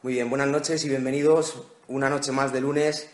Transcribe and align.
Muy 0.00 0.12
bien, 0.12 0.30
buenas 0.30 0.46
noches 0.46 0.84
y 0.84 0.88
bienvenidos 0.88 1.60
una 1.88 2.08
noche 2.08 2.30
más 2.30 2.52
de 2.52 2.60
lunes 2.60 3.10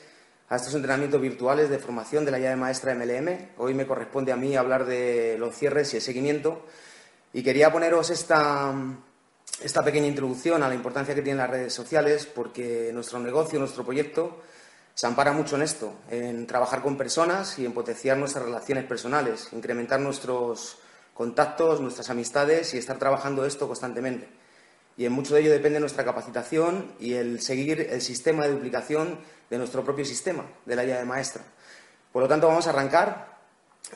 a 0.50 0.56
estos 0.56 0.74
entrenamientos 0.74 1.18
virtuales 1.18 1.70
de 1.70 1.78
formación 1.78 2.26
de 2.26 2.30
la 2.30 2.38
llave 2.38 2.56
maestra 2.56 2.94
MLM. 2.94 3.52
Hoy 3.56 3.72
me 3.72 3.86
corresponde 3.86 4.32
a 4.32 4.36
mí 4.36 4.54
hablar 4.54 4.84
de 4.84 5.38
los 5.38 5.56
cierres 5.56 5.94
y 5.94 5.96
el 5.96 6.02
seguimiento 6.02 6.66
y 7.32 7.42
quería 7.42 7.72
poneros 7.72 8.10
esta, 8.10 8.74
esta 9.62 9.82
pequeña 9.82 10.08
introducción 10.08 10.62
a 10.62 10.68
la 10.68 10.74
importancia 10.74 11.14
que 11.14 11.22
tienen 11.22 11.38
las 11.38 11.48
redes 11.48 11.72
sociales 11.72 12.26
porque 12.26 12.90
nuestro 12.92 13.18
negocio, 13.18 13.58
nuestro 13.58 13.82
proyecto 13.82 14.42
se 14.92 15.06
ampara 15.06 15.32
mucho 15.32 15.56
en 15.56 15.62
esto, 15.62 15.94
en 16.10 16.46
trabajar 16.46 16.82
con 16.82 16.98
personas 16.98 17.58
y 17.58 17.64
en 17.64 17.72
potenciar 17.72 18.18
nuestras 18.18 18.44
relaciones 18.44 18.84
personales, 18.84 19.48
incrementar 19.52 20.00
nuestros 20.00 20.76
contactos, 21.14 21.80
nuestras 21.80 22.10
amistades 22.10 22.74
y 22.74 22.76
estar 22.76 22.98
trabajando 22.98 23.46
esto 23.46 23.66
constantemente. 23.66 24.43
Y 24.96 25.06
en 25.06 25.12
mucho 25.12 25.34
de 25.34 25.40
ello 25.40 25.50
depende 25.50 25.80
nuestra 25.80 26.04
capacitación 26.04 26.92
y 27.00 27.14
el 27.14 27.40
seguir 27.40 27.88
el 27.90 28.00
sistema 28.00 28.44
de 28.44 28.52
duplicación 28.52 29.18
de 29.50 29.58
nuestro 29.58 29.84
propio 29.84 30.04
sistema, 30.04 30.44
de 30.64 30.76
la 30.76 30.84
llave 30.84 31.04
maestra. 31.04 31.42
Por 32.12 32.22
lo 32.22 32.28
tanto, 32.28 32.46
vamos 32.46 32.66
a 32.66 32.70
arrancar. 32.70 33.34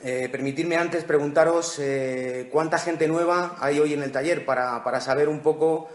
Eh, 0.02 0.28
permitidme 0.30 0.76
antes 0.76 1.04
preguntaros 1.04 1.78
eh, 1.78 2.48
cuánta 2.52 2.78
gente 2.78 3.08
nueva 3.08 3.56
hay 3.58 3.80
hoy 3.80 3.94
en 3.94 4.02
el 4.02 4.12
taller 4.12 4.44
para, 4.44 4.84
para 4.84 5.00
saber 5.00 5.28
un 5.28 5.40
poco 5.40 5.88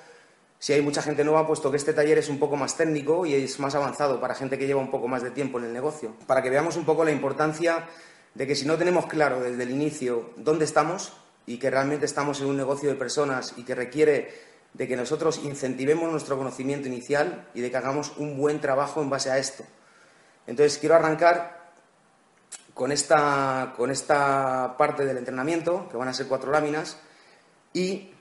si 0.64 0.72
hay 0.72 0.82
mucha 0.82 1.02
gente 1.02 1.26
nueva, 1.26 1.46
puesto 1.46 1.70
que 1.70 1.76
este 1.76 1.92
taller 1.92 2.18
es 2.18 2.30
un 2.30 2.40
poco 2.40 2.56
más 2.56 2.78
técnico 2.78 3.26
y 3.26 3.34
es 3.34 3.60
más 3.60 3.76
avanzado 3.76 4.22
para 4.22 4.34
gente 4.34 4.58
que 4.58 4.66
lleva 4.66 4.80
un 4.80 4.90
poco 4.90 5.10
más 5.10 5.22
de 5.22 5.32
tiempo 5.32 5.60
en 5.60 5.66
el 5.66 5.74
negocio. 5.74 6.16
Para 6.26 6.42
que 6.42 6.50
veamos 6.50 6.78
un 6.78 6.86
poco 6.86 7.04
la 7.04 7.12
importancia 7.12 7.86
de 8.34 8.48
que 8.48 8.56
si 8.56 8.66
no 8.66 8.78
tenemos 8.78 9.08
claro 9.08 9.42
desde 9.42 9.62
el 9.64 9.72
inicio 9.72 10.30
dónde 10.38 10.64
estamos 10.64 11.12
y 11.46 11.58
que 11.58 11.70
realmente 11.70 12.06
estamos 12.06 12.40
en 12.40 12.48
un 12.48 12.56
negocio 12.56 12.88
de 12.88 12.96
personas 12.96 13.54
y 13.58 13.66
que 13.66 13.76
requiere 13.76 14.53
de 14.74 14.88
que 14.88 14.96
nosotros 14.96 15.40
incentivemos 15.44 16.12
nuestro 16.12 16.38
conocimiento 16.38 16.88
inicial 16.88 17.48
y 17.54 17.62
de 17.62 17.70
que 17.70 17.78
hagamos 17.78 18.14
un 18.18 18.38
buen 18.38 18.60
trabajo 18.60 19.02
en 19.02 19.10
base 19.10 19.30
a 19.30 19.38
esto. 19.38 19.64
Entonces, 20.48 20.78
quiero 20.78 20.96
arrancar 20.96 21.72
con 22.74 22.92
esta, 22.92 23.74
con 23.78 23.92
esta 23.92 24.76
parte 24.78 25.06
del 25.06 25.18
entrenamiento, 25.18 25.88
que 25.90 25.98
van 25.98 26.08
a 26.08 26.14
ser 26.14 26.28
cuatro 26.28 26.52
láminas, 26.52 26.98
y 27.72 28.12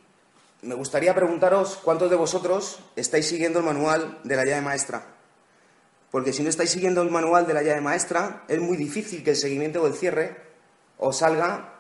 me 0.63 0.75
gustaría 0.75 1.15
preguntaros 1.15 1.79
cuántos 1.83 2.11
de 2.11 2.17
vosotros 2.17 2.81
estáis 2.97 3.27
siguiendo 3.27 3.59
el 3.61 3.65
manual 3.65 4.21
de 4.23 4.37
la 4.37 4.45
llave 4.45 4.61
maestra. 4.61 5.07
Porque 6.11 6.33
si 6.33 6.43
no 6.43 6.51
estáis 6.51 6.71
siguiendo 6.71 7.01
el 7.01 7.11
manual 7.11 7.47
de 7.47 7.55
la 7.55 7.63
llave 7.63 7.81
maestra, 7.81 8.45
es 8.47 8.61
muy 8.61 8.77
difícil 8.77 9.25
que 9.25 9.31
el 9.31 9.37
seguimiento 9.37 9.83
o 9.83 9.87
el 9.87 9.95
cierre 9.95 10.37
os 10.99 11.17
salga 11.17 11.73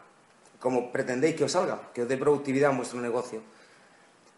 como 0.58 0.92
pretendéis 0.92 1.34
que 1.34 1.44
os 1.44 1.52
salga, 1.52 1.90
que 1.92 2.02
os 2.02 2.08
dé 2.08 2.16
productividad 2.16 2.70
en 2.70 2.78
vuestro 2.78 3.00
negocio. 3.00 3.42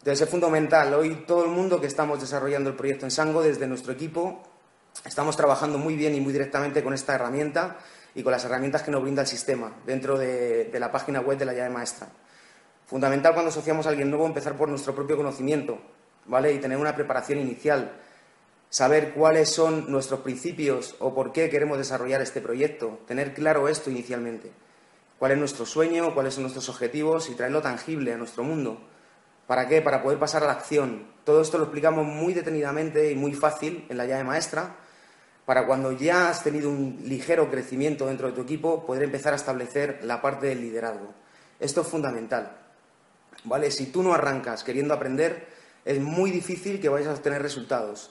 Entonces 0.04 0.26
es 0.26 0.30
fundamental. 0.30 0.92
Hoy 0.92 1.24
todo 1.26 1.44
el 1.44 1.50
mundo 1.50 1.80
que 1.80 1.86
estamos 1.86 2.20
desarrollando 2.20 2.68
el 2.68 2.76
proyecto 2.76 3.06
en 3.06 3.10
Sango, 3.10 3.40
desde 3.40 3.66
nuestro 3.66 3.90
equipo, 3.90 4.42
estamos 5.06 5.34
trabajando 5.34 5.78
muy 5.78 5.96
bien 5.96 6.14
y 6.14 6.20
muy 6.20 6.30
directamente 6.30 6.84
con 6.84 6.92
esta 6.92 7.14
herramienta 7.14 7.78
y 8.14 8.22
con 8.22 8.30
las 8.30 8.44
herramientas 8.44 8.82
que 8.82 8.90
nos 8.90 9.00
brinda 9.00 9.22
el 9.22 9.28
sistema 9.28 9.72
dentro 9.86 10.18
de, 10.18 10.64
de 10.66 10.78
la 10.78 10.92
página 10.92 11.22
web 11.22 11.38
de 11.38 11.46
la 11.46 11.54
llave 11.54 11.70
maestra. 11.70 12.08
Fundamental 12.84 13.32
cuando 13.32 13.48
asociamos 13.48 13.86
a 13.86 13.88
alguien 13.88 14.10
nuevo 14.10 14.26
empezar 14.26 14.58
por 14.58 14.68
nuestro 14.68 14.94
propio 14.94 15.16
conocimiento, 15.16 15.78
¿vale? 16.26 16.52
Y 16.52 16.58
tener 16.58 16.76
una 16.76 16.94
preparación 16.94 17.38
inicial, 17.38 17.92
saber 18.68 19.14
cuáles 19.14 19.48
son 19.48 19.90
nuestros 19.90 20.20
principios 20.20 20.96
o 20.98 21.14
por 21.14 21.32
qué 21.32 21.48
queremos 21.48 21.78
desarrollar 21.78 22.20
este 22.20 22.42
proyecto, 22.42 22.98
tener 23.06 23.32
claro 23.32 23.68
esto 23.68 23.88
inicialmente. 23.88 24.52
¿Cuál 25.18 25.32
es 25.32 25.38
nuestro 25.38 25.64
sueño? 25.64 26.12
¿Cuáles 26.12 26.34
son 26.34 26.42
nuestros 26.42 26.68
objetivos? 26.68 27.30
Y 27.30 27.36
traerlo 27.36 27.62
tangible 27.62 28.12
a 28.12 28.18
nuestro 28.18 28.44
mundo. 28.44 28.82
¿Para 29.46 29.68
qué? 29.68 29.82
Para 29.82 30.02
poder 30.02 30.18
pasar 30.18 30.42
a 30.42 30.46
la 30.46 30.52
acción. 30.52 31.06
Todo 31.24 31.42
esto 31.42 31.58
lo 31.58 31.64
explicamos 31.64 32.06
muy 32.06 32.34
detenidamente 32.34 33.10
y 33.10 33.14
muy 33.14 33.34
fácil 33.34 33.86
en 33.88 33.96
la 33.96 34.06
llave 34.06 34.24
maestra, 34.24 34.76
para 35.44 35.66
cuando 35.66 35.92
ya 35.92 36.30
has 36.30 36.42
tenido 36.42 36.70
un 36.70 37.02
ligero 37.04 37.50
crecimiento 37.50 38.06
dentro 38.06 38.28
de 38.28 38.32
tu 38.32 38.40
equipo, 38.42 38.86
poder 38.86 39.02
empezar 39.02 39.34
a 39.34 39.36
establecer 39.36 40.00
la 40.02 40.22
parte 40.22 40.46
del 40.46 40.62
liderazgo. 40.62 41.12
Esto 41.60 41.82
es 41.82 41.86
fundamental. 41.86 42.64
¿vale? 43.44 43.70
Si 43.70 43.86
tú 43.86 44.02
no 44.02 44.14
arrancas 44.14 44.64
queriendo 44.64 44.94
aprender, 44.94 45.46
es 45.84 46.00
muy 46.00 46.30
difícil 46.30 46.80
que 46.80 46.88
vayas 46.88 47.08
a 47.08 47.14
obtener 47.14 47.42
resultados. 47.42 48.10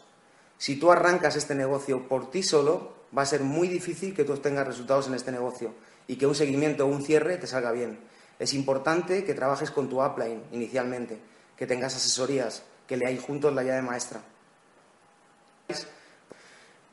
Si 0.58 0.78
tú 0.78 0.92
arrancas 0.92 1.36
este 1.36 1.56
negocio 1.56 2.08
por 2.08 2.30
ti 2.30 2.44
solo, 2.44 2.94
va 3.16 3.24
a 3.24 3.28
ser 3.28 3.42
muy 3.42 3.68
difícil 3.68 4.14
que 4.16 4.24
tú 4.24 4.34
obtengas 4.34 4.68
resultados 4.68 5.08
en 5.08 5.16
este 5.16 5.32
negocio 5.32 5.74
y 6.08 6.16
que 6.16 6.28
un 6.28 6.36
seguimiento 6.36 6.86
o 6.86 6.88
un 6.88 7.04
cierre 7.04 7.38
te 7.38 7.48
salga 7.48 7.72
bien. 7.72 8.00
Es 8.40 8.54
importante 8.54 9.24
que 9.24 9.34
trabajes 9.34 9.72
con 9.72 9.90
tu 9.90 10.04
upline 10.04 10.44
inicialmente, 10.52 11.20
que 11.56 11.68
tengas 11.68 11.96
asesorías, 11.96 12.64
que 12.88 12.98
leáis 12.98 13.22
juntos 13.22 13.54
la 13.54 13.64
llave 13.64 13.82
maestra. 13.82 14.22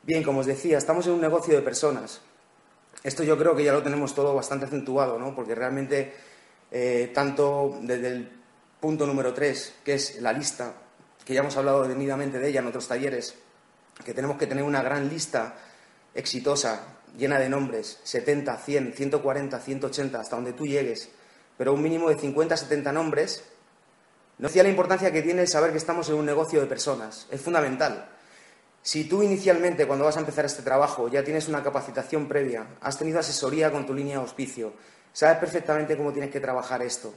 Bien, 0.03 0.23
como 0.23 0.39
os 0.39 0.45
decía, 0.45 0.77
estamos 0.77 1.05
en 1.07 1.13
un 1.13 1.21
negocio 1.21 1.55
de 1.55 1.61
personas. 1.61 2.21
Esto 3.03 3.23
yo 3.23 3.37
creo 3.37 3.55
que 3.55 3.63
ya 3.63 3.73
lo 3.73 3.83
tenemos 3.83 4.13
todo 4.13 4.33
bastante 4.33 4.65
acentuado, 4.65 5.17
¿no? 5.19 5.35
Porque 5.35 5.55
realmente 5.55 6.13
eh, 6.71 7.11
tanto 7.13 7.79
desde 7.81 8.07
el 8.07 8.31
punto 8.79 9.05
número 9.05 9.33
tres, 9.33 9.75
que 9.83 9.95
es 9.95 10.21
la 10.21 10.33
lista, 10.33 10.73
que 11.25 11.33
ya 11.33 11.41
hemos 11.41 11.57
hablado 11.57 11.83
detenidamente 11.83 12.39
de 12.39 12.49
ella 12.49 12.61
en 12.61 12.67
otros 12.67 12.87
talleres, 12.87 13.35
que 14.03 14.13
tenemos 14.13 14.37
que 14.37 14.47
tener 14.47 14.63
una 14.63 14.81
gran 14.81 15.09
lista 15.09 15.55
exitosa, 16.15 16.97
llena 17.17 17.39
de 17.39 17.49
nombres, 17.49 17.99
70, 18.03 18.57
100, 18.57 18.93
140, 18.93 19.59
180, 19.59 20.19
hasta 20.19 20.35
donde 20.35 20.53
tú 20.53 20.65
llegues, 20.65 21.09
pero 21.61 21.75
un 21.75 21.83
mínimo 21.83 22.09
de 22.09 22.15
50, 22.15 22.57
70 22.57 22.91
nombres, 22.91 23.43
no 24.39 24.47
decía 24.47 24.63
la 24.63 24.69
importancia 24.69 25.11
que 25.11 25.21
tiene 25.21 25.41
el 25.41 25.47
saber 25.47 25.69
que 25.69 25.77
estamos 25.77 26.09
en 26.09 26.15
un 26.15 26.25
negocio 26.25 26.59
de 26.59 26.65
personas. 26.65 27.27
Es 27.29 27.39
fundamental. 27.39 28.09
Si 28.81 29.03
tú 29.03 29.21
inicialmente, 29.21 29.85
cuando 29.85 30.05
vas 30.05 30.17
a 30.17 30.21
empezar 30.21 30.43
este 30.43 30.63
trabajo, 30.63 31.07
ya 31.07 31.23
tienes 31.23 31.47
una 31.47 31.61
capacitación 31.61 32.27
previa, 32.27 32.65
has 32.81 32.97
tenido 32.97 33.19
asesoría 33.19 33.71
con 33.71 33.85
tu 33.85 33.93
línea 33.93 34.15
de 34.15 34.21
auspicio, 34.21 34.73
Sabes 35.13 35.37
perfectamente 35.37 35.95
cómo 35.95 36.11
tienes 36.11 36.31
que 36.31 36.39
trabajar 36.39 36.81
esto. 36.81 37.13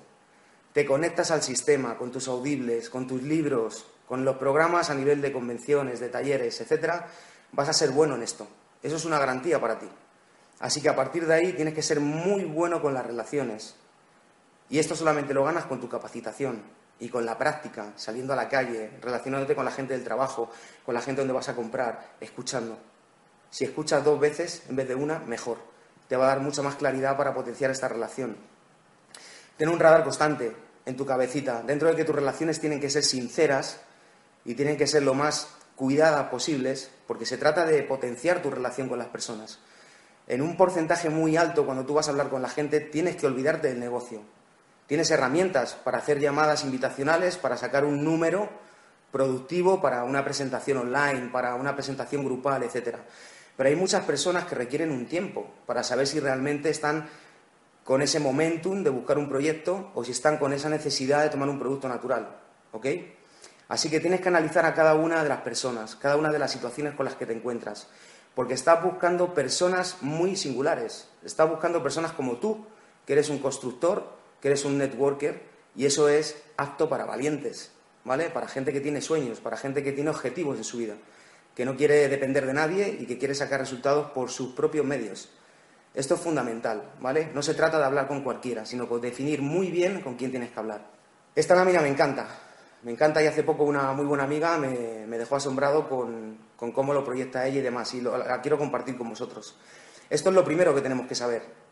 Te 0.74 0.84
conectas 0.84 1.30
al 1.30 1.42
sistema 1.42 1.96
con 1.96 2.12
tus 2.12 2.28
audibles, 2.28 2.90
con 2.90 3.06
tus 3.06 3.22
libros, 3.22 3.86
con 4.06 4.26
los 4.26 4.36
programas 4.36 4.90
a 4.90 4.94
nivel 4.94 5.22
de 5.22 5.32
convenciones, 5.32 6.00
de 6.00 6.10
talleres, 6.10 6.60
etcétera, 6.60 7.06
vas 7.52 7.70
a 7.70 7.72
ser 7.72 7.92
bueno 7.92 8.14
en 8.14 8.22
esto. 8.22 8.46
Eso 8.82 8.96
es 8.96 9.06
una 9.06 9.18
garantía 9.18 9.58
para 9.58 9.78
ti. 9.78 9.88
Así 10.60 10.82
que 10.82 10.90
a 10.90 10.94
partir 10.94 11.26
de 11.26 11.32
ahí 11.32 11.54
tienes 11.54 11.72
que 11.72 11.80
ser 11.80 11.98
muy 11.98 12.44
bueno 12.44 12.82
con 12.82 12.92
las 12.92 13.06
relaciones. 13.06 13.76
Y 14.70 14.78
esto 14.78 14.96
solamente 14.96 15.34
lo 15.34 15.44
ganas 15.44 15.66
con 15.66 15.80
tu 15.80 15.88
capacitación 15.88 16.62
y 16.98 17.08
con 17.08 17.26
la 17.26 17.36
práctica, 17.36 17.92
saliendo 17.96 18.32
a 18.32 18.36
la 18.36 18.48
calle, 18.48 18.90
relacionándote 19.00 19.54
con 19.54 19.64
la 19.64 19.70
gente 19.70 19.94
del 19.94 20.04
trabajo, 20.04 20.50
con 20.84 20.94
la 20.94 21.00
gente 21.00 21.20
donde 21.20 21.34
vas 21.34 21.48
a 21.48 21.54
comprar, 21.54 22.14
escuchando. 22.20 22.78
Si 23.50 23.64
escuchas 23.64 24.04
dos 24.04 24.18
veces 24.18 24.62
en 24.68 24.76
vez 24.76 24.88
de 24.88 24.94
una, 24.94 25.18
mejor 25.20 25.58
te 26.08 26.16
va 26.16 26.24
a 26.24 26.28
dar 26.28 26.40
mucha 26.40 26.62
más 26.62 26.76
claridad 26.76 27.16
para 27.16 27.34
potenciar 27.34 27.70
esta 27.70 27.88
relación. 27.88 28.36
Ten 29.56 29.68
un 29.68 29.78
radar 29.78 30.04
constante 30.04 30.54
en 30.86 30.96
tu 30.96 31.06
cabecita, 31.06 31.62
dentro 31.62 31.88
de 31.88 31.96
que 31.96 32.04
tus 32.04 32.14
relaciones 32.14 32.60
tienen 32.60 32.80
que 32.80 32.90
ser 32.90 33.04
sinceras 33.04 33.80
y 34.44 34.54
tienen 34.54 34.76
que 34.76 34.86
ser 34.86 35.02
lo 35.02 35.14
más 35.14 35.48
cuidadas 35.76 36.28
posibles, 36.28 36.90
porque 37.06 37.26
se 37.26 37.38
trata 37.38 37.64
de 37.64 37.82
potenciar 37.82 38.42
tu 38.42 38.50
relación 38.50 38.88
con 38.88 38.98
las 38.98 39.08
personas. 39.08 39.58
En 40.26 40.42
un 40.42 40.56
porcentaje 40.56 41.10
muy 41.10 41.36
alto, 41.36 41.64
cuando 41.64 41.84
tú 41.84 41.94
vas 41.94 42.08
a 42.08 42.10
hablar 42.10 42.28
con 42.28 42.42
la 42.42 42.48
gente, 42.48 42.80
tienes 42.80 43.16
que 43.16 43.26
olvidarte 43.26 43.68
del 43.68 43.80
negocio. 43.80 44.22
Tienes 44.86 45.10
herramientas 45.10 45.74
para 45.74 45.98
hacer 45.98 46.20
llamadas 46.20 46.64
invitacionales, 46.64 47.36
para 47.36 47.56
sacar 47.56 47.84
un 47.84 48.04
número 48.04 48.50
productivo 49.14 49.80
para 49.80 50.02
una 50.02 50.24
presentación 50.24 50.78
online, 50.78 51.30
para 51.32 51.54
una 51.54 51.76
presentación 51.76 52.24
grupal, 52.24 52.64
etcétera. 52.64 52.98
Pero 53.56 53.68
hay 53.68 53.76
muchas 53.76 54.02
personas 54.04 54.44
que 54.44 54.56
requieren 54.56 54.90
un 54.90 55.06
tiempo 55.06 55.48
para 55.66 55.84
saber 55.84 56.08
si 56.08 56.18
realmente 56.18 56.68
están 56.68 57.08
con 57.84 58.02
ese 58.02 58.18
momentum 58.18 58.82
de 58.82 58.90
buscar 58.90 59.16
un 59.16 59.28
proyecto 59.28 59.92
o 59.94 60.02
si 60.02 60.10
están 60.10 60.38
con 60.38 60.52
esa 60.52 60.68
necesidad 60.68 61.22
de 61.22 61.28
tomar 61.28 61.48
un 61.48 61.60
producto 61.60 61.88
natural. 61.88 62.40
¿Ok? 62.72 62.86
Así 63.68 63.88
que 63.88 64.00
tienes 64.00 64.20
que 64.20 64.28
analizar 64.28 64.66
a 64.66 64.74
cada 64.74 64.96
una 64.96 65.22
de 65.22 65.28
las 65.28 65.42
personas, 65.42 65.94
cada 65.94 66.16
una 66.16 66.32
de 66.32 66.40
las 66.40 66.50
situaciones 66.50 66.94
con 66.94 67.04
las 67.04 67.14
que 67.14 67.24
te 67.24 67.34
encuentras. 67.34 67.86
Porque 68.34 68.54
estás 68.54 68.82
buscando 68.82 69.32
personas 69.32 69.98
muy 70.00 70.34
singulares. 70.34 71.08
Estás 71.24 71.48
buscando 71.48 71.84
personas 71.84 72.10
como 72.10 72.38
tú, 72.38 72.66
que 73.06 73.12
eres 73.12 73.28
un 73.28 73.38
constructor, 73.38 74.23
que 74.44 74.48
eres 74.48 74.66
un 74.66 74.76
networker, 74.76 75.40
y 75.74 75.86
eso 75.86 76.10
es 76.10 76.36
apto 76.58 76.90
para 76.90 77.06
valientes, 77.06 77.72
¿vale? 78.04 78.28
Para 78.28 78.46
gente 78.46 78.74
que 78.74 78.82
tiene 78.82 79.00
sueños, 79.00 79.40
para 79.40 79.56
gente 79.56 79.82
que 79.82 79.92
tiene 79.92 80.10
objetivos 80.10 80.58
en 80.58 80.64
su 80.64 80.76
vida 80.76 80.96
que 81.54 81.64
no 81.64 81.76
quiere 81.76 82.08
depender 82.08 82.46
de 82.46 82.52
nadie 82.52 82.98
y 83.00 83.06
que 83.06 83.18
quiere 83.18 83.34
sacar 83.34 83.60
resultados 83.60 84.10
por 84.10 84.30
sus 84.30 84.54
propios 84.54 84.84
medios. 84.84 85.30
Esto 85.94 86.14
es 86.14 86.20
fundamental, 86.20 86.90
¿vale? 87.00 87.30
No 87.32 87.42
se 87.42 87.54
trata 87.54 87.78
de 87.78 87.84
hablar 87.84 88.08
con 88.08 88.22
cualquiera, 88.22 88.66
sino 88.66 88.86
de 88.86 89.00
definir 89.00 89.40
muy 89.40 89.70
bien 89.70 90.00
con 90.00 90.16
quién 90.16 90.32
tienes 90.32 90.50
que 90.50 90.58
hablar. 90.58 90.84
Esta 91.34 91.54
lámina 91.54 91.80
me 91.80 91.88
encanta, 91.88 92.26
me 92.82 92.90
encanta 92.90 93.22
y 93.22 93.26
hace 93.26 93.44
poco 93.44 93.62
una 93.62 93.92
muy 93.92 94.04
buena 94.04 94.24
amiga 94.24 94.58
me, 94.58 95.06
dejó 95.16 95.36
asombrado 95.36 95.88
con, 95.88 96.38
cómo 96.56 96.92
lo 96.92 97.04
proyecta 97.04 97.46
ella 97.46 97.60
y 97.60 97.62
demás, 97.62 97.94
y 97.94 98.00
la 98.00 98.40
quiero 98.42 98.58
compartir 98.58 98.98
con 98.98 99.08
vosotros. 99.08 99.56
Esto 100.10 100.30
es 100.30 100.34
lo 100.34 100.44
primero 100.44 100.74
que 100.74 100.80
tenemos 100.80 101.06
que 101.06 101.14
saber. 101.14 101.63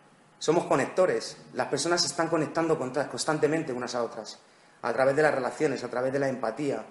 Somos 0.42 0.64
conectores, 0.64 1.36
las 1.54 1.68
personas 1.68 2.00
se 2.00 2.08
están 2.08 2.26
conectando 2.26 2.76
constantemente 2.76 3.72
unas 3.72 3.94
a 3.94 4.02
otras, 4.02 4.40
a 4.82 4.92
través 4.92 5.14
de 5.14 5.22
las 5.22 5.32
relaciones, 5.32 5.84
a 5.84 5.88
través 5.88 6.12
de 6.12 6.18
la 6.18 6.28
empatía, 6.28 6.84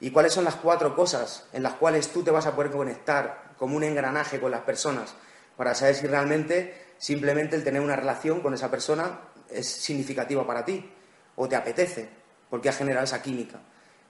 ¿Y 0.00 0.10
cuáles 0.10 0.32
son 0.32 0.42
las 0.42 0.56
cuatro 0.56 0.96
cosas 0.96 1.44
en 1.52 1.62
las 1.62 1.74
cuales 1.74 2.08
tú 2.08 2.24
te 2.24 2.32
vas 2.32 2.46
a 2.46 2.56
poder 2.56 2.72
conectar 2.72 3.52
como 3.56 3.76
un 3.76 3.84
engranaje 3.84 4.40
con 4.40 4.50
las 4.50 4.62
personas 4.62 5.14
para 5.56 5.76
saber 5.76 5.94
si 5.94 6.08
realmente 6.08 6.94
simplemente 6.98 7.54
el 7.54 7.62
tener 7.62 7.82
una 7.82 7.94
relación 7.94 8.40
con 8.40 8.52
esa 8.52 8.68
persona 8.68 9.20
es 9.48 9.68
significativa 9.68 10.44
para 10.44 10.64
ti 10.64 10.92
o 11.36 11.48
te 11.48 11.54
apetece 11.54 12.08
porque 12.50 12.68
ha 12.68 12.72
generado 12.72 13.04
esa 13.04 13.22
química? 13.22 13.60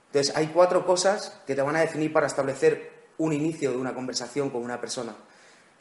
Entonces, 0.07 0.35
hay 0.35 0.47
cuatro 0.47 0.87
cosas 0.87 1.39
que 1.45 1.53
te 1.53 1.61
van 1.61 1.75
a 1.75 1.81
definir 1.81 2.11
para 2.11 2.25
establecer 2.25 3.09
un 3.19 3.33
inicio 3.33 3.69
de 3.69 3.77
una 3.77 3.93
conversación 3.93 4.49
con 4.49 4.63
una 4.63 4.81
persona. 4.81 5.15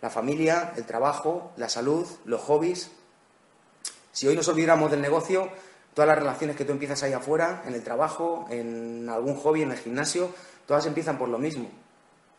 La 0.01 0.11
familia, 0.11 0.75
el 0.77 0.85
trabajo, 0.85 1.53
la 1.57 1.69
salud, 1.69 2.07
los 2.25 2.43
hobbies. 2.43 2.91
Si 4.19 4.27
hoy 4.27 4.35
nos 4.35 4.49
olvidáramos 4.49 4.91
del 4.91 5.01
negocio, 5.01 5.49
todas 5.95 6.09
las 6.09 6.19
relaciones 6.19 6.57
que 6.57 6.65
tú 6.65 6.73
empiezas 6.73 7.05
ahí 7.05 7.13
afuera, 7.13 7.63
en 7.69 7.75
el 7.75 7.85
trabajo, 7.85 8.49
en 8.51 9.09
algún 9.09 9.37
hobby, 9.37 9.63
en 9.63 9.71
el 9.71 9.79
gimnasio, 9.79 10.35
todas 10.67 10.87
empiezan 10.87 11.19
por 11.19 11.29
lo 11.29 11.39
mismo. 11.39 11.71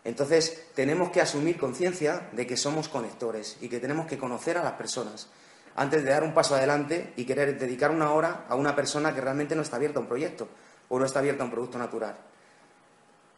Entonces, 0.04 0.66
tenemos 0.76 1.10
que 1.10 1.22
asumir 1.22 1.58
conciencia 1.58 2.28
de 2.34 2.46
que 2.46 2.58
somos 2.58 2.90
conectores 2.90 3.56
y 3.62 3.70
que 3.70 3.80
tenemos 3.80 4.08
que 4.08 4.18
conocer 4.18 4.58
a 4.58 4.64
las 4.66 4.74
personas 4.74 5.30
antes 5.78 6.04
de 6.04 6.10
dar 6.10 6.26
un 6.26 6.34
paso 6.34 6.54
adelante 6.54 7.14
y 7.16 7.24
querer 7.24 7.58
dedicar 7.58 7.92
una 7.92 8.12
hora 8.12 8.44
a 8.50 8.56
una 8.56 8.76
persona 8.76 9.16
que 9.16 9.22
realmente 9.22 9.56
no 9.56 9.62
está 9.62 9.78
abierta 9.78 10.00
a 10.00 10.02
un 10.02 10.10
proyecto 10.10 10.50
o 10.90 11.00
no 11.00 11.06
está 11.06 11.20
abierta 11.20 11.44
a 11.44 11.46
un 11.46 11.52
producto 11.52 11.78
natural. 11.78 12.18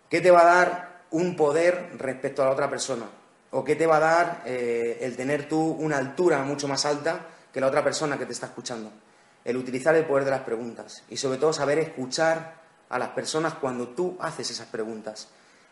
¿Qué 0.10 0.20
te 0.20 0.32
va 0.32 0.42
a 0.42 0.56
dar 0.56 1.02
un 1.12 1.36
poder 1.36 1.92
respecto 1.96 2.42
a 2.42 2.46
la 2.46 2.54
otra 2.54 2.72
persona? 2.72 3.06
¿O 3.52 3.64
qué 3.64 3.76
te 3.76 3.86
va 3.86 3.98
a 3.98 4.00
dar 4.00 4.42
eh, 4.48 4.98
el 5.02 5.16
tener 5.16 5.48
tú 5.48 5.60
una 5.60 5.98
altura 6.00 6.42
mucho 6.42 6.68
más 6.68 6.88
alta 6.88 7.28
que 7.52 7.62
la 7.62 7.68
otra 7.68 7.84
persona 7.84 8.18
que 8.18 8.26
te 8.26 8.34
está 8.34 8.48
escuchando? 8.48 8.92
El 9.44 9.58
utilizar 9.58 9.96
el 9.96 10.06
poder 10.06 10.26
de 10.26 10.32
las 10.32 10.42
preguntas 10.42 11.04
y 11.10 11.18
sobre 11.18 11.38
todo 11.38 11.54
saber 11.54 11.80
escuchar 11.80 12.62
a 12.90 13.00
las 13.00 13.10
personas 13.10 13.56
cuando 13.56 13.90
tú 13.90 14.18
haces 14.20 14.52
esas 14.52 14.68
preguntas. 14.68 15.30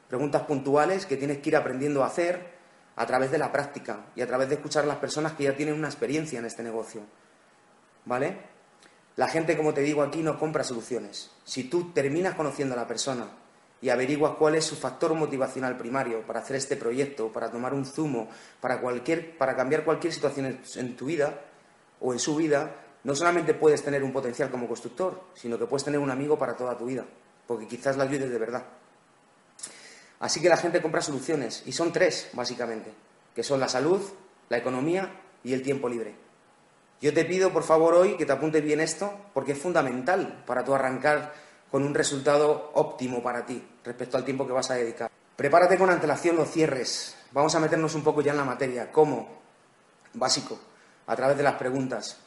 Preguntas 0.08 0.44
puntuales 0.44 1.06
que 1.06 1.18
tienes 1.18 1.40
que 1.40 1.50
ir 1.50 1.56
aprendiendo 1.56 2.04
a 2.04 2.08
hacer 2.08 2.58
a 2.96 3.06
través 3.06 3.32
de 3.32 3.38
la 3.38 3.52
práctica 3.52 4.06
y 4.16 4.22
a 4.22 4.28
través 4.28 4.50
de 4.50 4.56
escuchar 4.56 4.84
a 4.84 4.88
las 4.88 4.98
personas 4.98 5.34
que 5.34 5.44
ya 5.44 5.56
tienen 5.56 5.76
una 5.76 5.88
experiencia 5.88 6.40
en 6.40 6.46
este 6.46 6.64
negocio. 6.64 7.02
¿Vale? 8.06 8.38
La 9.16 9.28
gente, 9.28 9.56
como 9.58 9.74
te 9.74 9.82
digo 9.82 10.02
aquí, 10.02 10.24
no 10.24 10.40
compra 10.40 10.64
soluciones. 10.64 11.30
Si 11.44 11.66
tú 11.66 11.92
terminas 11.92 12.36
conociendo 12.36 12.74
a 12.74 12.78
la 12.78 12.88
persona 12.88 13.28
y 13.82 13.90
averiguas 13.90 14.36
cuál 14.36 14.56
es 14.56 14.66
su 14.66 14.76
factor 14.76 15.14
motivacional 15.14 15.78
primario 15.78 16.22
para 16.22 16.40
hacer 16.40 16.56
este 16.56 16.76
proyecto, 16.76 17.32
para 17.32 17.52
tomar 17.52 17.74
un 17.74 17.86
zumo, 17.86 18.30
para, 18.62 18.82
cualquier, 18.82 19.38
para 19.38 19.56
cambiar 19.56 19.84
cualquier 19.84 20.14
situación 20.14 20.60
en, 20.76 20.96
tu 20.96 21.06
vida 21.06 21.40
o 22.00 22.14
en 22.14 22.20
su 22.20 22.36
vida, 22.36 22.76
no 23.04 23.16
solamente 23.16 23.54
puedes 23.54 23.84
tener 23.84 24.04
un 24.04 24.12
potencial 24.12 24.50
como 24.50 24.68
constructor, 24.68 25.22
sino 25.34 25.58
que 25.58 25.66
puedes 25.66 25.84
tener 25.84 26.00
un 26.00 26.12
amigo 26.12 26.38
para 26.38 26.56
toda 26.56 26.78
tu 26.78 26.86
vida, 26.86 27.06
porque 27.48 27.68
quizás 27.68 27.98
la 27.98 28.04
ayudes 28.04 28.30
de 28.30 28.38
verdad. 28.38 28.66
Así 30.20 30.42
que 30.42 30.50
la 30.50 30.58
gente 30.58 30.82
compra 30.82 31.02
soluciones, 31.02 31.64
y 31.66 31.72
son 31.72 31.94
tres, 31.94 32.30
básicamente, 32.34 32.92
que 33.34 33.44
son 33.44 33.60
la 33.60 33.70
salud, 33.70 34.02
la 34.50 34.58
economía 34.58 35.12
y 35.44 35.54
el 35.54 35.62
tiempo 35.62 35.88
libre. 35.88 36.16
Yo 37.02 37.14
te 37.14 37.24
pido, 37.24 37.54
por 37.54 37.64
favor, 37.64 37.94
hoy 37.94 38.18
que 38.18 38.26
te 38.26 38.34
apuntes 38.34 38.62
bien 38.62 38.82
esto, 38.82 39.14
porque 39.34 39.54
es 39.54 39.58
fundamental 39.58 40.44
para 40.46 40.66
tu 40.66 40.76
arrancar 40.76 41.34
con 41.72 41.84
un 41.84 41.94
resultado 41.94 42.72
óptimo 42.74 43.24
para 43.24 43.46
ti 43.46 43.66
respecto 43.86 44.18
al 44.18 44.26
tiempo 44.26 44.46
que 44.46 44.52
vas 44.52 44.70
a 44.72 44.74
dedicar. 44.74 45.10
Prepárate 45.38 45.78
con 45.78 45.90
antelación 45.90 46.36
los 46.36 46.52
cierres. 46.52 47.16
Vamos 47.32 47.56
a 47.56 47.60
meternos 47.62 47.96
un 47.96 48.04
poco 48.04 48.22
ya 48.22 48.32
en 48.32 48.38
la 48.38 48.44
materia. 48.44 48.92
¿Cómo? 48.92 49.40
Básico, 50.14 50.60
a 51.10 51.16
través 51.16 51.38
de 51.38 51.44
las 51.44 51.56
preguntas. 51.56 52.18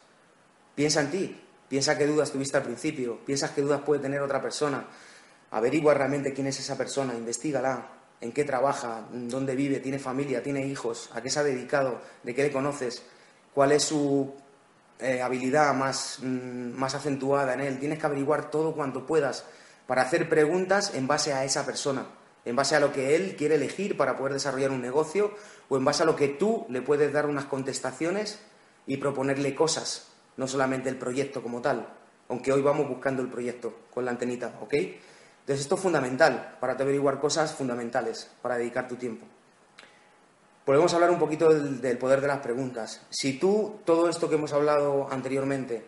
Piensa 0.74 1.00
en 1.00 1.10
ti, 1.10 1.40
piensa 1.68 1.96
qué 1.96 2.04
dudas 2.04 2.32
tuviste 2.32 2.56
al 2.56 2.64
principio, 2.64 3.20
piensas 3.24 3.52
qué 3.52 3.62
dudas 3.62 3.80
puede 3.82 4.02
tener 4.02 4.20
otra 4.20 4.42
persona. 4.42 4.84
Averigua 5.52 5.94
realmente 5.94 6.34
quién 6.34 6.48
es 6.48 6.58
esa 6.58 6.76
persona, 6.76 7.14
investigala, 7.14 7.86
en 8.20 8.32
qué 8.32 8.42
trabaja, 8.42 9.06
dónde 9.12 9.54
vive, 9.54 9.78
tiene 9.78 10.00
familia, 10.00 10.42
tiene 10.42 10.66
hijos, 10.66 11.10
a 11.14 11.22
qué 11.22 11.30
se 11.30 11.38
ha 11.38 11.44
dedicado, 11.44 12.00
de 12.24 12.34
qué 12.34 12.42
le 12.42 12.50
conoces, 12.50 13.04
cuál 13.54 13.70
es 13.70 13.84
su 13.84 14.34
eh, 14.98 15.22
habilidad 15.22 15.72
más, 15.74 16.18
mm, 16.20 16.72
más 16.72 16.96
acentuada 16.96 17.54
en 17.54 17.60
él. 17.60 17.78
Tienes 17.78 18.00
que 18.00 18.06
averiguar 18.06 18.50
todo 18.50 18.74
cuanto 18.74 19.06
puedas 19.06 19.44
para 19.86 20.02
hacer 20.02 20.28
preguntas 20.28 20.92
en 20.94 21.06
base 21.06 21.32
a 21.32 21.44
esa 21.44 21.64
persona, 21.64 22.06
en 22.44 22.56
base 22.56 22.74
a 22.74 22.80
lo 22.80 22.92
que 22.92 23.14
él 23.14 23.36
quiere 23.36 23.54
elegir 23.54 23.96
para 23.96 24.16
poder 24.16 24.32
desarrollar 24.32 24.72
un 24.72 24.82
negocio 24.82 25.36
o 25.68 25.76
en 25.76 25.84
base 25.84 26.02
a 26.02 26.06
lo 26.06 26.16
que 26.16 26.28
tú 26.28 26.66
le 26.68 26.82
puedes 26.82 27.12
dar 27.12 27.26
unas 27.26 27.44
contestaciones 27.44 28.40
y 28.86 28.96
proponerle 28.96 29.54
cosas, 29.54 30.08
no 30.36 30.46
solamente 30.46 30.88
el 30.88 30.96
proyecto 30.96 31.42
como 31.42 31.60
tal, 31.60 31.88
aunque 32.28 32.52
hoy 32.52 32.62
vamos 32.62 32.88
buscando 32.88 33.22
el 33.22 33.28
proyecto 33.28 33.74
con 33.92 34.04
la 34.04 34.10
antenita, 34.10 34.54
¿ok? 34.60 34.74
Entonces 34.74 35.60
esto 35.60 35.74
es 35.74 35.80
fundamental 35.80 36.56
para 36.60 36.74
averiguar 36.74 37.18
cosas 37.18 37.52
fundamentales 37.54 38.30
para 38.40 38.56
dedicar 38.56 38.86
tu 38.86 38.96
tiempo. 38.96 39.26
Podemos 40.64 40.94
hablar 40.94 41.10
un 41.10 41.18
poquito 41.18 41.52
del, 41.52 41.98
poder 41.98 42.20
de 42.20 42.28
las 42.28 42.38
preguntas. 42.38 43.00
Si 43.10 43.38
tú 43.38 43.80
todo 43.84 44.08
esto 44.08 44.28
que 44.28 44.36
hemos 44.36 44.52
hablado 44.52 45.08
anteriormente 45.10 45.84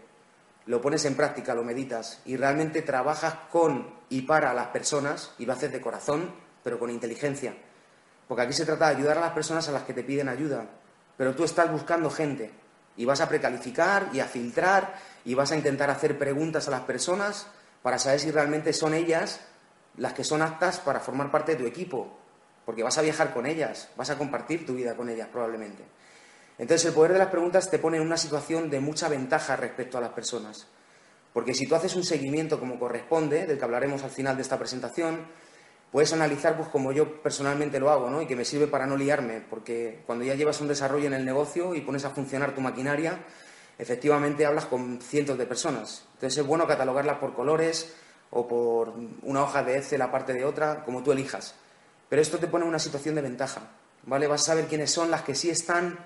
lo 0.67 0.81
pones 0.81 1.05
en 1.05 1.15
práctica, 1.15 1.55
lo 1.55 1.63
meditas 1.63 2.21
y 2.25 2.37
realmente 2.37 2.83
trabajas 2.83 3.35
con 3.53 3.95
y 4.09 4.23
para 4.23 4.53
las 4.53 4.69
personas 4.69 5.33
y 5.39 5.47
lo 5.47 5.53
haces 5.53 5.71
de 5.71 5.81
corazón, 5.81 6.35
pero 6.65 6.81
con 6.81 6.91
inteligencia. 6.91 7.55
Porque 8.27 8.43
aquí 8.43 8.53
se 8.53 8.67
trata 8.67 8.89
de 8.89 8.97
ayudar 8.97 9.19
a 9.19 9.21
las 9.21 9.33
personas 9.33 9.69
a 9.69 9.73
las 9.73 9.85
que 9.85 9.95
te 9.95 10.03
piden 10.03 10.29
ayuda, 10.29 10.67
pero 11.17 11.37
tú 11.37 11.45
estás 11.45 11.71
buscando 11.71 12.11
gente 12.11 12.51
y 12.97 13.05
vas 13.05 13.21
a 13.21 13.29
precalificar 13.29 14.11
y 14.13 14.21
a 14.21 14.27
filtrar 14.27 14.95
y 15.25 15.35
vas 15.35 15.53
a 15.53 15.57
intentar 15.57 15.91
hacer 15.91 16.19
preguntas 16.19 16.69
a 16.69 16.71
las 16.71 16.83
personas 16.83 17.47
para 17.83 17.99
saber 17.99 18.21
si 18.21 18.31
realmente 18.31 18.73
son 18.73 18.95
ellas 18.95 19.41
las 19.97 20.13
que 20.13 20.25
son 20.25 20.43
aptas 20.43 20.81
para 20.81 21.01
formar 21.01 21.31
parte 21.31 21.53
de 21.53 21.63
tu 21.63 21.67
equipo 21.67 22.19
porque 22.65 22.83
vas 22.83 22.97
a 22.99 23.03
viajar 23.03 23.33
con 23.33 23.47
ellas, 23.47 23.89
vas 23.97 24.11
a 24.11 24.19
compartir 24.19 24.65
tu 24.65 24.75
vida 24.75 24.97
con 24.97 25.09
ellas 25.09 25.29
probablemente. 25.31 25.85
Entonces 26.59 26.87
el 26.87 26.95
poder 26.95 27.13
de 27.13 27.19
las 27.19 27.29
preguntas 27.29 27.71
te 27.71 27.79
pone 27.79 27.97
en 27.97 28.03
una 28.03 28.17
situación 28.17 28.71
de 28.71 28.81
mucha 28.81 29.09
ventaja 29.09 29.57
respecto 29.57 29.99
a 29.99 30.01
las 30.01 30.11
personas. 30.11 30.67
Porque 31.33 31.53
si 31.53 31.67
tú 31.67 31.75
haces 31.75 31.97
un 31.97 32.05
seguimiento 32.05 32.61
como 32.61 32.79
corresponde, 32.79 33.47
del 33.47 33.59
que 33.59 33.65
hablaremos 33.65 34.05
al 34.05 34.11
final 34.11 34.37
de 34.37 34.43
esta 34.43 34.59
presentación, 34.59 35.27
puedes 35.95 36.13
analizar 36.13 36.57
pues 36.57 36.69
como 36.71 36.91
yo 36.91 37.23
personalmente 37.23 37.79
lo 37.79 37.89
hago, 37.89 38.11
¿no? 38.11 38.21
Y 38.21 38.27
que 38.27 38.35
me 38.35 38.45
sirve 38.45 38.67
para 38.67 38.85
no 38.85 38.97
liarme, 38.97 39.41
porque 39.49 40.03
cuando 40.07 40.25
ya 40.25 40.35
llevas 40.35 40.61
un 40.61 40.67
desarrollo 40.67 41.07
en 41.07 41.15
el 41.15 41.25
negocio 41.25 41.73
y 41.73 41.83
pones 41.83 42.05
a 42.05 42.11
funcionar 42.11 42.53
tu 42.53 42.61
maquinaria, 42.61 43.21
efectivamente 43.79 44.45
hablas 44.45 44.67
con 44.67 45.01
cientos 45.01 45.39
de 45.39 45.47
personas. 45.47 46.03
Entonces 46.15 46.39
es 46.39 46.45
bueno 46.49 46.67
catalogarlas 46.67 47.19
por 47.19 47.33
colores 47.33 47.95
o 48.31 48.49
por 48.49 48.93
una 49.23 49.45
hoja 49.45 49.63
de 49.63 49.77
Excel 49.77 50.01
parte 50.11 50.33
de 50.33 50.45
otra, 50.45 50.85
como 50.85 51.05
tú 51.05 51.13
elijas. 51.13 51.55
Pero 52.09 52.21
esto 52.21 52.39
te 52.39 52.49
pone 52.49 52.65
en 52.65 52.71
una 52.71 52.81
situación 52.81 53.15
de 53.15 53.23
ventaja, 53.23 53.61
¿vale? 54.03 54.27
Vas 54.27 54.43
a 54.43 54.47
saber 54.47 54.67
quiénes 54.67 54.91
son 54.91 55.13
las 55.13 55.23
que 55.23 55.37
sí 55.37 55.49
están 55.49 55.97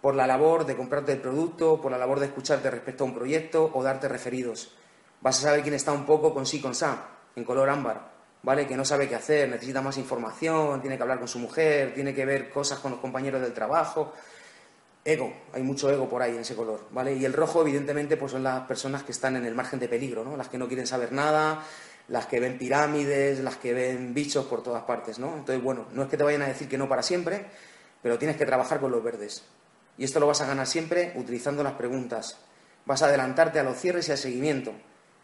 por 0.00 0.16
la 0.16 0.26
labor 0.26 0.66
de 0.66 0.74
comprarte 0.74 1.12
el 1.12 1.20
producto, 1.20 1.80
por 1.80 1.92
la 1.92 1.98
labor 1.98 2.18
de 2.18 2.26
escucharte 2.26 2.68
respecto 2.68 3.04
a 3.04 3.06
un 3.06 3.14
proyecto 3.14 3.70
o 3.74 3.84
darte 3.84 4.08
referidos. 4.08 4.74
Vas 5.20 5.38
a 5.38 5.42
saber 5.42 5.62
quién 5.62 5.74
está 5.74 5.92
un 5.92 6.04
poco 6.04 6.34
con 6.34 6.46
sí, 6.46 6.60
con 6.60 6.74
sa, 6.74 7.10
en 7.36 7.44
color 7.44 7.70
ámbar, 7.70 8.13
¿vale? 8.44 8.66
Que 8.66 8.76
no 8.76 8.84
sabe 8.84 9.08
qué 9.08 9.16
hacer, 9.16 9.48
necesita 9.48 9.80
más 9.80 9.96
información, 9.96 10.80
tiene 10.80 10.96
que 10.96 11.02
hablar 11.02 11.18
con 11.18 11.26
su 11.26 11.38
mujer, 11.38 11.94
tiene 11.94 12.14
que 12.14 12.26
ver 12.26 12.50
cosas 12.50 12.78
con 12.78 12.92
los 12.92 13.00
compañeros 13.00 13.40
del 13.40 13.54
trabajo. 13.54 14.12
Ego, 15.02 15.34
hay 15.52 15.62
mucho 15.62 15.90
ego 15.90 16.08
por 16.08 16.22
ahí 16.22 16.34
en 16.34 16.42
ese 16.42 16.54
color, 16.54 16.86
¿vale? 16.90 17.14
Y 17.14 17.24
el 17.24 17.32
rojo, 17.32 17.62
evidentemente, 17.62 18.16
pues 18.16 18.32
son 18.32 18.42
las 18.42 18.66
personas 18.66 19.02
que 19.02 19.12
están 19.12 19.36
en 19.36 19.44
el 19.46 19.54
margen 19.54 19.80
de 19.80 19.88
peligro, 19.88 20.24
¿no? 20.24 20.36
Las 20.36 20.48
que 20.48 20.58
no 20.58 20.68
quieren 20.68 20.86
saber 20.86 21.12
nada, 21.12 21.62
las 22.08 22.26
que 22.26 22.38
ven 22.38 22.58
pirámides, 22.58 23.40
las 23.40 23.56
que 23.56 23.72
ven 23.72 24.14
bichos 24.14 24.44
por 24.44 24.62
todas 24.62 24.84
partes, 24.84 25.18
¿no? 25.18 25.36
Entonces, 25.36 25.62
bueno, 25.62 25.86
no 25.92 26.02
es 26.02 26.08
que 26.08 26.16
te 26.16 26.24
vayan 26.24 26.42
a 26.42 26.46
decir 26.46 26.68
que 26.68 26.78
no 26.78 26.88
para 26.88 27.02
siempre, 27.02 27.46
pero 28.02 28.18
tienes 28.18 28.36
que 28.36 28.46
trabajar 28.46 28.78
con 28.78 28.92
los 28.92 29.02
verdes. 29.02 29.44
Y 29.96 30.04
esto 30.04 30.20
lo 30.20 30.26
vas 30.26 30.40
a 30.42 30.46
ganar 30.46 30.66
siempre 30.66 31.12
utilizando 31.16 31.62
las 31.62 31.74
preguntas. 31.74 32.38
Vas 32.84 33.02
a 33.02 33.06
adelantarte 33.06 33.58
a 33.58 33.62
los 33.62 33.78
cierres 33.78 34.08
y 34.08 34.12
al 34.12 34.18
seguimiento, 34.18 34.72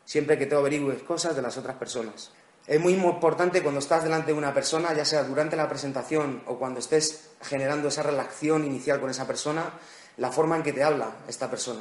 siempre 0.05 0.39
que 0.39 0.47
te 0.47 0.55
averigües 0.55 1.03
cosas 1.03 1.37
de 1.37 1.43
las 1.43 1.59
otras 1.59 1.77
personas. 1.77 2.33
Es 2.67 2.81
muy 2.81 2.93
importante 2.93 3.62
cuando 3.62 3.81
estás 3.81 4.05
delante 4.05 4.33
de 4.33 4.38
una 4.38 4.55
persona, 4.55 4.93
ya 4.95 5.05
sea 5.05 5.25
durante 5.25 5.57
la 5.57 5.69
presentación 5.69 6.43
o 6.47 6.59
cuando 6.59 6.79
estés 6.79 7.31
generando 7.43 7.88
esa 7.88 8.02
relación 8.02 8.64
inicial 8.64 9.00
con 9.00 9.11
esa 9.11 9.26
persona, 9.26 9.73
la 10.19 10.31
forma 10.31 10.57
en 10.57 10.62
que 10.62 10.73
te 10.73 10.85
habla 10.85 11.17
esta 11.26 11.50
persona. 11.50 11.81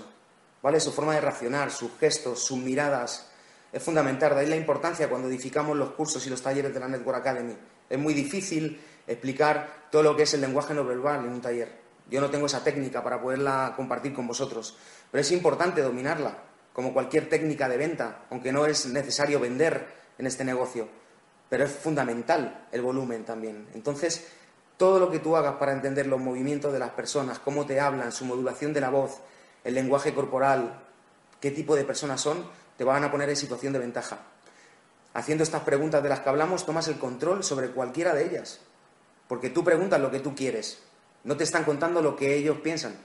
¿Vale? 0.62 0.80
Su 0.80 0.92
forma 0.92 1.14
de 1.14 1.22
reaccionar, 1.22 1.72
sus 1.72 1.92
gestos, 2.00 2.44
sus 2.44 2.58
miradas, 2.58 3.30
es 3.72 3.84
fundamental. 3.84 4.34
De 4.34 4.42
ahí 4.42 4.48
la 4.48 4.56
importancia 4.56 5.10
cuando 5.10 5.28
edificamos 5.28 5.78
los 5.78 5.92
cursos 5.92 6.26
y 6.26 6.30
los 6.30 6.42
talleres 6.42 6.74
de 6.74 6.80
la 6.80 6.88
Network 6.88 7.20
Academy. 7.20 7.56
Es 7.90 8.00
muy 8.00 8.14
difícil 8.14 8.82
explicar 9.08 9.88
todo 9.92 10.04
lo 10.04 10.16
que 10.16 10.24
es 10.24 10.34
el 10.34 10.42
lenguaje 10.42 10.74
no 10.74 10.84
verbal 10.86 11.26
en 11.26 11.32
un 11.32 11.42
taller. 11.42 11.80
Yo 12.10 12.22
no 12.22 12.30
tengo 12.30 12.48
esa 12.48 12.64
técnica 12.64 13.04
para 13.04 13.22
poderla 13.22 13.74
compartir 13.76 14.14
con 14.14 14.28
vosotros, 14.28 14.78
pero 15.12 15.22
es 15.22 15.32
importante 15.32 15.82
dominarla, 15.82 16.38
como 16.74 16.94
cualquier 16.94 17.30
técnica 17.30 17.70
de 17.70 17.78
venta, 17.78 18.26
aunque 18.32 18.52
no 18.52 18.66
es 18.66 18.88
necesario 18.88 19.40
vender 19.40 19.88
en 20.20 20.28
este 20.28 20.44
negocio, 20.44 20.88
pero 21.50 21.64
es 21.64 21.72
fundamental 21.72 22.68
el 22.72 22.84
volumen 22.84 23.26
también. 23.26 23.68
Entonces, 23.74 24.28
todo 24.78 25.00
lo 25.00 25.10
que 25.10 25.20
tú 25.20 25.36
hagas 25.36 25.56
para 25.56 25.72
entender 25.72 26.06
los 26.06 26.20
movimientos 26.20 26.72
de 26.72 26.80
las 26.80 26.92
personas, 26.92 27.40
cómo 27.40 27.66
te 27.66 27.80
hablan, 27.80 28.12
su 28.12 28.26
modulación 28.26 28.72
de 28.74 28.82
la 28.82 28.90
voz, 28.90 29.20
el 29.64 29.74
lenguaje 29.74 30.14
corporal, 30.14 30.84
qué 31.40 31.52
tipo 31.52 31.76
de 31.76 31.86
personas 31.86 32.22
son, 32.22 32.46
te 32.78 32.84
van 32.84 33.04
a 33.04 33.12
poner 33.12 33.30
en 33.30 33.36
situación 33.36 33.74
de 33.74 33.80
ventaja. 33.80 34.20
Haciendo 35.14 35.44
estas 35.44 35.64
preguntas 35.64 36.04
de 36.04 36.10
las 36.10 36.20
que 36.20 36.30
hablamos, 36.30 36.66
tomas 36.66 36.88
el 36.88 37.00
control 37.00 37.44
sobre 37.44 37.72
cualquiera 37.72 38.14
de 38.14 38.28
ellas. 38.28 38.60
Porque 39.28 39.50
tú 39.50 39.64
preguntas 39.64 40.00
lo 40.00 40.12
que 40.12 40.20
tú 40.20 40.36
quieres. 40.36 40.82
No 41.24 41.36
te 41.36 41.44
están 41.44 41.64
contando 41.64 42.02
lo 42.02 42.16
que 42.16 42.36
ellos 42.36 42.60
piensan. 42.60 42.96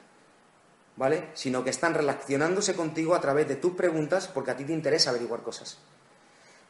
¿Vale? 0.97 1.31
Sino 1.35 1.65
que 1.65 1.71
están 1.71 1.95
relacionándose 1.95 2.77
contigo 2.77 3.15
a 3.15 3.21
través 3.21 3.49
de 3.49 3.57
tus 3.57 3.75
preguntas 3.75 4.29
porque 4.29 4.53
a 4.53 4.57
ti 4.57 4.65
te 4.65 4.73
interesa 4.73 5.11
averiguar 5.11 5.43
cosas. 5.43 5.79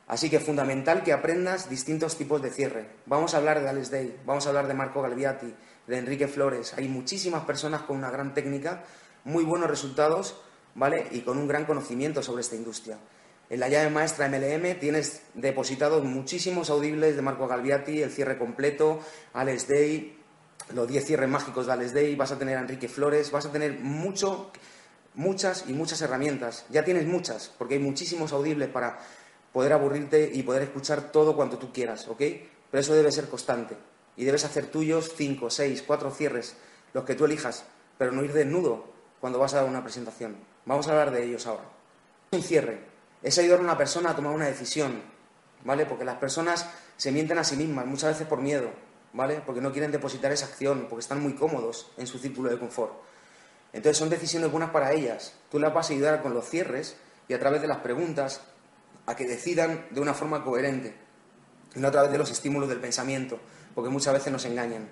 Así 0.06 0.28
que 0.28 0.38
fundamental 0.38 1.02
que 1.02 1.12
aprendas 1.12 1.70
distintos 1.70 2.16
tipos 2.16 2.42
de 2.42 2.50
cierre. 2.50 2.87
Vamos 3.06 3.34
a 3.34 3.38
hablar 3.38 3.62
de 3.62 3.68
Alex 3.68 3.90
Day, 3.90 4.20
vamos 4.26 4.44
a 4.44 4.50
hablar 4.50 4.68
de 4.68 4.75
Marco 4.75 5.00
Galviati, 5.00 5.54
de 5.87 5.99
Enrique 5.99 6.28
Flores. 6.28 6.75
Hay 6.76 6.88
muchísimas 6.88 7.44
personas 7.44 7.82
con 7.82 7.96
una 7.96 8.11
gran 8.11 8.34
técnica, 8.34 8.84
muy 9.25 9.44
buenos 9.44 9.70
resultados, 9.70 10.37
¿vale? 10.75 11.06
Y 11.12 11.20
con 11.20 11.38
un 11.38 11.49
gran 11.49 11.64
conocimiento 11.64 12.23
sobre 12.23 12.42
esta 12.42 12.56
industria. 12.56 12.99
En 13.49 13.61
la 13.61 13.68
llave 13.68 13.90
maestra 13.90 14.28
MLM 14.28 14.78
tienes 14.78 15.23
depositados 15.34 16.04
muchísimos 16.04 16.70
audibles 16.70 17.16
de 17.16 17.23
Marco 17.23 17.46
Galviati, 17.46 18.02
el 18.02 18.11
cierre 18.11 18.38
completo, 18.38 19.00
Alex 19.32 19.68
Day, 19.68 20.18
los 20.75 20.88
10 20.88 21.04
cierres 21.04 21.28
mágicos 21.28 21.66
de 21.66 21.73
Alex 21.73 21.94
Day, 21.94 22.14
vas 22.14 22.32
a 22.32 22.38
tener 22.38 22.56
a 22.56 22.61
Enrique 22.61 22.88
Flores, 22.88 23.30
vas 23.30 23.46
a 23.46 23.52
tener 23.52 23.78
mucho, 23.80 24.50
muchas 25.14 25.64
y 25.68 25.73
muchas 25.73 26.00
herramientas. 26.02 26.66
Ya 26.70 26.84
tienes 26.84 27.06
muchas, 27.06 27.52
porque 27.58 27.75
hay 27.75 27.80
muchísimos 27.80 28.32
audibles 28.32 28.68
para 28.68 28.99
poder 29.54 29.73
aburrirte 29.73 30.32
y 30.34 30.42
poder 30.42 30.64
escuchar 30.64 31.12
todo 31.12 31.37
cuanto 31.37 31.58
tú 31.58 31.73
quieras, 31.73 32.08
¿ok? 32.08 32.18
Pero 32.18 32.80
eso 32.80 32.92
debe 32.92 33.12
ser 33.12 33.28
constante 33.28 33.76
y 34.16 34.25
debes 34.25 34.44
hacer 34.44 34.66
tuyos 34.66 35.12
5, 35.16 35.49
6, 35.49 35.84
4 35.87 36.11
cierres, 36.11 36.56
los 36.92 37.04
que 37.04 37.14
tú 37.14 37.25
elijas, 37.25 37.64
pero 37.96 38.11
no 38.11 38.25
ir 38.25 38.32
desnudo 38.32 38.84
cuando 39.20 39.38
vas 39.38 39.54
a 39.54 39.58
dar 39.58 39.66
una 39.66 39.84
presentación. 39.84 40.37
Vamos 40.66 40.88
a 40.88 40.90
hablar 40.90 41.12
de 41.12 41.23
ellos 41.23 41.46
ahora. 41.46 41.62
Un 42.32 42.42
cierre 42.42 42.80
es 43.23 43.38
ayudar 43.38 43.61
a 43.61 43.62
una 43.62 43.78
persona 43.78 44.11
a 44.11 44.16
tomar 44.16 44.34
una 44.34 44.46
decisión, 44.46 45.00
¿vale? 45.62 45.87
Porque 45.87 46.04
las 46.04 46.16
personas 46.16 46.68
se 46.96 47.12
mienten 47.12 47.38
a 47.38 47.44
sí 47.44 47.56
mismas, 47.56 47.87
muchas 47.87 48.11
veces 48.11 48.26
por 48.26 48.40
miedo, 48.40 48.70
¿vale? 49.12 49.40
Porque 49.46 49.61
no 49.61 49.70
quieren 49.70 49.92
depositar 49.92 50.32
esa 50.32 50.46
acción, 50.46 50.88
porque 50.90 51.02
están 51.02 51.23
muy 51.23 51.34
cómodos 51.34 51.92
en 51.96 52.08
su 52.08 52.18
círculo 52.18 52.50
de 52.50 52.58
confort. 52.58 52.92
Entonces 53.73 53.99
son 53.99 54.11
decisiones 54.11 54.50
buenas 54.50 54.70
para 54.70 54.90
ellas. 54.90 55.34
Tú 55.49 55.61
las 55.61 55.73
vas 55.73 55.90
a 55.90 55.92
ayudar 55.92 56.23
con 56.23 56.34
los 56.34 56.49
cierres 56.49 56.96
y 57.28 57.34
a 57.34 57.38
través 57.38 57.62
de 57.62 57.68
las 57.68 57.78
preguntas 57.78 58.40
a 59.06 59.16
que 59.16 59.26
decidan 59.26 59.87
de 59.90 60.00
una 60.00 60.14
forma 60.14 60.42
coherente, 60.42 60.94
no 61.75 61.88
a 61.88 61.90
través 61.90 62.12
de 62.12 62.18
los 62.18 62.30
estímulos 62.30 62.68
del 62.68 62.80
pensamiento, 62.80 63.38
porque 63.75 63.90
muchas 63.90 64.14
veces 64.14 64.32
nos 64.32 64.44
engañan. 64.44 64.88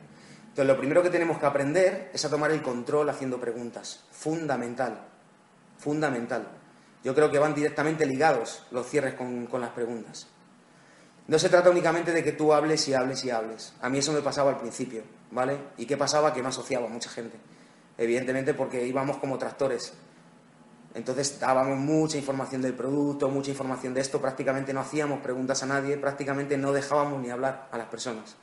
Entonces 0.52 0.66
lo 0.66 0.76
primero 0.76 1.02
que 1.02 1.08
tenemos 1.08 1.38
que 1.38 1.46
aprender 1.46 2.10
es 2.12 2.24
a 2.24 2.28
tomar 2.28 2.50
el 2.50 2.60
control 2.60 3.08
haciendo 3.08 3.40
preguntas. 3.40 4.04
Fundamental. 4.10 5.06
Fundamental. 5.78 6.46
Yo 7.02 7.14
creo 7.14 7.30
que 7.30 7.38
van 7.38 7.54
directamente 7.54 8.06
ligados 8.06 8.62
los 8.70 8.86
cierres 8.86 9.14
con, 9.14 9.48
las 9.60 9.70
preguntas. 9.70 10.28
No 11.26 11.38
se 11.38 11.48
trata 11.48 11.70
únicamente 11.70 12.12
de 12.12 12.22
que 12.22 12.32
tú 12.32 12.52
hables 12.52 12.86
y 12.86 12.94
hables 12.94 13.24
y 13.24 13.30
hables. 13.30 13.72
A 13.80 13.88
mí 13.88 13.98
eso 13.98 14.12
me 14.12 14.20
pasaba 14.20 14.50
al 14.50 14.58
principio, 14.58 15.02
¿vale? 15.30 15.58
¿Y 15.78 15.86
qué 15.86 15.96
pasaba? 15.96 16.34
Que 16.34 16.42
no 16.42 16.50
asociaba 16.50 16.86
mucha 16.88 17.08
gente. 17.08 17.38
Evidentemente 17.96 18.54
porque 18.54 18.86
íbamos 18.86 19.16
como 19.16 19.38
tractores. 19.38 19.94
Entonces 20.94 21.40
dábamos 21.40 21.78
mucha 21.78 22.18
información 22.18 22.60
del 22.60 22.74
producto, 22.74 23.28
mucha 23.28 23.50
información 23.50 23.94
de 23.94 24.02
esto, 24.02 24.20
prácticamente 24.20 24.74
no 24.74 24.80
hacíamos 24.80 25.20
preguntas 25.20 25.62
a 25.62 25.66
nadie, 25.66 25.96
prácticamente 25.96 26.58
no 26.58 26.72
dejábamos 26.72 27.20
ni 27.20 27.30
hablar 27.30 27.68
a 27.70 27.78
las 27.78 27.86
personas. 27.86 28.36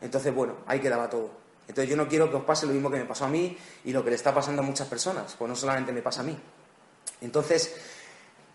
Entonces, 0.00 0.34
bueno, 0.34 0.56
ahí 0.66 0.80
quedaba 0.80 1.08
todo. 1.08 1.30
Entonces 1.68 1.88
yo 1.88 1.96
no 1.96 2.06
quiero 2.06 2.30
que 2.30 2.36
os 2.36 2.44
pase 2.44 2.66
lo 2.66 2.72
mismo 2.72 2.90
que 2.90 2.98
me 2.98 3.06
pasó 3.06 3.24
a 3.24 3.28
mí 3.28 3.56
y 3.84 3.92
lo 3.92 4.04
que 4.04 4.10
le 4.10 4.16
está 4.16 4.34
pasando 4.34 4.62
a 4.62 4.64
muchas 4.64 4.86
personas, 4.88 5.34
pues 5.38 5.48
no 5.48 5.56
solamente 5.56 5.92
me 5.92 6.02
pasa 6.02 6.20
a 6.20 6.24
mí. 6.24 6.38
Entonces, 7.22 7.74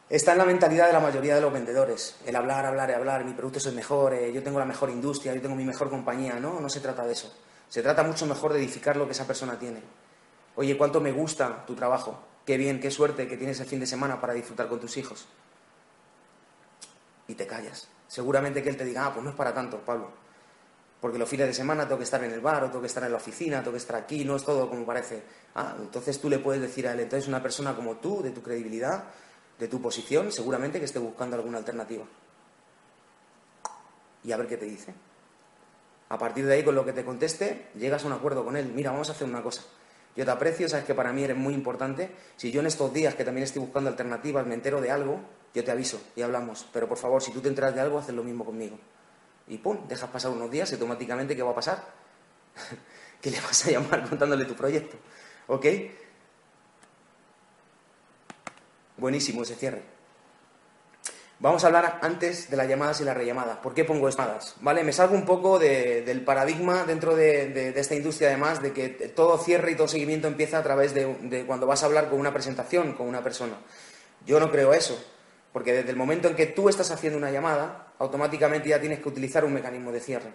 está 0.09 0.33
en 0.33 0.37
la 0.37 0.45
mentalidad 0.45 0.87
de 0.87 0.93
la 0.93 0.99
mayoría 0.99 1.35
de 1.35 1.41
los 1.41 1.51
vendedores. 1.51 2.17
El 2.25 2.35
hablar, 2.35 2.65
hablar 2.65 2.89
y 2.91 2.93
hablar, 2.93 3.25
mi 3.25 3.33
producto 3.33 3.57
es 3.57 3.65
el 3.65 3.75
mejor, 3.75 4.13
eh, 4.13 4.31
yo 4.31 4.43
tengo 4.43 4.59
la 4.59 4.65
mejor 4.65 4.91
industria, 4.91 5.33
yo 5.33 5.41
tengo 5.41 5.55
mi 5.55 5.65
mejor 5.65 5.89
compañía. 5.89 6.39
No, 6.39 6.59
no 6.59 6.69
se 6.69 6.79
trata 6.79 7.05
de 7.05 7.13
eso. 7.13 7.33
Se 7.67 7.81
trata 7.81 8.03
mucho 8.03 8.25
mejor 8.27 8.53
de 8.53 8.59
edificar 8.59 8.95
lo 8.97 9.05
que 9.07 9.13
esa 9.13 9.25
persona 9.25 9.57
tiene. 9.57 9.81
Oye, 10.55 10.77
¿cuánto 10.77 11.01
me 11.01 11.11
gusta 11.11 11.65
tu 11.65 11.73
trabajo? 11.75 12.30
Qué 12.45 12.57
bien, 12.57 12.79
qué 12.79 12.89
suerte 12.89 13.27
que 13.27 13.37
tienes 13.37 13.59
el 13.59 13.67
fin 13.67 13.79
de 13.79 13.85
semana 13.85 14.19
para 14.19 14.33
disfrutar 14.33 14.67
con 14.67 14.79
tus 14.79 14.97
hijos. 14.97 15.27
Y 17.27 17.35
te 17.35 17.45
callas. 17.45 17.87
Seguramente 18.07 18.61
que 18.63 18.69
él 18.69 18.77
te 18.77 18.85
diga, 18.85 19.05
ah, 19.05 19.13
pues 19.13 19.23
no 19.23 19.29
es 19.29 19.35
para 19.35 19.53
tanto, 19.53 19.79
Pablo. 19.79 20.11
Porque 20.99 21.17
los 21.17 21.29
fines 21.29 21.47
de 21.47 21.53
semana 21.53 21.85
tengo 21.85 21.97
que 21.97 22.03
estar 22.03 22.23
en 22.23 22.31
el 22.31 22.41
bar, 22.41 22.63
o 22.63 22.67
tengo 22.67 22.81
que 22.81 22.87
estar 22.87 23.03
en 23.03 23.11
la 23.11 23.17
oficina, 23.17 23.59
tengo 23.59 23.71
que 23.71 23.77
estar 23.77 23.95
aquí, 23.95 24.25
no 24.25 24.35
es 24.35 24.43
todo 24.43 24.69
como 24.69 24.85
parece. 24.85 25.23
Ah, 25.55 25.75
entonces 25.79 26.19
tú 26.19 26.29
le 26.29 26.39
puedes 26.39 26.61
decir 26.61 26.87
a 26.87 26.93
él, 26.93 26.99
entonces 26.99 27.27
una 27.27 27.41
persona 27.41 27.75
como 27.75 27.97
tú, 27.97 28.21
de 28.21 28.31
tu 28.31 28.41
credibilidad, 28.41 29.05
de 29.57 29.67
tu 29.67 29.81
posición, 29.81 30.31
seguramente 30.31 30.79
que 30.79 30.85
esté 30.85 30.99
buscando 30.99 31.35
alguna 31.35 31.59
alternativa. 31.59 32.05
Y 34.23 34.31
a 34.31 34.37
ver 34.37 34.47
qué 34.47 34.57
te 34.57 34.65
dice. 34.65 34.93
A 36.09 36.17
partir 36.17 36.45
de 36.45 36.53
ahí, 36.53 36.63
con 36.63 36.75
lo 36.75 36.83
que 36.83 36.93
te 36.93 37.05
conteste, 37.05 37.69
llegas 37.75 38.03
a 38.03 38.07
un 38.07 38.13
acuerdo 38.13 38.43
con 38.43 38.57
él. 38.57 38.71
Mira, 38.75 38.91
vamos 38.91 39.09
a 39.09 39.13
hacer 39.13 39.27
una 39.27 39.41
cosa. 39.41 39.63
Yo 40.15 40.25
te 40.25 40.31
aprecio, 40.31 40.67
sabes 40.67 40.85
que 40.85 40.93
para 40.93 41.13
mí 41.13 41.23
eres 41.23 41.37
muy 41.37 41.53
importante. 41.53 42.11
Si 42.35 42.51
yo 42.51 42.59
en 42.59 42.67
estos 42.67 42.93
días 42.93 43.15
que 43.15 43.23
también 43.23 43.43
estoy 43.43 43.61
buscando 43.61 43.89
alternativas 43.89 44.45
me 44.45 44.53
entero 44.53 44.81
de 44.81 44.91
algo, 44.91 45.21
yo 45.53 45.63
te 45.63 45.71
aviso 45.71 46.01
y 46.15 46.21
hablamos. 46.21 46.67
Pero 46.73 46.87
por 46.87 46.97
favor, 46.97 47.21
si 47.21 47.31
tú 47.31 47.39
te 47.41 47.47
enteras 47.47 47.73
de 47.73 47.81
algo, 47.81 47.97
haz 47.97 48.09
lo 48.09 48.23
mismo 48.23 48.43
conmigo. 48.45 48.77
Y 49.47 49.57
pum, 49.57 49.87
dejas 49.87 50.09
pasar 50.09 50.31
unos 50.31 50.51
días 50.51 50.69
y 50.71 50.73
automáticamente, 50.75 51.35
¿qué 51.35 51.43
va 51.43 51.51
a 51.51 51.55
pasar? 51.55 51.83
que 53.21 53.31
le 53.31 53.39
vas 53.39 53.65
a 53.65 53.71
llamar 53.71 54.07
contándole 54.07 54.45
tu 54.45 54.55
proyecto. 54.55 54.97
¿Ok? 55.47 55.65
Buenísimo 58.97 59.43
ese 59.43 59.55
cierre. 59.55 59.81
Vamos 61.41 61.63
a 61.63 61.67
hablar 61.67 61.97
antes 62.03 62.51
de 62.51 62.55
las 62.55 62.67
llamadas 62.67 63.01
y 63.01 63.03
las 63.03 63.17
rellamadas. 63.17 63.57
¿Por 63.57 63.73
qué 63.73 63.83
pongo 63.83 64.07
llamadas? 64.07 64.53
¿Vale? 64.61 64.83
Me 64.83 64.93
salgo 64.93 65.15
un 65.15 65.25
poco 65.25 65.57
del 65.57 66.23
paradigma 66.23 66.83
dentro 66.83 67.15
de, 67.15 67.73
esta 67.75 67.95
industria, 67.95 68.27
además, 68.27 68.61
de 68.61 68.71
que 68.73 68.89
todo 68.89 69.39
cierre 69.39 69.71
y 69.71 69.75
todo 69.75 69.87
seguimiento 69.87 70.27
empieza 70.27 70.59
a 70.59 70.63
través 70.63 70.93
de, 70.93 71.11
de, 71.23 71.43
cuando 71.47 71.65
vas 71.65 71.81
a 71.81 71.87
hablar 71.87 72.11
con 72.11 72.19
una 72.19 72.31
presentación, 72.31 72.93
con 72.93 73.07
una 73.07 73.23
persona. 73.23 73.55
Yo 74.23 74.39
no 74.39 74.51
creo 74.51 74.71
eso, 74.71 75.03
porque 75.51 75.73
desde 75.73 75.89
el 75.89 75.95
momento 75.95 76.27
en 76.27 76.35
que 76.35 76.45
tú 76.45 76.69
estás 76.69 76.91
haciendo 76.91 77.17
una 77.17 77.31
llamada, 77.31 77.87
automáticamente 77.97 78.69
ya 78.69 78.79
tienes 78.79 78.99
que 78.99 79.09
utilizar 79.09 79.43
un 79.43 79.53
mecanismo 79.53 79.91
de 79.91 79.99
cierre. 79.99 80.31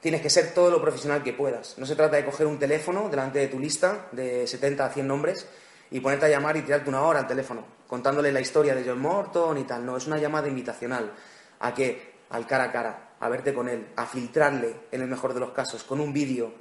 Tienes 0.00 0.22
que 0.22 0.28
ser 0.28 0.54
todo 0.54 0.72
lo 0.72 0.82
profesional 0.82 1.22
que 1.22 1.34
puedas. 1.34 1.78
No 1.78 1.86
se 1.86 1.94
trata 1.94 2.16
de 2.16 2.24
coger 2.24 2.48
un 2.48 2.58
teléfono 2.58 3.08
delante 3.08 3.38
de 3.38 3.46
tu 3.46 3.60
lista 3.60 4.08
de 4.10 4.44
70 4.48 4.86
a 4.86 4.90
100 4.90 5.06
nombres 5.06 5.46
y 5.92 6.00
ponerte 6.00 6.26
a 6.26 6.30
llamar 6.30 6.56
y 6.56 6.62
tirarte 6.62 6.88
una 6.88 7.02
hora 7.02 7.20
al 7.20 7.28
teléfono, 7.28 7.64
contándole 7.94 8.32
la 8.32 8.40
historia 8.40 8.74
de 8.74 8.82
John 8.84 8.98
Morton 8.98 9.56
y 9.56 9.62
tal. 9.62 9.86
No, 9.86 9.96
es 9.96 10.08
una 10.08 10.18
llamada 10.18 10.48
invitacional 10.48 11.12
a 11.60 11.72
que, 11.72 12.14
al 12.30 12.44
cara 12.44 12.64
a 12.64 12.72
cara, 12.72 13.10
a 13.20 13.28
verte 13.28 13.54
con 13.54 13.68
él, 13.68 13.86
a 13.94 14.04
filtrarle, 14.04 14.88
en 14.90 15.02
el 15.02 15.06
mejor 15.06 15.32
de 15.32 15.38
los 15.38 15.52
casos, 15.52 15.84
con 15.84 16.00
un 16.00 16.12
vídeo. 16.12 16.52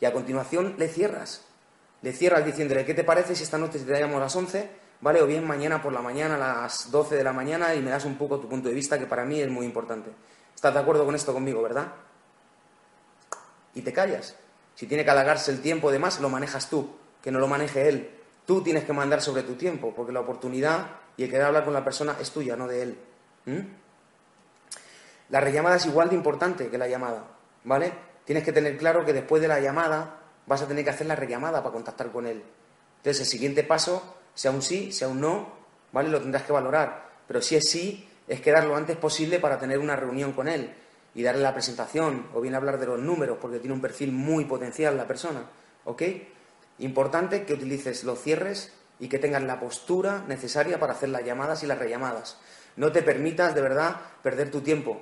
Y 0.00 0.04
a 0.04 0.12
continuación 0.12 0.74
le 0.76 0.88
cierras. 0.88 1.46
Le 2.02 2.12
cierras 2.12 2.44
diciéndole, 2.44 2.84
¿qué 2.84 2.92
te 2.92 3.04
parece 3.04 3.34
si 3.34 3.42
esta 3.42 3.56
noche 3.56 3.78
te 3.78 3.98
llamo 3.98 4.18
a 4.18 4.20
las 4.20 4.36
11? 4.36 4.68
¿Vale? 5.00 5.22
O 5.22 5.26
bien 5.26 5.46
mañana 5.46 5.80
por 5.80 5.94
la 5.94 6.02
mañana, 6.02 6.34
a 6.34 6.60
las 6.64 6.90
12 6.90 7.16
de 7.16 7.24
la 7.24 7.32
mañana, 7.32 7.74
y 7.74 7.80
me 7.80 7.90
das 7.90 8.04
un 8.04 8.18
poco 8.18 8.38
tu 8.38 8.46
punto 8.46 8.68
de 8.68 8.74
vista, 8.74 8.98
que 8.98 9.06
para 9.06 9.24
mí 9.24 9.40
es 9.40 9.48
muy 9.48 9.64
importante. 9.64 10.10
¿Estás 10.54 10.74
de 10.74 10.80
acuerdo 10.80 11.06
con 11.06 11.14
esto 11.14 11.32
conmigo, 11.32 11.62
verdad? 11.62 11.90
Y 13.72 13.80
te 13.80 13.94
callas. 13.94 14.36
Si 14.74 14.86
tiene 14.86 15.06
que 15.06 15.10
halagarse 15.10 15.50
el 15.52 15.62
tiempo, 15.62 15.88
además, 15.88 16.20
lo 16.20 16.28
manejas 16.28 16.68
tú, 16.68 16.96
que 17.22 17.30
no 17.30 17.38
lo 17.38 17.48
maneje 17.48 17.88
él. 17.88 18.15
Tú 18.46 18.62
tienes 18.62 18.84
que 18.84 18.92
mandar 18.92 19.20
sobre 19.20 19.42
tu 19.42 19.54
tiempo, 19.54 19.92
porque 19.94 20.12
la 20.12 20.20
oportunidad 20.20 20.86
y 21.16 21.24
el 21.24 21.30
querer 21.30 21.46
hablar 21.46 21.64
con 21.64 21.74
la 21.74 21.84
persona 21.84 22.16
es 22.20 22.30
tuya, 22.30 22.56
no 22.56 22.68
de 22.68 22.82
él. 22.82 22.98
La 25.28 25.40
rellamada 25.40 25.76
es 25.76 25.86
igual 25.86 26.08
de 26.08 26.14
importante 26.14 26.68
que 26.68 26.78
la 26.78 26.86
llamada, 26.86 27.24
¿vale? 27.64 27.92
Tienes 28.24 28.44
que 28.44 28.52
tener 28.52 28.76
claro 28.78 29.04
que 29.04 29.12
después 29.12 29.42
de 29.42 29.48
la 29.48 29.60
llamada 29.60 30.20
vas 30.46 30.62
a 30.62 30.68
tener 30.68 30.84
que 30.84 30.90
hacer 30.90 31.08
la 31.08 31.16
rellamada 31.16 31.60
para 31.62 31.72
contactar 31.72 32.12
con 32.12 32.26
él. 32.26 32.42
Entonces, 32.98 33.20
el 33.20 33.26
siguiente 33.26 33.64
paso, 33.64 34.16
sea 34.34 34.52
un 34.52 34.62
sí, 34.62 34.92
sea 34.92 35.08
un 35.08 35.20
no, 35.20 35.52
¿vale? 35.92 36.08
Lo 36.08 36.20
tendrás 36.20 36.44
que 36.44 36.52
valorar. 36.52 37.08
Pero 37.26 37.42
si 37.42 37.56
es 37.56 37.68
sí, 37.68 38.08
es 38.28 38.40
quedar 38.40 38.64
lo 38.64 38.76
antes 38.76 38.96
posible 38.96 39.40
para 39.40 39.58
tener 39.58 39.78
una 39.78 39.96
reunión 39.96 40.32
con 40.32 40.46
él 40.46 40.72
y 41.14 41.22
darle 41.22 41.42
la 41.42 41.52
presentación, 41.52 42.26
o 42.34 42.40
bien 42.40 42.54
hablar 42.54 42.78
de 42.78 42.86
los 42.86 43.00
números, 43.00 43.38
porque 43.40 43.58
tiene 43.58 43.74
un 43.74 43.80
perfil 43.80 44.12
muy 44.12 44.44
potencial 44.44 44.96
la 44.96 45.06
persona, 45.06 45.42
¿ok? 45.84 46.02
Importante 46.78 47.44
que 47.44 47.54
utilices 47.54 48.04
los 48.04 48.20
cierres 48.20 48.72
y 48.98 49.08
que 49.08 49.18
tengas 49.18 49.42
la 49.42 49.60
postura 49.60 50.24
necesaria 50.26 50.78
para 50.78 50.92
hacer 50.92 51.08
las 51.08 51.24
llamadas 51.24 51.62
y 51.62 51.66
las 51.66 51.78
rellamadas. 51.78 52.38
No 52.76 52.92
te 52.92 53.02
permitas, 53.02 53.54
de 53.54 53.62
verdad, 53.62 53.96
perder 54.22 54.50
tu 54.50 54.60
tiempo. 54.60 55.00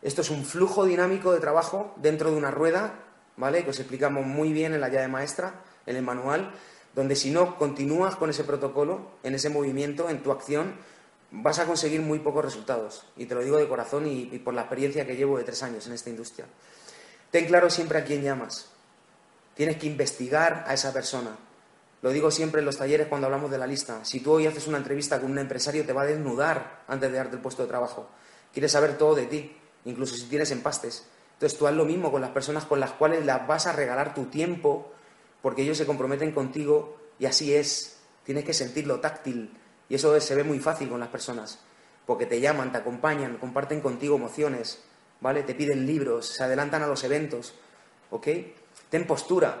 Esto 0.00 0.22
es 0.22 0.30
un 0.30 0.44
flujo 0.44 0.84
dinámico 0.84 1.32
de 1.32 1.40
trabajo 1.40 1.94
dentro 1.96 2.30
de 2.30 2.36
una 2.36 2.50
rueda, 2.50 2.94
¿vale? 3.36 3.64
Que 3.64 3.70
os 3.70 3.78
explicamos 3.78 4.26
muy 4.26 4.52
bien 4.52 4.74
en 4.74 4.80
la 4.80 4.88
llave 4.88 5.08
maestra, 5.08 5.62
en 5.86 5.96
el 5.96 6.02
manual, 6.02 6.52
donde 6.94 7.14
si 7.14 7.30
no 7.30 7.56
continúas 7.56 8.16
con 8.16 8.30
ese 8.30 8.44
protocolo, 8.44 9.12
en 9.22 9.34
ese 9.34 9.48
movimiento, 9.48 10.08
en 10.10 10.22
tu 10.22 10.32
acción, 10.32 10.74
vas 11.30 11.58
a 11.58 11.66
conseguir 11.66 12.00
muy 12.00 12.18
pocos 12.18 12.44
resultados. 12.44 13.04
Y 13.16 13.26
te 13.26 13.34
lo 13.34 13.42
digo 13.42 13.58
de 13.58 13.68
corazón 13.68 14.06
y, 14.06 14.28
y 14.32 14.38
por 14.38 14.54
la 14.54 14.62
experiencia 14.62 15.06
que 15.06 15.16
llevo 15.16 15.38
de 15.38 15.44
tres 15.44 15.62
años 15.62 15.86
en 15.86 15.92
esta 15.92 16.10
industria. 16.10 16.46
Ten 17.30 17.46
claro 17.46 17.70
siempre 17.70 17.98
a 17.98 18.04
quién 18.04 18.22
llamas. 18.22 18.71
Tienes 19.54 19.76
que 19.76 19.86
investigar 19.86 20.64
a 20.66 20.74
esa 20.74 20.92
persona. 20.92 21.36
Lo 22.02 22.10
digo 22.10 22.30
siempre 22.30 22.60
en 22.60 22.66
los 22.66 22.78
talleres 22.78 23.06
cuando 23.06 23.26
hablamos 23.26 23.50
de 23.50 23.58
la 23.58 23.66
lista. 23.66 24.04
Si 24.04 24.20
tú 24.20 24.32
hoy 24.32 24.46
haces 24.46 24.66
una 24.66 24.78
entrevista 24.78 25.20
con 25.20 25.30
un 25.30 25.38
empresario, 25.38 25.86
te 25.86 25.92
va 25.92 26.02
a 26.02 26.06
desnudar 26.06 26.82
antes 26.88 27.10
de 27.10 27.16
darte 27.16 27.36
el 27.36 27.42
puesto 27.42 27.62
de 27.62 27.68
trabajo. 27.68 28.08
quiere 28.52 28.68
saber 28.68 28.98
todo 28.98 29.14
de 29.14 29.26
ti, 29.26 29.56
incluso 29.84 30.16
si 30.16 30.24
tienes 30.24 30.50
empastes. 30.50 31.06
Entonces 31.34 31.58
tú 31.58 31.66
haz 31.66 31.74
lo 31.74 31.84
mismo 31.84 32.10
con 32.10 32.20
las 32.20 32.30
personas 32.30 32.64
con 32.66 32.80
las 32.80 32.92
cuales 32.92 33.24
las 33.24 33.46
vas 33.46 33.66
a 33.66 33.72
regalar 33.72 34.14
tu 34.14 34.26
tiempo, 34.26 34.92
porque 35.42 35.62
ellos 35.62 35.78
se 35.78 35.86
comprometen 35.86 36.32
contigo 36.32 36.98
y 37.18 37.26
así 37.26 37.54
es. 37.54 37.98
Tienes 38.24 38.44
que 38.44 38.52
sentirlo 38.52 39.00
táctil 39.00 39.50
y 39.88 39.94
eso 39.94 40.18
se 40.20 40.34
ve 40.34 40.44
muy 40.44 40.58
fácil 40.58 40.88
con 40.88 41.00
las 41.00 41.08
personas, 41.08 41.58
porque 42.06 42.26
te 42.26 42.40
llaman, 42.40 42.72
te 42.72 42.78
acompañan, 42.78 43.36
comparten 43.38 43.80
contigo 43.80 44.16
emociones, 44.16 44.82
¿vale? 45.20 45.42
Te 45.42 45.54
piden 45.54 45.86
libros, 45.86 46.26
se 46.26 46.42
adelantan 46.42 46.82
a 46.82 46.86
los 46.86 47.04
eventos, 47.04 47.54
¿ok? 48.10 48.28
Ten 48.92 49.06
postura, 49.06 49.56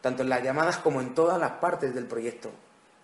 tanto 0.00 0.24
en 0.24 0.28
las 0.28 0.42
llamadas 0.42 0.78
como 0.78 1.00
en 1.00 1.14
todas 1.14 1.38
las 1.38 1.52
partes 1.52 1.94
del 1.94 2.06
proyecto. 2.06 2.50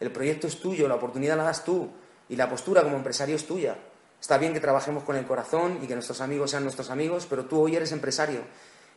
El 0.00 0.10
proyecto 0.10 0.48
es 0.48 0.58
tuyo, 0.58 0.88
la 0.88 0.96
oportunidad 0.96 1.36
la 1.36 1.44
das 1.44 1.62
tú 1.62 1.92
y 2.28 2.34
la 2.34 2.50
postura 2.50 2.82
como 2.82 2.96
empresario 2.96 3.36
es 3.36 3.46
tuya. 3.46 3.78
Está 4.20 4.36
bien 4.36 4.52
que 4.52 4.58
trabajemos 4.58 5.04
con 5.04 5.14
el 5.14 5.26
corazón 5.26 5.78
y 5.80 5.86
que 5.86 5.94
nuestros 5.94 6.20
amigos 6.20 6.50
sean 6.50 6.64
nuestros 6.64 6.90
amigos, 6.90 7.28
pero 7.30 7.44
tú 7.44 7.60
hoy 7.60 7.76
eres 7.76 7.92
empresario 7.92 8.40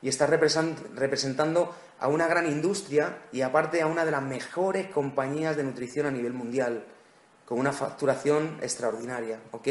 y 0.02 0.10
estás 0.10 0.32
representando 0.32 1.76
a 2.00 2.08
una 2.08 2.26
gran 2.26 2.48
industria 2.48 3.20
y 3.32 3.42
aparte 3.42 3.84
a 3.84 3.86
una 3.86 4.04
de 4.04 4.10
las 4.10 4.24
mejores 4.24 4.88
compañías 4.88 5.58
de 5.58 5.64
nutrición 5.64 6.08
a 6.08 6.12
nivel 6.12 6.34
mundial, 6.34 6.86
con 7.46 7.60
una 7.60 7.72
facturación 7.72 8.58
extraordinaria, 8.64 9.40
¿ok? 9.52 9.68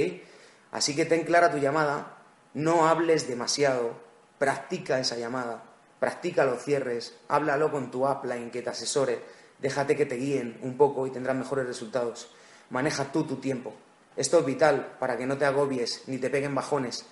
Así 0.70 0.94
que 0.94 1.04
ten 1.04 1.24
clara 1.24 1.50
tu 1.50 1.58
llamada, 1.58 2.18
no 2.54 2.86
hables 2.86 3.26
demasiado, 3.26 3.94
practica 4.38 5.00
esa 5.00 5.16
llamada, 5.16 5.64
practica 5.98 6.44
los 6.44 6.62
cierres, 6.62 7.14
háblalo 7.28 7.70
con 7.70 7.90
tu 7.90 8.06
upline 8.08 8.50
que 8.50 8.62
te 8.62 8.70
asesore, 8.70 9.20
déjate 9.60 9.96
que 9.96 10.06
te 10.06 10.16
guíen 10.16 10.58
un 10.62 10.76
poco 10.76 11.06
y 11.06 11.10
tendrás 11.10 11.36
mejores 11.36 11.66
resultados. 11.66 12.30
Maneja 12.70 13.12
tú 13.12 13.24
tu 13.24 13.36
tiempo. 13.36 13.74
Esto 14.16 14.38
es 14.38 14.46
vital 14.46 14.96
para 14.98 15.16
que 15.16 15.26
no 15.26 15.36
te 15.36 15.44
agobies 15.44 16.04
ni 16.06 16.18
te 16.18 16.30
peguen 16.30 16.54
bajones, 16.54 17.06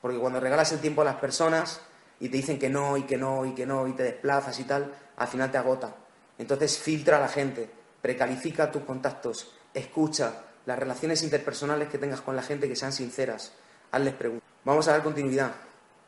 porque 0.00 0.18
cuando 0.18 0.40
regalas 0.40 0.72
el 0.72 0.80
tiempo 0.80 1.02
a 1.02 1.04
las 1.04 1.16
personas 1.16 1.80
y 2.20 2.28
te 2.28 2.36
dicen 2.36 2.58
que 2.58 2.68
no 2.68 2.96
y 2.96 3.04
que 3.04 3.16
no 3.16 3.46
y 3.46 3.54
que 3.54 3.66
no 3.66 3.86
y 3.86 3.92
te 3.92 4.02
desplazas 4.02 4.58
y 4.58 4.64
tal, 4.64 4.92
al 5.16 5.28
final 5.28 5.50
te 5.50 5.58
agota. 5.58 5.94
Entonces 6.36 6.78
filtra 6.78 7.18
a 7.18 7.20
la 7.20 7.28
gente, 7.28 7.68
precalifica 8.02 8.70
tus 8.70 8.82
contactos, 8.82 9.52
escucha 9.74 10.42
las 10.66 10.78
relaciones 10.78 11.22
interpersonales 11.22 11.88
que 11.88 11.98
tengas 11.98 12.20
con 12.20 12.36
la 12.36 12.42
gente 12.42 12.68
que 12.68 12.76
sean 12.76 12.92
sinceras, 12.92 13.52
hazles 13.90 14.14
preguntas. 14.14 14.48
Vamos 14.64 14.86
a 14.88 14.92
dar 14.92 15.02
continuidad. 15.02 15.52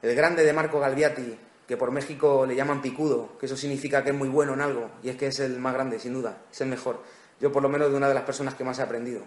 El 0.03 0.15
grande 0.15 0.45
de 0.45 0.53
Marco 0.53 0.81
Galviati, 0.81 1.39
que 1.71 1.77
por 1.77 1.93
México 1.93 2.47
le 2.47 2.57
llaman 2.57 2.83
picudo, 2.83 3.39
que 3.39 3.47
eso 3.47 3.57
significa 3.57 4.03
que 4.03 4.11
es 4.11 4.17
muy 4.17 4.29
bueno 4.29 4.55
en 4.55 4.61
algo, 4.61 4.91
y 5.05 5.09
es 5.09 5.15
que 5.15 5.29
es 5.29 5.39
el 5.39 5.61
más 5.61 5.73
grande, 5.73 6.01
sin 6.01 6.13
duda, 6.13 6.43
es 6.51 6.61
el 6.63 6.67
mejor. 6.67 7.01
Yo 7.41 7.53
por 7.53 7.63
lo 7.63 7.69
menos 7.69 7.93
de 7.93 7.97
una 7.97 8.09
de 8.09 8.15
las 8.15 8.25
personas 8.25 8.57
que 8.57 8.65
más 8.65 8.81
he 8.81 8.83
aprendido. 8.83 9.23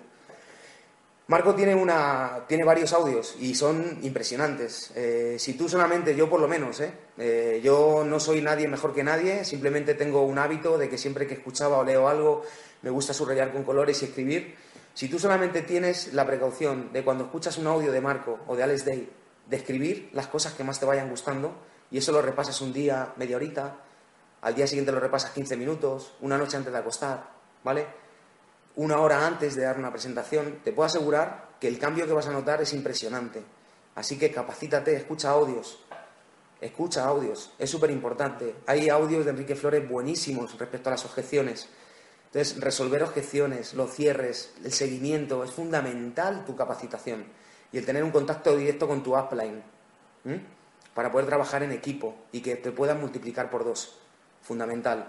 Marco 1.28 1.56
tiene, 1.56 1.74
una, 1.74 2.44
tiene 2.46 2.66
varios 2.66 2.92
audios 2.92 3.38
y 3.40 3.56
son 3.56 4.00
impresionantes. 4.02 4.92
Eh, 4.94 5.38
si 5.40 5.54
tú 5.54 5.70
solamente, 5.70 6.18
yo 6.18 6.30
por 6.30 6.42
lo 6.42 6.50
menos, 6.50 6.82
eh, 6.82 6.92
eh, 7.18 7.62
yo 7.64 8.04
no 8.06 8.20
soy 8.20 8.42
nadie 8.42 8.68
mejor 8.68 8.94
que 8.94 9.06
nadie, 9.06 9.46
simplemente 9.46 9.94
tengo 9.94 10.24
un 10.24 10.38
hábito 10.38 10.78
de 10.78 10.90
que 10.90 10.98
siempre 10.98 11.26
que 11.26 11.36
escuchaba 11.36 11.78
o 11.78 11.86
leo 11.86 12.10
algo 12.10 12.44
me 12.82 12.90
gusta 12.90 13.14
subrayar 13.14 13.54
con 13.54 13.64
colores 13.64 14.02
y 14.02 14.06
escribir. 14.08 14.56
Si 14.94 15.08
tú 15.08 15.18
solamente 15.18 15.62
tienes 15.62 16.14
la 16.14 16.28
precaución 16.28 16.92
de 16.92 17.06
cuando 17.06 17.24
escuchas 17.24 17.58
un 17.58 17.68
audio 17.68 17.94
de 17.94 18.02
Marco 18.02 18.40
o 18.48 18.58
de 18.58 18.64
Alex 18.64 18.84
Day, 18.84 19.10
de 19.48 19.56
escribir 19.56 20.10
las 20.12 20.28
cosas 20.28 20.52
que 20.56 20.66
más 20.66 20.82
te 20.82 20.86
vayan 20.86 21.10
gustando 21.10 21.72
y 21.92 21.98
eso 21.98 22.12
lo 22.12 22.22
repasas 22.22 22.60
un 22.62 22.74
día, 22.74 23.14
media 23.18 23.36
horita, 23.36 23.76
al 24.42 24.56
día 24.56 24.68
siguiente 24.68 24.92
lo 24.92 25.00
repasas 25.00 25.32
15 25.32 25.58
minutos, 25.58 26.14
una 26.22 26.38
noche 26.38 26.58
antes 26.58 26.74
de 26.74 26.80
acostar, 26.80 27.30
¿vale? 27.64 28.04
una 28.76 29.00
hora 29.00 29.26
antes 29.26 29.56
de 29.56 29.64
dar 29.64 29.78
una 29.78 29.92
presentación, 29.92 30.60
te 30.64 30.72
puedo 30.72 30.88
asegurar 30.88 31.50
que 31.60 31.68
el 31.68 31.78
cambio 31.78 32.08
que 32.08 32.14
vas 32.14 32.28
a 32.28 32.32
notar 32.32 32.62
es 32.62 32.74
impresionante. 32.74 33.44
Así 33.96 34.18
que 34.18 34.32
capacítate, 34.32 34.96
escucha 34.96 35.30
audios. 35.30 35.80
Escucha 36.60 37.06
audios, 37.06 37.52
es 37.60 37.70
súper 37.70 37.92
importante. 37.92 38.56
Hay 38.66 38.90
audios 38.90 39.26
de 39.26 39.32
Enrique 39.32 39.56
Flores 39.56 39.88
buenísimos 39.88 40.58
respecto 40.58 40.90
a 40.90 40.92
las 40.92 41.06
objeciones. 41.06 41.68
Entonces, 42.28 42.60
resolver 42.62 43.04
objeciones, 43.04 43.74
los 43.74 43.92
cierres, 43.92 44.54
el 44.64 44.72
seguimiento, 44.72 45.44
es 45.44 45.52
fundamental 45.52 46.46
tu 46.46 46.56
capacitación. 46.56 47.26
Y 47.72 47.78
el 47.78 47.86
tener 47.86 48.04
un 48.04 48.12
contacto 48.12 48.56
directo 48.56 48.88
con 48.88 49.04
tu 49.04 49.16
upline, 49.16 49.62
para 50.94 51.12
poder 51.12 51.28
trabajar 51.28 51.64
en 51.64 51.72
equipo 51.72 52.16
y 52.32 52.42
que 52.42 52.56
te 52.56 52.72
puedan 52.72 53.00
multiplicar 53.00 53.50
por 53.50 53.64
dos. 53.64 54.00
Fundamental. 54.42 55.08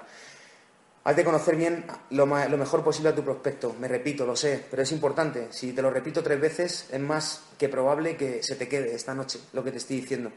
Has 1.04 1.16
de 1.16 1.24
conocer 1.24 1.56
bien 1.56 1.84
lo, 2.10 2.26
mejor 2.26 2.82
posible 2.82 3.10
a 3.10 3.14
tu 3.14 3.22
prospecto. 3.22 3.74
Me 3.78 3.88
repito, 3.88 4.24
lo 4.24 4.36
sé, 4.36 4.64
pero 4.70 4.82
es 4.82 4.92
importante. 4.92 5.48
Si 5.50 5.72
te 5.72 5.82
lo 5.82 5.90
repito 5.90 6.22
tres 6.22 6.40
veces, 6.40 6.88
es 6.90 7.00
más 7.00 7.42
que 7.58 7.68
probable 7.68 8.16
que 8.16 8.42
se 8.42 8.56
te 8.56 8.68
quede 8.68 8.94
esta 8.94 9.14
noche 9.14 9.40
lo 9.52 9.62
que 9.62 9.70
te 9.70 9.78
estoy 9.78 10.00
diciendo. 10.00 10.32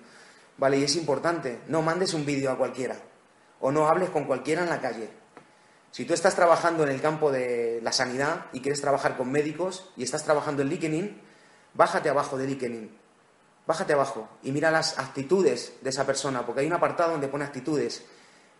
Vale, 0.57 0.77
y 0.77 0.83
es 0.83 0.95
importante. 0.95 1.59
No 1.67 1.81
mandes 1.81 2.13
un 2.13 2.25
vídeo 2.25 2.51
a 2.51 2.57
cualquiera 2.57 2.97
o 3.59 3.71
no 3.71 3.87
hables 3.87 4.09
con 4.09 4.25
cualquiera 4.25 4.63
en 4.63 4.69
la 4.69 4.81
calle. 4.81 5.09
Si 5.91 6.05
tú 6.05 6.13
estás 6.13 6.35
trabajando 6.35 6.83
en 6.83 6.89
el 6.89 7.01
campo 7.01 7.31
de 7.31 7.79
la 7.81 7.91
sanidad 7.91 8.47
y 8.53 8.61
quieres 8.61 8.81
trabajar 8.81 9.17
con 9.17 9.31
médicos 9.31 9.89
y 9.95 10.03
estás 10.03 10.23
trabajando 10.23 10.61
en 10.61 10.69
LinkedIn, 10.69 11.21
bájate 11.73 12.09
abajo 12.09 12.37
de 12.37 12.47
LinkedIn. 12.47 13.06
Bájate 13.67 13.93
abajo 13.93 14.29
y 14.43 14.51
mira 14.51 14.71
las 14.71 14.97
actitudes 14.97 15.73
de 15.81 15.89
esa 15.89 16.05
persona, 16.05 16.45
porque 16.45 16.61
hay 16.61 16.67
un 16.67 16.73
apartado 16.73 17.11
donde 17.11 17.27
pone 17.27 17.43
actitudes 17.43 18.05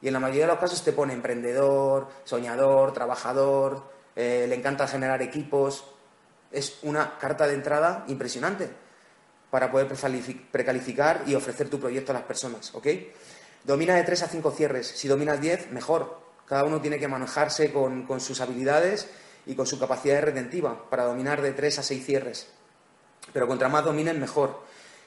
y 0.02 0.08
en 0.08 0.14
la 0.14 0.20
mayoría 0.20 0.44
de 0.44 0.52
los 0.52 0.60
casos 0.60 0.84
te 0.84 0.92
pone 0.92 1.14
emprendedor, 1.14 2.10
soñador, 2.26 2.94
trabajador, 2.94 3.90
eh, 4.16 4.46
le 4.48 4.56
encanta 4.56 4.88
generar 4.88 5.22
equipos. 5.22 5.86
Es 6.52 6.80
una 6.84 7.18
carta 7.18 7.48
de 7.48 7.56
entrada 7.56 8.04
impresionante 8.08 8.70
para 9.50 9.72
poder 9.72 9.88
precalificar 10.52 11.24
y 11.26 11.36
ofrecer 11.36 11.70
tu 11.70 11.80
proyecto 11.80 12.12
a 12.12 12.16
las 12.16 12.24
personas, 12.24 12.76
¿ok? 12.76 12.88
Domina 13.64 13.96
de 13.96 14.04
3 14.04 14.24
a 14.24 14.28
5 14.28 14.52
cierres. 14.52 14.88
Si 14.88 15.08
dominas 15.08 15.42
10, 15.42 15.72
mejor. 15.72 16.20
Cada 16.46 16.64
uno 16.64 16.80
tiene 16.80 17.00
que 17.00 17.08
manejarse 17.08 17.72
con, 17.74 18.06
sus 18.20 18.40
habilidades 18.40 19.10
y 19.46 19.56
con 19.56 19.66
su 19.66 19.80
capacidad 19.80 20.22
retentiva 20.22 20.90
para 20.90 21.06
dominar 21.06 21.42
de 21.42 21.52
3 21.52 21.80
a 21.80 21.84
6 21.84 22.06
cierres. 22.06 22.48
Pero 23.34 23.48
contra 23.48 23.68
más 23.68 23.84
dominen, 23.84 24.20
mejor. 24.20 24.64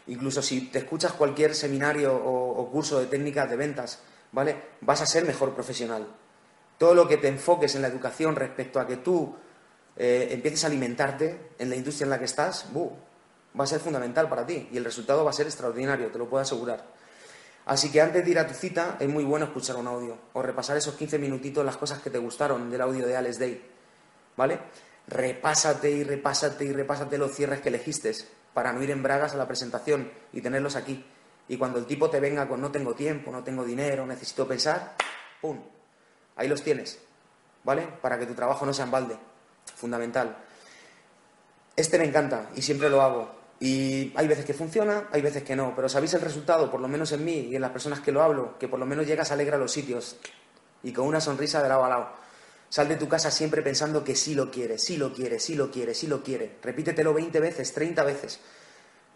Incluso 0.07 0.43
si 0.43 0.69
te 0.69 0.79
escuchas 0.79 1.13
cualquier 1.13 1.55
seminario 1.55 2.15
o 2.15 2.71
curso 2.71 2.99
de 2.99 3.07
técnicas 3.07 3.49
de 3.49 3.57
ventas, 3.57 4.01
¿vale? 4.33 4.57
Vas 4.81 5.01
a 5.01 5.07
ser 5.07 5.25
mejor 5.25 5.55
profesional. 5.55 6.07
Todo 6.79 6.95
lo 6.95 7.07
que 7.07 7.19
te 7.19 7.29
enfoques 7.29 7.75
en 7.75 7.83
la 7.83 7.89
educación 7.89 8.37
respecto 8.37 8.81
a 8.81 8.87
que 8.87 8.97
tú 8.97 9.35
eh, 9.97 10.29
empieces 10.31 10.65
a 10.65 10.69
alimentarte 10.69 11.51
en 11.59 11.69
la 11.69 11.77
industria 11.77 12.05
en 12.05 12.11
la 12.11 12.19
que 12.19 12.25
estás, 12.25 12.67
va 12.75 13.65
a 13.65 13.67
ser 13.67 13.81
fundamental 13.81 14.29
para 14.29 14.47
ti 14.47 14.69
y 14.73 14.77
el 14.77 14.85
resultado 14.85 15.25
va 15.25 15.31
a 15.31 15.35
ser 15.35 15.47
extraordinario, 15.47 16.11
te 16.11 16.19
lo 16.19 16.29
puedo 16.29 16.43
asegurar. 16.43 16.85
Así 17.67 17.93
que 17.93 18.01
antes 18.01 18.25
de 18.25 18.31
ir 18.31 18.39
a 18.39 18.47
tu 18.47 18.55
cita 18.55 18.97
es 18.99 19.09
muy 19.09 19.25
bueno 19.25 19.45
escuchar 19.45 19.77
un 19.77 19.87
audio 19.87 20.17
o 20.33 20.43
repasar 20.43 20.77
esos 20.77 20.95
15 20.95 21.19
minutitos 21.19 21.65
las 21.65 21.77
cosas 21.77 22.01
que 22.01 22.11
te 22.11 22.19
gustaron 22.19 22.71
del 22.71 22.81
audio 22.81 23.07
de 23.07 23.17
Alex 23.17 23.39
Day, 23.39 23.63
¿vale? 24.37 24.59
Repásate 25.07 25.91
y 25.91 26.03
repásate 26.03 26.65
y 26.65 26.73
repásate 26.73 27.19
los 27.19 27.33
cierres 27.33 27.61
que 27.61 27.69
elegiste 27.69 28.15
para 28.55 28.73
no 28.73 28.83
ir 28.83 28.91
en 28.91 29.03
bragas 29.03 29.35
a 29.35 29.37
la 29.37 29.47
presentación 29.47 30.11
y 30.33 30.41
tenerlos 30.41 30.77
aquí. 30.77 31.05
Y 31.49 31.57
cuando 31.57 31.79
el 31.79 31.87
tipo 31.87 32.09
te 32.11 32.21
venga 32.21 32.47
con 32.49 32.61
no 32.61 32.71
tengo 32.71 32.95
tiempo, 32.95 33.31
no 33.31 33.43
tengo 33.43 33.65
dinero, 33.65 34.07
necesito 34.07 34.47
pensar, 34.47 34.95
¡pum! 35.41 35.61
Ahí 36.37 36.49
los 36.49 36.63
tienes, 36.63 36.99
¿vale? 37.65 37.87
Para 38.01 38.19
que 38.19 38.27
tu 38.27 38.35
trabajo 38.35 38.65
no 38.65 38.73
sea 38.73 38.85
en 38.85 38.91
balde. 38.91 39.17
Fundamental. 39.75 40.37
Este 41.77 41.99
me 41.99 42.05
encanta 42.05 42.51
y 42.55 42.63
siempre 42.63 42.89
lo 42.89 43.03
hago. 43.03 43.41
Y 43.59 44.13
hay 44.17 44.27
veces 44.27 44.45
que 44.45 44.55
funciona, 44.55 45.09
hay 45.13 45.21
veces 45.21 45.43
que 45.43 45.55
no. 45.55 45.75
Pero 45.75 45.89
sabéis 45.89 46.15
el 46.15 46.21
resultado, 46.23 46.71
por 46.71 46.81
lo 46.81 46.89
menos 46.89 47.13
en 47.13 47.25
mí 47.25 47.49
y 47.51 47.57
en 47.57 47.63
las 47.63 47.71
personas 47.71 48.01
que 48.01 48.13
lo 48.13 48.23
hablo, 48.23 48.59
que 48.59 48.69
por 48.69 48.79
lo 48.79 48.87
menos 48.87 49.07
llegas 49.07 49.31
alegre 49.33 49.57
a 49.57 49.59
los 49.59 49.73
sitios 49.73 50.17
y 50.83 50.93
con 50.93 51.07
una 51.07 51.21
sonrisa 51.21 51.63
de 51.63 51.69
lado 51.69 51.85
a 51.85 51.89
lado. 51.89 52.13
Sal 52.71 52.87
de 52.87 52.95
tu 52.95 53.09
casa 53.09 53.33
siempre 53.33 53.63
pensando 53.63 54.05
que 54.05 54.15
sí 54.15 54.37
lo 54.37 54.49
quiere, 54.49 54.79
sí 54.79 54.97
lo 54.97 55.13
quiere, 55.13 55.41
sí 55.41 55.57
lo 55.57 55.73
quiere, 55.73 55.93
sí 55.93 56.07
lo 56.07 56.23
quiere. 56.23 56.57
Repítetelo 56.63 57.13
20 57.13 57.41
veces, 57.41 57.75
30 57.75 58.05
veces. 58.05 58.39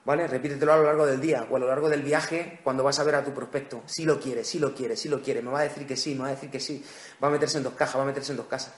¿Vale? 0.04 0.26
Repítetelo 0.26 0.72
a 0.72 0.76
lo 0.76 0.82
largo 0.82 1.06
del 1.06 1.20
día 1.20 1.46
o 1.48 1.54
a 1.54 1.58
lo 1.60 1.68
largo 1.68 1.88
del 1.88 2.02
viaje 2.02 2.58
cuando 2.64 2.82
vas 2.82 2.98
a 2.98 3.04
ver 3.04 3.14
a 3.14 3.24
tu 3.24 3.32
prospecto. 3.32 3.82
Si 3.86 4.04
lo 4.04 4.18
quiere, 4.18 4.42
si 4.42 4.58
lo 4.58 4.74
quiere, 4.74 4.96
si 4.96 5.08
lo 5.08 5.22
quiere. 5.22 5.40
Me 5.40 5.52
va 5.52 5.60
a 5.60 5.62
decir 5.62 5.86
que 5.86 5.96
sí, 5.96 6.16
me 6.16 6.22
va 6.22 6.26
a 6.26 6.30
decir 6.32 6.50
que 6.50 6.58
sí. 6.58 6.84
Va 7.22 7.28
a 7.28 7.30
meterse 7.30 7.58
en 7.58 7.62
dos 7.62 7.74
cajas, 7.74 7.96
va 7.96 8.02
a 8.02 8.06
meterse 8.06 8.32
en 8.32 8.38
dos 8.38 8.46
casas. 8.46 8.74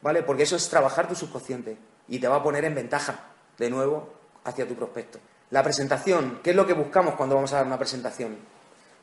¿Vale? 0.00 0.22
Porque 0.22 0.44
eso 0.44 0.54
es 0.54 0.68
trabajar 0.68 1.08
tu 1.08 1.16
subconsciente 1.16 1.76
y 2.06 2.20
te 2.20 2.28
va 2.28 2.36
a 2.36 2.42
poner 2.44 2.64
en 2.64 2.76
ventaja, 2.76 3.32
de 3.58 3.68
nuevo, 3.68 4.14
hacia 4.44 4.68
tu 4.68 4.76
prospecto. 4.76 5.18
La 5.50 5.64
presentación. 5.64 6.38
¿Qué 6.44 6.50
es 6.50 6.56
lo 6.56 6.64
que 6.64 6.74
buscamos 6.74 7.16
cuando 7.16 7.34
vamos 7.34 7.52
a 7.52 7.56
dar 7.56 7.66
una 7.66 7.78
presentación? 7.78 8.36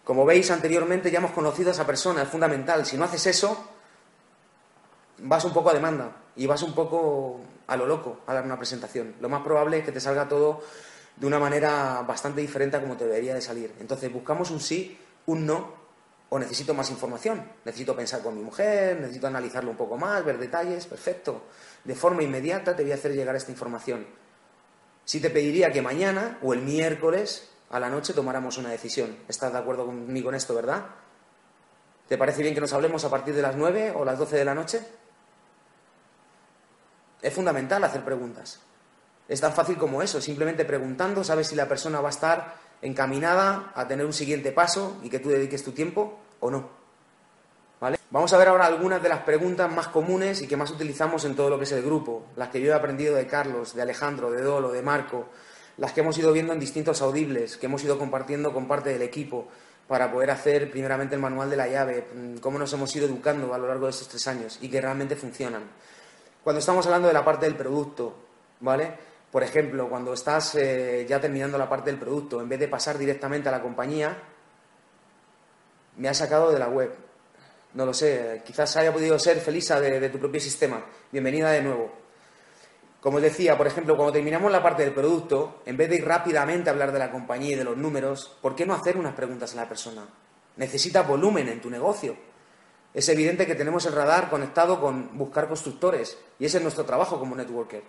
Como 0.05 0.23
veis 0.25 0.49
anteriormente 0.49 1.11
ya 1.11 1.19
hemos 1.19 1.31
conocido 1.31 1.69
a 1.69 1.73
esa 1.73 1.85
persona, 1.85 2.23
es 2.23 2.29
fundamental. 2.29 2.85
Si 2.85 2.95
no 2.95 3.03
haces 3.03 3.27
eso, 3.27 3.69
vas 5.19 5.45
un 5.45 5.53
poco 5.53 5.69
a 5.69 5.73
demanda 5.73 6.11
y 6.35 6.47
vas 6.47 6.61
un 6.63 6.73
poco 6.73 7.39
a 7.67 7.77
lo 7.77 7.85
loco 7.85 8.19
a 8.27 8.33
dar 8.33 8.43
una 8.43 8.57
presentación. 8.57 9.15
Lo 9.19 9.29
más 9.29 9.41
probable 9.41 9.79
es 9.79 9.85
que 9.85 9.91
te 9.91 9.99
salga 9.99 10.27
todo 10.27 10.61
de 11.15 11.27
una 11.27 11.39
manera 11.39 12.03
bastante 12.07 12.41
diferente 12.41 12.77
a 12.77 12.81
como 12.81 12.97
te 12.97 13.05
debería 13.05 13.33
de 13.33 13.41
salir. 13.41 13.73
Entonces 13.79 14.11
buscamos 14.11 14.51
un 14.51 14.59
sí, 14.59 14.97
un 15.27 15.45
no, 15.45 15.83
o 16.29 16.39
necesito 16.39 16.73
más 16.73 16.89
información, 16.89 17.47
necesito 17.63 17.95
pensar 17.95 18.23
con 18.23 18.35
mi 18.35 18.41
mujer, 18.41 18.99
necesito 18.99 19.27
analizarlo 19.27 19.69
un 19.69 19.77
poco 19.77 19.97
más, 19.97 20.25
ver 20.25 20.39
detalles, 20.39 20.87
perfecto. 20.87 21.43
De 21.83 21.93
forma 21.93 22.23
inmediata 22.23 22.75
te 22.75 22.81
voy 22.81 22.91
a 22.91 22.95
hacer 22.95 23.13
llegar 23.13 23.35
esta 23.35 23.51
información. 23.51 24.05
sí 25.05 25.19
te 25.19 25.29
pediría 25.29 25.71
que 25.71 25.81
mañana 25.81 26.39
o 26.41 26.53
el 26.53 26.61
miércoles 26.61 27.49
a 27.69 27.79
la 27.79 27.89
noche 27.89 28.13
tomáramos 28.13 28.57
una 28.57 28.69
decisión. 28.69 29.15
¿Estás 29.27 29.51
de 29.53 29.59
acuerdo 29.59 29.85
conmigo 29.85 30.29
en 30.29 30.35
esto, 30.35 30.55
verdad? 30.55 30.85
¿Te 32.07 32.17
parece 32.17 32.41
bien 32.41 32.55
que 32.55 32.61
nos 32.61 32.73
hablemos 32.73 33.05
a 33.05 33.09
partir 33.09 33.35
de 33.35 33.41
las 33.41 33.55
9 33.55 33.93
o 33.95 34.03
las 34.03 34.17
12 34.17 34.35
de 34.35 34.45
la 34.45 34.55
noche? 34.55 34.81
Es 37.23 37.33
fundamental 37.33 37.83
hacer 37.83 38.03
preguntas. 38.03 38.59
Es 39.27 39.41
tan 39.41 39.53
fácil 39.53 39.77
como 39.77 40.03
eso, 40.03 40.21
simplemente 40.21 40.65
preguntando, 40.65 41.23
sabes 41.23 41.47
si 41.47 41.55
la 41.55 41.67
persona 41.67 42.01
va 42.01 42.09
a 42.09 42.11
estar 42.11 42.55
encaminada 42.81 43.71
a 43.73 43.87
tener 43.87 44.05
un 44.05 44.13
siguiente 44.13 44.51
paso 44.51 44.97
y 45.01 45.09
que 45.09 45.19
tú 45.19 45.29
dediques 45.29 45.63
tu 45.63 45.71
tiempo 45.71 46.19
o 46.41 46.51
no. 46.51 46.83
Vamos 48.11 48.31
a 48.31 48.37
ver 48.37 48.47
ahora 48.47 48.65
algunas 48.65 49.01
de 49.01 49.09
las 49.09 49.21
preguntas 49.21 49.71
más 49.71 49.87
comunes 49.87 50.41
y 50.41 50.47
que 50.47 50.55
más 50.55 50.69
utilizamos 50.69 51.25
en 51.25 51.35
todo 51.35 51.49
lo 51.49 51.57
que 51.57 51.63
es 51.63 51.71
el 51.71 51.81
grupo, 51.81 52.27
las 52.35 52.49
que 52.49 52.61
yo 52.61 52.71
he 52.71 52.75
aprendido 52.75 53.15
de 53.15 53.25
Carlos, 53.25 53.73
de 53.73 53.81
Alejandro, 53.81 54.29
de 54.29 54.41
Dolo, 54.41 54.71
de 54.71 54.83
Marco, 54.83 55.29
las 55.77 55.93
que 55.93 56.01
hemos 56.01 56.17
ido 56.17 56.31
viendo 56.31 56.53
en 56.53 56.59
distintos 56.59 57.01
audibles, 57.01 57.57
que 57.57 57.65
hemos 57.65 57.83
ido 57.83 57.97
compartiendo 57.97 58.53
con 58.53 58.67
parte 58.67 58.91
del 58.91 59.01
equipo 59.01 59.47
para 59.87 60.11
poder 60.11 60.29
hacer 60.29 60.69
primeramente 60.69 61.15
el 61.15 61.21
manual 61.21 61.49
de 61.49 61.57
la 61.57 61.67
llave, 61.67 62.07
mm, 62.13 62.37
cómo 62.37 62.59
nos 62.59 62.71
hemos 62.73 62.95
ido 62.95 63.07
educando 63.07 63.53
a 63.53 63.57
lo 63.57 63.67
largo 63.67 63.85
de 63.85 63.91
estos 63.91 64.07
tres 64.07 64.27
años 64.27 64.59
y 64.61 64.69
que 64.69 64.79
realmente 64.79 65.15
funcionan. 65.15 65.63
Cuando 66.43 66.59
estamos 66.59 66.85
hablando 66.85 67.07
de 67.07 67.13
la 67.13 67.23
parte 67.23 67.45
del 67.45 67.55
producto, 67.55 68.15
¿vale? 68.59 68.91
Por 69.31 69.43
ejemplo, 69.43 69.89
cuando 69.89 70.13
estás 70.13 70.55
eh, 70.55 71.05
ya 71.07 71.19
terminando 71.19 71.57
la 71.57 71.69
parte 71.69 71.89
del 71.89 71.99
producto, 71.99 72.41
en 72.41 72.49
vez 72.49 72.59
de 72.59 72.67
pasar 72.67 72.97
directamente 72.97 73.49
a 73.49 73.51
la 73.51 73.61
compañía, 73.61 74.17
me 75.97 76.09
ha 76.09 76.13
sacado 76.13 76.51
de 76.51 76.59
la 76.59 76.67
web 76.67 76.93
no 77.73 77.85
lo 77.85 77.93
sé, 77.93 78.43
quizás 78.45 78.75
haya 78.77 78.93
podido 78.93 79.17
ser 79.17 79.39
Felisa 79.39 79.79
de, 79.79 80.09
tu 80.09 80.19
propio 80.19 80.39
sistema. 80.39 80.83
Bienvenida 81.11 81.49
de 81.51 81.61
nuevo. 81.61 81.91
Como 83.01 83.17
os 83.17 83.23
decía, 83.23 83.57
por 83.57 83.67
ejemplo, 83.67 83.95
cuando 83.95 84.13
terminamos 84.13 84.51
la 84.51 84.61
parte 84.61 84.83
del 84.83 84.93
producto, 84.93 85.61
en 85.65 85.75
vez 85.75 85.89
de 85.89 85.97
ir 85.97 86.05
rápidamente 86.05 86.69
a 86.69 86.73
hablar 86.73 86.91
de 86.91 86.99
la 86.99 87.11
compañía 87.11 87.53
y 87.53 87.55
de 87.55 87.63
los 87.63 87.75
números, 87.75 88.37
¿por 88.41 88.55
qué 88.55 88.65
no 88.65 88.73
hacer 88.73 88.95
unas 88.95 89.15
preguntas 89.15 89.53
a 89.53 89.57
la 89.57 89.67
persona? 89.67 90.07
Necesita 90.55 91.01
volumen 91.01 91.49
en 91.49 91.61
tu 91.61 91.69
negocio. 91.69 92.15
Es 92.93 93.09
evidente 93.09 93.47
que 93.47 93.55
tenemos 93.55 93.85
el 93.85 93.93
radar 93.93 94.29
conectado 94.29 94.79
con 94.79 95.17
buscar 95.17 95.47
constructores 95.47 96.17
y 96.37 96.45
ese 96.45 96.57
es 96.57 96.63
nuestro 96.63 96.85
trabajo 96.85 97.19
como 97.19 97.35
networker. 97.35 97.83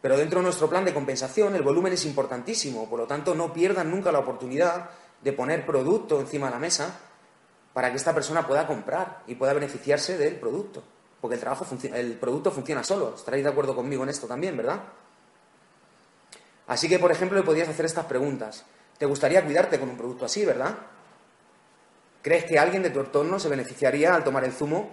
Pero 0.00 0.16
dentro 0.16 0.40
de 0.40 0.44
nuestro 0.44 0.68
plan 0.68 0.84
de 0.84 0.94
compensación 0.94 1.54
el 1.54 1.62
volumen 1.62 1.92
es 1.92 2.04
importantísimo, 2.04 2.88
por 2.88 3.00
lo 3.00 3.06
tanto 3.06 3.34
no 3.34 3.52
pierdan 3.52 3.90
nunca 3.90 4.12
la 4.12 4.20
oportunidad 4.20 4.90
de 5.22 5.32
poner 5.32 5.66
producto 5.66 6.20
encima 6.20 6.46
de 6.46 6.52
la 6.52 6.58
mesa 6.58 6.98
para 7.72 7.90
que 7.90 7.96
esta 7.96 8.14
persona 8.14 8.46
pueda 8.46 8.66
comprar 8.66 9.22
y 9.26 9.34
pueda 9.34 9.52
beneficiarse 9.52 10.16
del 10.16 10.36
producto. 10.36 10.82
Porque 11.20 11.34
el, 11.34 11.40
trabajo 11.40 11.66
el 11.94 12.12
producto 12.14 12.50
funciona 12.50 12.84
solo. 12.84 13.14
Estaréis 13.16 13.44
de 13.44 13.50
acuerdo 13.50 13.74
conmigo 13.74 14.02
en 14.02 14.10
esto 14.10 14.26
también, 14.26 14.56
¿verdad? 14.56 14.80
Así 16.66 16.88
que, 16.88 16.98
por 16.98 17.10
ejemplo, 17.10 17.38
le 17.38 17.44
podrías 17.44 17.68
hacer 17.68 17.86
estas 17.86 18.04
preguntas. 18.06 18.64
¿Te 18.98 19.06
gustaría 19.06 19.44
cuidarte 19.44 19.80
con 19.80 19.88
un 19.88 19.96
producto 19.96 20.24
así, 20.24 20.44
verdad? 20.44 20.74
¿Crees 22.24 22.44
que 22.44 22.58
alguien 22.58 22.82
de 22.82 22.90
tu 22.90 22.98
entorno 22.98 23.38
se 23.38 23.48
beneficiaría 23.48 24.16
al 24.16 24.24
tomar 24.24 24.42
el 24.42 24.52
zumo? 24.52 24.90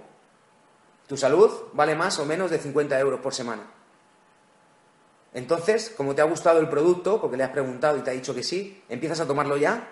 Tu 1.08 1.18
salud 1.18 1.50
vale 1.74 1.96
más 1.96 2.20
o 2.20 2.26
menos 2.26 2.52
de 2.52 2.60
50 2.60 3.00
euros 3.00 3.22
por 3.22 3.34
semana. 3.34 3.64
Entonces, 5.34 5.92
como 5.98 6.14
te 6.14 6.22
ha 6.22 6.26
gustado 6.26 6.60
el 6.60 6.70
producto, 6.70 7.20
porque 7.20 7.38
le 7.38 7.44
has 7.44 7.50
preguntado 7.50 7.98
y 7.98 8.02
te 8.02 8.12
ha 8.12 8.14
dicho 8.14 8.36
que 8.36 8.44
sí, 8.44 8.84
empiezas 8.88 9.20
a 9.22 9.26
tomarlo 9.26 9.58
ya. 9.58 9.90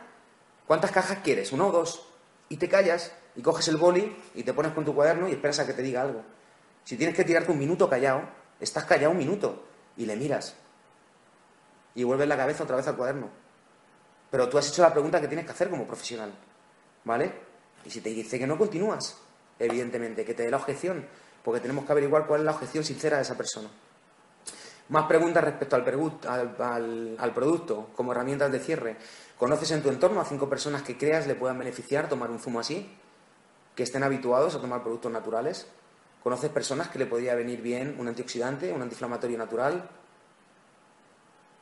¿Cuántas 0.68 0.92
cajas 0.92 1.20
quieres? 1.24 1.52
¿Uno 1.52 1.70
o 1.70 1.72
dos? 1.72 2.06
y 2.50 2.58
te 2.58 2.68
callas 2.68 3.14
y 3.36 3.42
coges 3.42 3.68
el 3.68 3.78
boli 3.78 4.16
y 4.34 4.44
te 4.44 4.54
pones 4.54 4.74
con 4.74 4.84
tu 4.84 4.94
cuaderno 4.94 5.30
y 5.30 5.32
esperas 5.32 5.60
a 5.60 5.68
que 5.68 5.74
te 5.74 5.84
diga 5.84 6.02
algo. 6.02 6.24
Si 6.84 6.98
tienes 6.98 7.16
que 7.16 7.24
tirarte 7.24 7.52
un 7.52 7.60
minuto 7.60 7.88
callado, 7.88 8.24
estás 8.60 8.86
callado 8.86 9.12
un 9.12 9.18
minuto 9.18 9.64
y 9.96 10.06
le 10.06 10.16
miras 10.16 10.56
y 11.96 12.04
vuelves 12.04 12.28
la 12.28 12.38
cabeza 12.38 12.64
otra 12.64 12.76
vez 12.76 12.88
al 12.88 12.98
cuaderno. 12.98 13.30
Pero 14.32 14.50
tú 14.50 14.58
has 14.58 14.68
hecho 14.68 14.82
la 14.82 14.92
pregunta 14.92 15.22
que 15.22 15.28
tienes 15.28 15.46
que 15.46 15.52
hacer 15.52 15.70
como 15.70 15.86
profesional, 15.86 16.32
¿vale? 17.04 17.32
Y 17.86 17.90
si 17.90 18.02
te 18.02 18.10
dice 18.10 18.38
que 18.38 18.48
no, 18.48 18.58
continúas, 18.58 19.18
evidentemente, 19.58 20.26
que 20.26 20.34
te 20.34 20.44
dé 20.44 20.52
la 20.52 20.58
objeción, 20.58 21.06
porque 21.44 21.62
tenemos 21.62 21.86
que 21.86 21.92
averiguar 21.92 22.28
cuál 22.28 22.42
es 22.42 22.46
la 22.46 22.52
objeción 22.52 22.84
sincera 22.84 23.18
de 23.18 23.24
esa 23.24 23.38
persona. 23.38 23.70
Más 24.90 25.06
preguntas 25.06 25.44
respecto 25.44 25.76
al, 25.76 27.16
al 27.20 27.34
producto, 27.34 27.90
como 27.96 28.12
herramientas 28.12 28.52
de 28.52 28.60
cierre. 28.60 28.98
¿Conoces 29.38 29.72
en 29.72 29.84
tu 29.84 29.90
entorno 29.90 30.20
a 30.20 30.26
cinco 30.26 30.50
personas 30.50 30.82
que 30.82 30.98
creas 30.98 31.28
le 31.28 31.36
puedan 31.36 31.60
beneficiar 31.60 32.10
tomar 32.10 32.32
un 32.32 32.40
zumo 32.40 32.60
así? 32.60 32.92
¿Que 33.76 33.84
estén 33.84 34.04
habituados 34.04 34.56
a 34.56 34.62
tomar 34.62 34.82
productos 34.82 35.12
naturales? 35.12 35.68
¿Conoces 36.24 36.50
personas 36.50 36.90
que 36.90 37.00
le 37.00 37.06
podría 37.06 37.36
venir 37.36 37.62
bien 37.62 37.96
un 38.00 38.08
antioxidante, 38.08 38.74
un 38.74 38.82
antiinflamatorio 38.82 39.38
natural? 39.38 39.90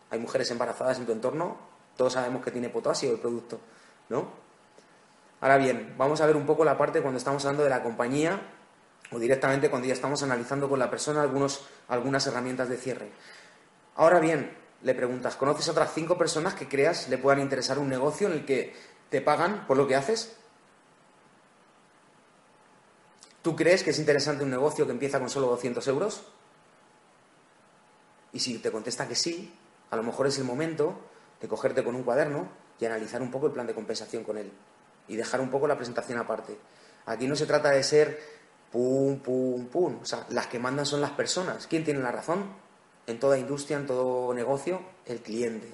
¿Hay 0.09 0.19
mujeres 0.19 0.49
embarazadas 0.49 0.97
en 0.97 1.05
tu 1.05 1.11
entorno? 1.11 1.57
Todos 1.95 2.13
sabemos 2.13 2.43
que 2.43 2.51
tiene 2.51 2.69
potasio 2.69 3.11
el 3.11 3.19
producto, 3.19 3.59
¿no? 4.09 4.46
Ahora 5.39 5.57
bien, 5.57 5.93
vamos 5.97 6.19
a 6.21 6.25
ver 6.25 6.35
un 6.35 6.45
poco 6.45 6.65
la 6.65 6.77
parte 6.77 7.01
cuando 7.01 7.19
estamos 7.19 7.45
hablando 7.45 7.63
de 7.63 7.69
la 7.69 7.83
compañía 7.83 8.41
o 9.11 9.19
directamente 9.19 9.69
cuando 9.69 9.87
ya 9.87 9.93
estamos 9.93 10.23
analizando 10.23 10.67
con 10.67 10.79
la 10.79 10.89
persona 10.89 11.21
algunos, 11.21 11.67
algunas 11.87 12.25
herramientas 12.25 12.69
de 12.69 12.77
cierre. 12.77 13.11
Ahora 13.95 14.19
bien, 14.19 14.51
le 14.81 14.95
preguntas, 14.95 15.35
¿conoces 15.35 15.69
otras 15.69 15.91
cinco 15.93 16.17
personas 16.17 16.55
que 16.55 16.67
creas 16.67 17.07
le 17.09 17.17
puedan 17.17 17.39
interesar 17.39 17.77
un 17.77 17.87
negocio 17.87 18.27
en 18.27 18.33
el 18.33 18.45
que 18.45 18.75
te 19.09 19.21
pagan 19.21 19.65
por 19.67 19.77
lo 19.77 19.87
que 19.87 19.95
haces? 19.95 20.35
¿Tú 23.43 23.55
crees 23.55 23.83
que 23.83 23.91
es 23.91 23.99
interesante 23.99 24.43
un 24.43 24.49
negocio 24.49 24.85
que 24.85 24.91
empieza 24.91 25.19
con 25.19 25.29
solo 25.29 25.47
200 25.47 25.87
euros? 25.87 26.23
Y 28.33 28.39
si 28.39 28.57
te 28.57 28.71
contesta 28.71 29.07
que 29.07 29.15
sí, 29.15 29.53
a 29.89 29.95
lo 29.95 30.03
mejor 30.03 30.27
es 30.27 30.37
el 30.37 30.43
momento 30.43 30.99
de 31.39 31.47
cogerte 31.47 31.83
con 31.83 31.95
un 31.95 32.03
cuaderno 32.03 32.49
y 32.79 32.85
analizar 32.85 33.21
un 33.21 33.31
poco 33.31 33.47
el 33.47 33.53
plan 33.53 33.67
de 33.67 33.73
compensación 33.73 34.23
con 34.23 34.37
él. 34.37 34.51
Y 35.07 35.15
dejar 35.15 35.41
un 35.41 35.49
poco 35.49 35.67
la 35.67 35.75
presentación 35.75 36.19
aparte. 36.19 36.57
Aquí 37.05 37.27
no 37.27 37.35
se 37.35 37.45
trata 37.45 37.69
de 37.69 37.83
ser 37.83 38.19
pum, 38.71 39.19
pum, 39.19 39.67
pum. 39.67 39.99
O 40.01 40.05
sea, 40.05 40.25
las 40.29 40.47
que 40.47 40.59
mandan 40.59 40.85
son 40.85 41.01
las 41.01 41.11
personas. 41.11 41.67
¿Quién 41.67 41.83
tiene 41.83 42.01
la 42.01 42.11
razón? 42.11 42.67
en 43.07 43.19
toda 43.19 43.39
industria, 43.39 43.77
en 43.77 43.87
todo 43.87 44.33
negocio, 44.33 44.81
el 45.05 45.21
cliente. 45.21 45.67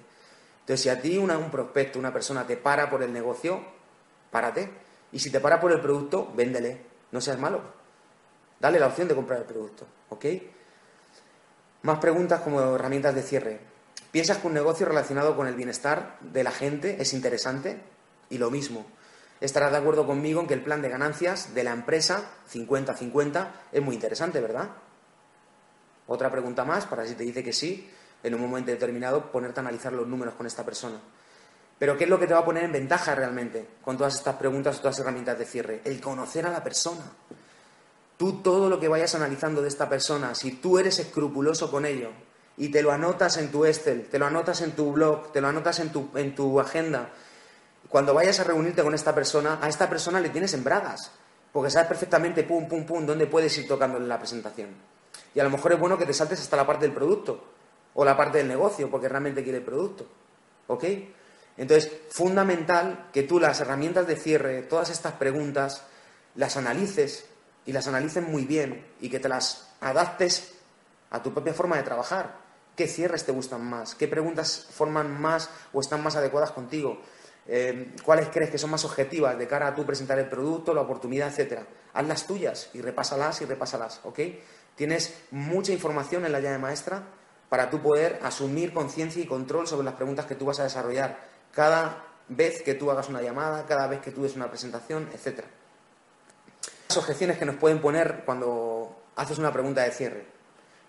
Entonces, 0.61 0.81
si 0.81 0.89
a 0.89 1.01
ti 1.01 1.17
una, 1.17 1.37
un 1.37 1.51
prospecto, 1.51 1.99
una 1.99 2.13
persona 2.13 2.47
te 2.47 2.55
para 2.55 2.89
por 2.89 3.03
el 3.03 3.11
negocio, 3.11 3.59
párate. 4.31 4.71
Y 5.11 5.19
si 5.19 5.29
te 5.29 5.39
para 5.39 5.59
por 5.59 5.71
el 5.71 5.81
producto, 5.81 6.31
véndele. 6.35 6.81
No 7.11 7.19
seas 7.19 7.37
malo. 7.37 7.61
Dale 8.59 8.79
la 8.79 8.87
opción 8.87 9.07
de 9.07 9.15
comprar 9.15 9.39
el 9.39 9.45
producto. 9.45 9.85
¿Ok? 10.09 10.25
Más 11.81 11.99
preguntas 11.99 12.41
como 12.41 12.75
herramientas 12.75 13.13
de 13.13 13.23
cierre. 13.23 13.59
¿Piensas 14.11 14.37
que 14.37 14.47
un 14.47 14.53
negocio 14.53 14.85
relacionado 14.85 15.35
con 15.35 15.47
el 15.47 15.55
bienestar 15.55 16.17
de 16.21 16.43
la 16.43 16.51
gente 16.51 17.01
es 17.01 17.13
interesante? 17.13 17.81
Y 18.29 18.37
lo 18.37 18.49
mismo. 18.51 18.85
Estarás 19.43 19.73
de 19.73 19.77
acuerdo 19.77 20.07
conmigo 20.07 20.39
en 20.39 20.47
que 20.47 20.53
el 20.53 20.63
plan 20.63 20.81
de 20.81 20.87
ganancias 20.87 21.53
de 21.53 21.65
la 21.65 21.73
empresa 21.73 22.31
50-50 22.49 23.47
es 23.73 23.81
muy 23.81 23.93
interesante, 23.93 24.39
¿verdad? 24.39 24.69
Otra 26.07 26.31
pregunta 26.31 26.63
más, 26.63 26.85
para 26.85 27.05
si 27.05 27.13
te 27.15 27.25
dice 27.25 27.43
que 27.43 27.51
sí, 27.51 27.91
en 28.23 28.35
un 28.35 28.39
momento 28.39 28.71
determinado 28.71 29.33
ponerte 29.33 29.59
a 29.59 29.63
analizar 29.63 29.91
los 29.91 30.07
números 30.07 30.35
con 30.35 30.47
esta 30.47 30.63
persona. 30.63 30.97
Pero 31.77 31.97
¿qué 31.97 32.05
es 32.05 32.09
lo 32.09 32.17
que 32.17 32.25
te 32.25 32.33
va 32.33 32.39
a 32.39 32.45
poner 32.45 32.63
en 32.63 32.71
ventaja 32.71 33.15
realmente 33.15 33.67
con 33.81 33.97
todas 33.97 34.15
estas 34.15 34.37
preguntas, 34.37 34.77
todas 34.77 34.95
las 34.95 34.99
herramientas 35.01 35.37
de 35.37 35.45
cierre? 35.45 35.81
El 35.83 35.99
conocer 35.99 36.45
a 36.45 36.49
la 36.49 36.63
persona. 36.63 37.03
Tú 38.15 38.41
todo 38.41 38.69
lo 38.69 38.79
que 38.79 38.87
vayas 38.87 39.13
analizando 39.13 39.61
de 39.61 39.67
esta 39.67 39.89
persona, 39.89 40.35
si 40.35 40.53
tú 40.53 40.79
eres 40.79 40.99
escrupuloso 40.99 41.69
con 41.69 41.85
ello 41.85 42.11
y 42.55 42.69
te 42.69 42.81
lo 42.81 42.93
anotas 42.93 43.35
en 43.35 43.51
tu 43.51 43.65
Excel, 43.65 44.07
te 44.07 44.19
lo 44.19 44.25
anotas 44.25 44.61
en 44.61 44.71
tu 44.71 44.93
blog, 44.93 45.33
te 45.33 45.41
lo 45.41 45.49
anotas 45.49 45.81
en 45.81 45.91
tu, 45.91 46.11
en 46.15 46.33
tu 46.33 46.61
agenda, 46.61 47.09
cuando 47.93 48.15
vayas 48.15 48.39
a 48.39 48.43
reunirte 48.43 48.81
con 48.81 48.95
esta 48.95 49.13
persona, 49.13 49.59
a 49.61 49.69
esta 49.69 49.87
persona 49.87 50.19
le 50.19 50.29
tienes 50.29 50.51
en 50.55 50.63
bragas, 50.63 51.11
porque 51.51 51.69
sabes 51.69 51.87
perfectamente, 51.87 52.41
pum, 52.41 52.67
pum, 52.67 52.87
pum, 52.87 53.05
dónde 53.05 53.27
puedes 53.27 53.55
ir 53.59 53.67
tocando 53.67 53.99
en 53.99 54.09
la 54.09 54.17
presentación. 54.17 54.69
Y 55.35 55.39
a 55.39 55.43
lo 55.43 55.51
mejor 55.51 55.73
es 55.73 55.79
bueno 55.79 55.95
que 55.95 56.07
te 56.07 56.13
saltes 56.15 56.41
hasta 56.41 56.57
la 56.57 56.65
parte 56.65 56.87
del 56.87 56.95
producto 56.95 57.43
o 57.93 58.03
la 58.03 58.17
parte 58.17 58.39
del 58.39 58.47
negocio, 58.47 58.89
porque 58.89 59.07
realmente 59.07 59.43
quiere 59.43 59.59
el 59.59 59.63
producto. 59.63 60.07
¿Ok? 60.65 60.85
Entonces, 61.55 61.91
fundamental 62.09 63.09
que 63.13 63.21
tú 63.21 63.39
las 63.39 63.59
herramientas 63.59 64.07
de 64.07 64.15
cierre, 64.15 64.63
todas 64.63 64.89
estas 64.89 65.13
preguntas, 65.13 65.83
las 66.33 66.57
analices 66.57 67.27
y 67.67 67.73
las 67.73 67.87
analices 67.87 68.27
muy 68.27 68.45
bien 68.45 68.87
y 69.01 69.09
que 69.09 69.19
te 69.19 69.29
las 69.29 69.69
adaptes 69.81 70.55
a 71.11 71.21
tu 71.21 71.31
propia 71.31 71.53
forma 71.53 71.77
de 71.77 71.83
trabajar. 71.83 72.39
¿Qué 72.75 72.87
cierres 72.87 73.23
te 73.23 73.31
gustan 73.31 73.63
más? 73.63 73.93
¿Qué 73.93 74.07
preguntas 74.07 74.67
forman 74.71 75.21
más 75.21 75.51
o 75.73 75.79
están 75.79 76.01
más 76.01 76.15
adecuadas 76.15 76.49
contigo? 76.53 76.99
Eh, 77.47 77.93
¿Cuáles 78.03 78.29
crees 78.29 78.49
que 78.49 78.57
son 78.57 78.71
más 78.71 78.85
objetivas 78.85 79.37
de 79.37 79.47
cara 79.47 79.67
a 79.67 79.75
tú 79.75 79.85
presentar 79.85 80.17
el 80.19 80.29
producto, 80.29 80.73
la 80.73 80.81
oportunidad, 80.81 81.27
etcétera? 81.27 81.65
Haz 81.93 82.07
las 82.07 82.25
tuyas 82.25 82.69
y 82.73 82.81
repásalas 82.81 83.41
y 83.41 83.45
repásalas, 83.45 83.99
¿ok? 84.03 84.19
Tienes 84.75 85.13
mucha 85.31 85.71
información 85.71 86.25
en 86.25 86.31
la 86.31 86.39
llave 86.39 86.57
maestra 86.57 87.03
para 87.49 87.69
tú 87.69 87.81
poder 87.81 88.19
asumir 88.23 88.73
conciencia 88.73 89.21
y 89.21 89.27
control 89.27 89.67
sobre 89.67 89.85
las 89.85 89.93
preguntas 89.93 90.25
que 90.25 90.35
tú 90.35 90.45
vas 90.45 90.59
a 90.59 90.63
desarrollar 90.63 91.19
cada 91.51 92.03
vez 92.27 92.63
que 92.63 92.73
tú 92.73 92.89
hagas 92.89 93.09
una 93.09 93.21
llamada, 93.21 93.65
cada 93.65 93.87
vez 93.87 94.01
que 94.01 94.11
tú 94.11 94.23
des 94.23 94.35
una 94.35 94.49
presentación, 94.49 95.09
etc. 95.13 95.43
Las 96.89 96.97
objeciones 96.97 97.37
que 97.37 97.45
nos 97.45 97.57
pueden 97.57 97.79
poner 97.79 98.23
cuando 98.25 99.03
haces 99.15 99.37
una 99.37 99.51
pregunta 99.51 99.83
de 99.83 99.91
cierre. 99.91 100.25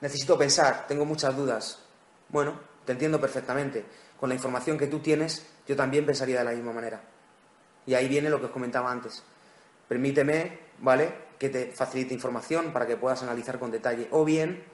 Necesito 0.01 0.39
pensar, 0.39 0.87
tengo 0.87 1.05
muchas 1.05 1.37
dudas. 1.37 1.81
Bueno, 2.29 2.59
te 2.85 2.93
entiendo 2.93 3.21
perfectamente. 3.21 3.85
Con 4.25 4.31
la 4.31 4.37
información 4.37 4.79
que 4.79 4.87
tú 4.87 5.01
tienes, 5.01 5.45
yo 5.69 5.77
también 5.77 6.07
pensaría 6.07 6.39
de 6.39 6.45
la 6.45 6.53
misma 6.53 6.73
manera. 6.73 6.99
Y 7.85 7.93
ahí 7.93 8.09
viene 8.09 8.31
lo 8.31 8.41
que 8.41 8.47
os 8.47 8.53
comentaba 8.53 8.91
antes. 8.91 9.23
Permíteme, 9.87 10.61
¿vale?, 10.79 11.13
que 11.39 11.51
te 11.51 11.67
facilite 11.73 12.15
información 12.15 12.73
para 12.73 12.87
que 12.87 12.97
puedas 12.97 13.23
analizar 13.23 13.59
con 13.59 13.71
detalle. 13.71 14.09
O 14.13 14.25
bien, 14.25 14.65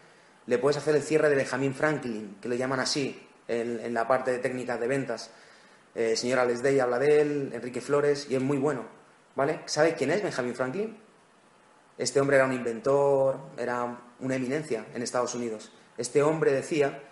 le 0.46 0.58
puedes 0.58 0.76
hacer 0.76 0.94
el 0.94 1.02
cierre 1.02 1.28
de 1.28 1.34
Benjamin 1.34 1.74
Franklin, 1.74 2.36
que 2.40 2.48
lo 2.48 2.54
llaman 2.54 2.78
así 2.78 3.26
en, 3.48 3.92
la 3.92 4.06
parte 4.06 4.30
de 4.30 4.38
técnicas 4.38 4.78
de 4.78 4.86
ventas. 4.86 5.32
Eh, 5.96 6.14
señora 6.14 6.44
Lesdey 6.44 6.78
habla 6.78 7.00
de 7.00 7.20
él, 7.20 7.50
Enrique 7.52 7.80
Flores, 7.80 8.28
y 8.30 8.36
es 8.36 8.40
muy 8.40 8.58
bueno, 8.58 8.84
¿vale? 9.34 9.62
¿Sabes 9.66 9.94
quién 9.94 10.12
es 10.12 10.22
Benjamin 10.22 10.54
Franklin? 10.54 10.96
Este 11.98 12.20
hombre 12.20 12.36
era 12.36 12.46
un 12.46 12.52
inventor, 12.52 13.36
era 13.58 13.98
una 14.20 14.36
eminencia 14.36 14.86
en 14.94 15.02
Estados 15.02 15.34
Unidos. 15.34 15.72
Este 15.98 16.22
hombre 16.22 16.52
decía 16.52 17.09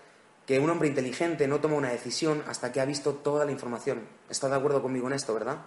que 0.49 0.59
un 0.59 0.71
hombre 0.71 0.89
inteligente 0.89 1.47
no 1.47 1.61
toma 1.61 1.77
una 1.77 1.91
decisión 1.91 2.43
hasta 2.49 2.73
que 2.73 2.81
ha 2.81 2.87
visto 2.87 3.17
toda 3.17 3.45
la 3.45 3.53
información. 3.53 4.09
¿Estás 4.31 4.49
de 4.49 4.57
acuerdo 4.57 4.81
conmigo 4.81 5.07
en 5.07 5.13
esto, 5.13 5.35
verdad? 5.35 5.59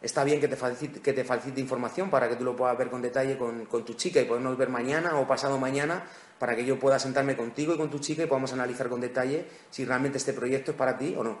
Está 0.00 0.24
bien 0.24 0.40
que 0.40 0.48
te, 0.48 0.56
facilite, 0.56 1.60
información 1.60 2.08
para 2.08 2.26
que 2.30 2.36
tú 2.36 2.44
lo 2.44 2.56
puedas 2.56 2.78
ver 2.78 2.88
con 2.88 3.02
detalle 3.02 3.36
con, 3.36 3.66
tu 3.66 3.92
chica 3.92 4.22
y 4.22 4.24
podemos 4.24 4.56
ver 4.56 4.70
mañana 4.70 5.18
o 5.18 5.26
pasado 5.26 5.58
mañana 5.58 6.02
para 6.38 6.56
que 6.56 6.64
yo 6.64 6.78
pueda 6.78 6.98
sentarme 6.98 7.36
contigo 7.36 7.74
y 7.74 7.76
con 7.76 7.90
tu 7.90 7.98
chica 7.98 8.22
y 8.22 8.26
podamos 8.26 8.54
analizar 8.54 8.88
con 8.88 9.02
detalle 9.02 9.46
si 9.68 9.84
realmente 9.84 10.16
este 10.16 10.32
proyecto 10.32 10.70
es 10.70 10.78
para 10.78 10.96
ti 10.96 11.14
o 11.14 11.22
no. 11.22 11.36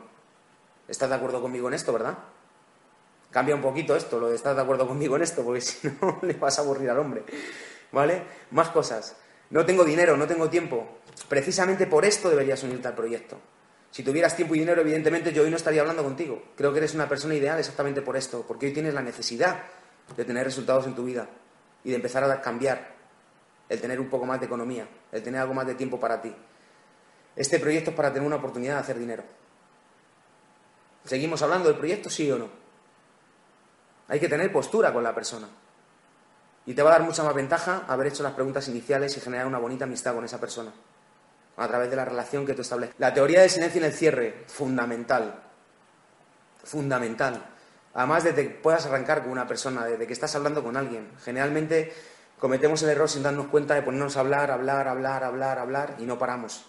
¿Estás 0.86 1.08
de 1.08 1.14
acuerdo 1.14 1.40
conmigo 1.40 1.68
en 1.68 1.74
esto, 1.74 1.94
verdad? 1.94 2.18
Cambia 3.30 3.54
un 3.54 3.62
poquito 3.62 3.96
esto, 3.96 4.20
lo 4.20 4.28
de 4.28 4.36
de 4.36 4.60
acuerdo 4.60 4.86
conmigo 4.86 5.16
en 5.16 5.22
esto, 5.22 5.42
porque 5.42 5.60
si 5.62 5.88
no 5.88 6.18
le 6.20 6.34
vas 6.34 6.58
a 6.58 6.60
aburrir 6.60 6.90
al 6.90 6.98
hombre. 6.98 7.24
¿Vale? 7.90 8.22
Más 8.50 8.68
cosas. 8.68 9.16
No 9.50 9.64
tengo 9.64 9.84
dinero, 9.84 10.16
no 10.16 10.26
tengo 10.26 10.50
tiempo. 10.50 10.98
Precisamente 11.28 11.86
por 11.86 12.04
esto 12.04 12.28
deberías 12.30 12.62
unirte 12.62 12.88
al 12.88 12.94
proyecto. 12.94 13.38
Si 13.90 14.02
tuvieras 14.02 14.36
tiempo 14.36 14.54
y 14.54 14.58
dinero, 14.58 14.82
evidentemente 14.82 15.32
yo 15.32 15.42
hoy 15.42 15.50
no 15.50 15.56
estaría 15.56 15.80
hablando 15.80 16.04
contigo. 16.04 16.42
Creo 16.56 16.72
que 16.72 16.78
eres 16.78 16.94
una 16.94 17.08
persona 17.08 17.34
ideal 17.34 17.58
exactamente 17.58 18.02
por 18.02 18.16
esto, 18.16 18.44
porque 18.46 18.66
hoy 18.66 18.72
tienes 18.72 18.94
la 18.94 19.02
necesidad 19.02 19.62
de 20.16 20.24
tener 20.24 20.44
resultados 20.44 20.86
en 20.86 20.94
tu 20.94 21.04
vida 21.04 21.28
y 21.84 21.90
de 21.90 21.96
empezar 21.96 22.24
a 22.24 22.40
cambiar, 22.40 22.96
el 23.68 23.80
tener 23.80 24.00
un 24.00 24.08
poco 24.08 24.26
más 24.26 24.40
de 24.40 24.46
economía, 24.46 24.86
el 25.12 25.22
tener 25.22 25.40
algo 25.40 25.54
más 25.54 25.66
de 25.66 25.74
tiempo 25.74 25.98
para 25.98 26.20
ti. 26.20 26.34
Este 27.36 27.58
proyecto 27.58 27.90
es 27.90 27.96
para 27.96 28.12
tener 28.12 28.26
una 28.26 28.36
oportunidad 28.36 28.74
de 28.74 28.80
hacer 28.80 28.98
dinero. 28.98 29.22
¿Seguimos 31.04 31.40
hablando 31.42 31.68
del 31.68 31.78
proyecto, 31.78 32.10
sí 32.10 32.30
o 32.30 32.38
no? 32.38 32.48
Hay 34.08 34.20
que 34.20 34.28
tener 34.28 34.50
postura 34.52 34.92
con 34.92 35.02
la 35.02 35.14
persona. 35.14 35.48
Y 36.68 36.74
te 36.74 36.82
va 36.82 36.90
a 36.90 36.98
dar 36.98 37.02
mucha 37.02 37.22
más 37.22 37.34
ventaja 37.34 37.84
haber 37.88 38.08
hecho 38.08 38.22
las 38.22 38.34
preguntas 38.34 38.68
iniciales 38.68 39.16
y 39.16 39.20
generar 39.20 39.46
una 39.46 39.56
bonita 39.56 39.86
amistad 39.86 40.14
con 40.14 40.26
esa 40.26 40.38
persona 40.38 40.70
a 41.56 41.66
través 41.66 41.88
de 41.88 41.96
la 41.96 42.04
relación 42.04 42.44
que 42.44 42.52
tú 42.52 42.60
estableces. 42.60 42.94
La 42.98 43.14
teoría 43.14 43.40
del 43.40 43.48
silencio 43.48 43.78
en 43.78 43.86
el 43.86 43.94
cierre, 43.94 44.44
fundamental. 44.48 45.44
Fundamental. 46.62 47.42
Además 47.94 48.22
de 48.24 48.34
que 48.34 48.50
puedas 48.50 48.84
arrancar 48.84 49.22
con 49.22 49.32
una 49.32 49.46
persona, 49.46 49.86
de 49.86 50.06
que 50.06 50.12
estás 50.12 50.34
hablando 50.36 50.62
con 50.62 50.76
alguien. 50.76 51.08
Generalmente 51.24 51.90
cometemos 52.38 52.82
el 52.82 52.90
error 52.90 53.08
sin 53.08 53.22
darnos 53.22 53.46
cuenta 53.46 53.74
de 53.74 53.80
ponernos 53.80 54.18
a 54.18 54.20
hablar, 54.20 54.50
hablar, 54.50 54.88
hablar, 54.88 55.24
hablar, 55.24 55.58
hablar 55.58 55.96
y 55.98 56.02
no 56.02 56.18
paramos. 56.18 56.66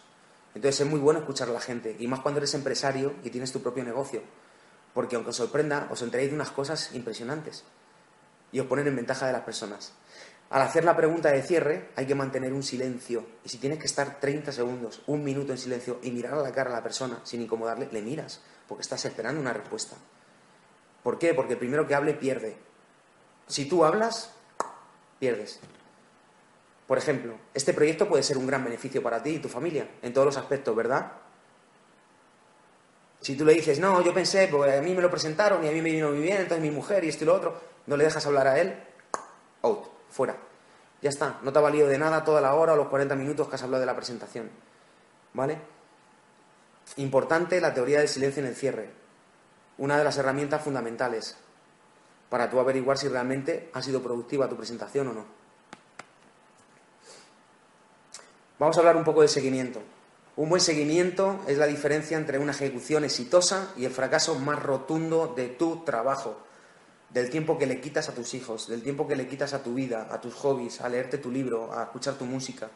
Entonces 0.55 0.79
es 0.79 0.87
muy 0.87 1.01
bueno 1.01 1.19
escuchar 1.19 1.49
a 1.49 1.51
la 1.51 1.59
gente, 1.59 1.97
y 1.99 2.07
más 2.07 2.21
cuando 2.21 2.37
eres 2.37 2.53
empresario 2.53 3.15
y 3.25 3.31
tienes 3.31 3.51
tu 3.51 3.61
propio 3.61 3.83
negocio. 3.83 4.21
Porque 4.93 5.17
aunque 5.17 5.31
os 5.31 5.35
sorprenda, 5.35 5.89
os 5.91 6.01
enteréis 6.01 6.29
de 6.29 6.35
unas 6.35 6.51
cosas 6.51 6.95
impresionantes 6.95 7.65
y 8.51 8.59
os 8.59 8.67
ponen 8.67 8.87
en 8.87 8.95
ventaja 8.95 9.27
de 9.27 9.33
las 9.33 9.41
personas. 9.41 9.93
Al 10.49 10.63
hacer 10.63 10.83
la 10.83 10.95
pregunta 10.95 11.29
de 11.31 11.43
cierre 11.43 11.89
hay 11.95 12.07
que 12.07 12.15
mantener 12.15 12.53
un 12.53 12.63
silencio. 12.63 13.23
Y 13.43 13.49
si 13.49 13.57
tienes 13.57 13.77
que 13.77 13.85
estar 13.85 14.19
30 14.19 14.51
segundos, 14.51 15.01
un 15.05 15.23
minuto 15.23 15.51
en 15.51 15.59
silencio 15.59 15.99
y 16.01 16.11
mirar 16.11 16.33
a 16.33 16.41
la 16.41 16.51
cara 16.51 16.71
a 16.71 16.73
la 16.73 16.83
persona 16.83 17.19
sin 17.23 17.41
incomodarle, 17.41 17.89
le 17.91 18.01
miras, 18.01 18.41
porque 18.67 18.81
estás 18.81 19.05
esperando 19.05 19.39
una 19.39 19.53
respuesta. 19.53 19.95
¿Por 21.03 21.19
qué? 21.19 21.33
Porque 21.33 21.53
el 21.53 21.59
primero 21.59 21.87
que 21.87 21.95
hable 21.95 22.13
pierde. 22.15 22.57
Si 23.47 23.65
tú 23.65 23.85
hablas, 23.85 24.31
pierdes. 25.19 25.59
Por 26.87 26.97
ejemplo, 26.97 27.35
este 27.53 27.73
proyecto 27.73 28.07
puede 28.07 28.23
ser 28.23 28.37
un 28.39 28.47
gran 28.47 28.63
beneficio 28.63 29.03
para 29.03 29.21
ti 29.21 29.31
y 29.31 29.39
tu 29.39 29.49
familia, 29.49 29.87
en 30.01 30.11
todos 30.11 30.25
los 30.25 30.37
aspectos, 30.37 30.75
¿verdad? 30.75 31.11
Si 33.21 33.35
tú 33.35 33.45
le 33.45 33.53
dices, 33.53 33.79
no, 33.79 34.01
yo 34.01 34.13
pensé, 34.13 34.47
pues 34.47 34.75
a 34.75 34.81
mí 34.81 34.95
me 34.95 35.01
lo 35.01 35.11
presentaron 35.11 35.63
y 35.63 35.67
a 35.67 35.71
mí 35.71 35.81
me 35.81 35.91
vino 35.91 36.09
muy 36.09 36.21
bien, 36.21 36.37
entonces 36.37 36.63
mi 36.63 36.71
mujer 36.71 37.03
y 37.03 37.09
esto 37.09 37.25
y 37.25 37.27
lo 37.27 37.35
otro, 37.35 37.61
no 37.87 37.97
le 37.97 38.03
dejas 38.03 38.25
hablar 38.25 38.47
a 38.47 38.59
él, 38.59 38.81
out 39.61 39.87
fuera. 40.09 40.37
Ya 41.01 41.09
está, 41.09 41.39
no 41.43 41.53
te 41.53 41.59
ha 41.59 41.61
valido 41.61 41.87
de 41.87 41.97
nada 41.97 42.23
toda 42.23 42.41
la 42.41 42.53
hora 42.53 42.73
o 42.73 42.75
los 42.75 42.87
40 42.87 43.15
minutos 43.15 43.47
que 43.47 43.55
has 43.55 43.63
hablado 43.63 43.79
de 43.79 43.85
la 43.85 43.95
presentación. 43.95 44.49
¿Vale? 45.33 45.57
Importante 46.97 47.61
la 47.61 47.73
teoría 47.73 47.99
del 47.99 48.09
silencio 48.09 48.41
en 48.41 48.49
el 48.49 48.55
cierre. 48.55 48.89
Una 49.77 49.97
de 49.97 50.03
las 50.03 50.17
herramientas 50.17 50.61
fundamentales 50.61 51.37
para 52.29 52.49
tú 52.49 52.59
averiguar 52.59 52.97
si 52.97 53.07
realmente 53.07 53.71
ha 53.73 53.81
sido 53.81 54.03
productiva 54.03 54.49
tu 54.49 54.57
presentación 54.57 55.07
o 55.07 55.13
no. 55.13 55.25
Vamos 58.59 58.75
a 58.75 58.79
hablar 58.81 58.97
un 58.97 59.05
poco 59.05 59.21
de 59.21 59.29
seguimiento. 59.29 59.81
Un 60.35 60.49
buen 60.49 60.61
seguimiento 60.61 61.39
es 61.47 61.57
la 61.57 61.65
diferencia 61.65 62.17
entre 62.17 62.39
una 62.39 62.51
ejecución 62.51 63.03
exitosa 63.05 63.71
y 63.77 63.85
el 63.85 63.91
fracaso 63.91 64.35
más 64.35 64.61
rotundo 64.61 65.33
de 65.35 65.47
tu 65.47 65.83
trabajo 65.85 66.37
del 67.09 67.29
tiempo 67.29 67.57
que 67.57 67.65
le 67.65 67.81
quitas 67.81 68.09
a 68.09 68.13
tus 68.13 68.33
hijos, 68.33 68.67
del 68.67 68.83
tiempo 68.83 69.07
que 69.07 69.15
le 69.15 69.27
quitas 69.27 69.53
a 69.53 69.63
tu 69.63 69.73
vida, 69.73 70.07
a 70.11 70.21
tus 70.21 70.33
hobbies, 70.35 70.81
a 70.81 70.89
leerte 70.89 71.17
tu 71.17 71.31
libro, 71.31 71.73
a 71.73 71.83
escuchar 71.83 72.15
tu 72.15 72.25
música. 72.25 72.69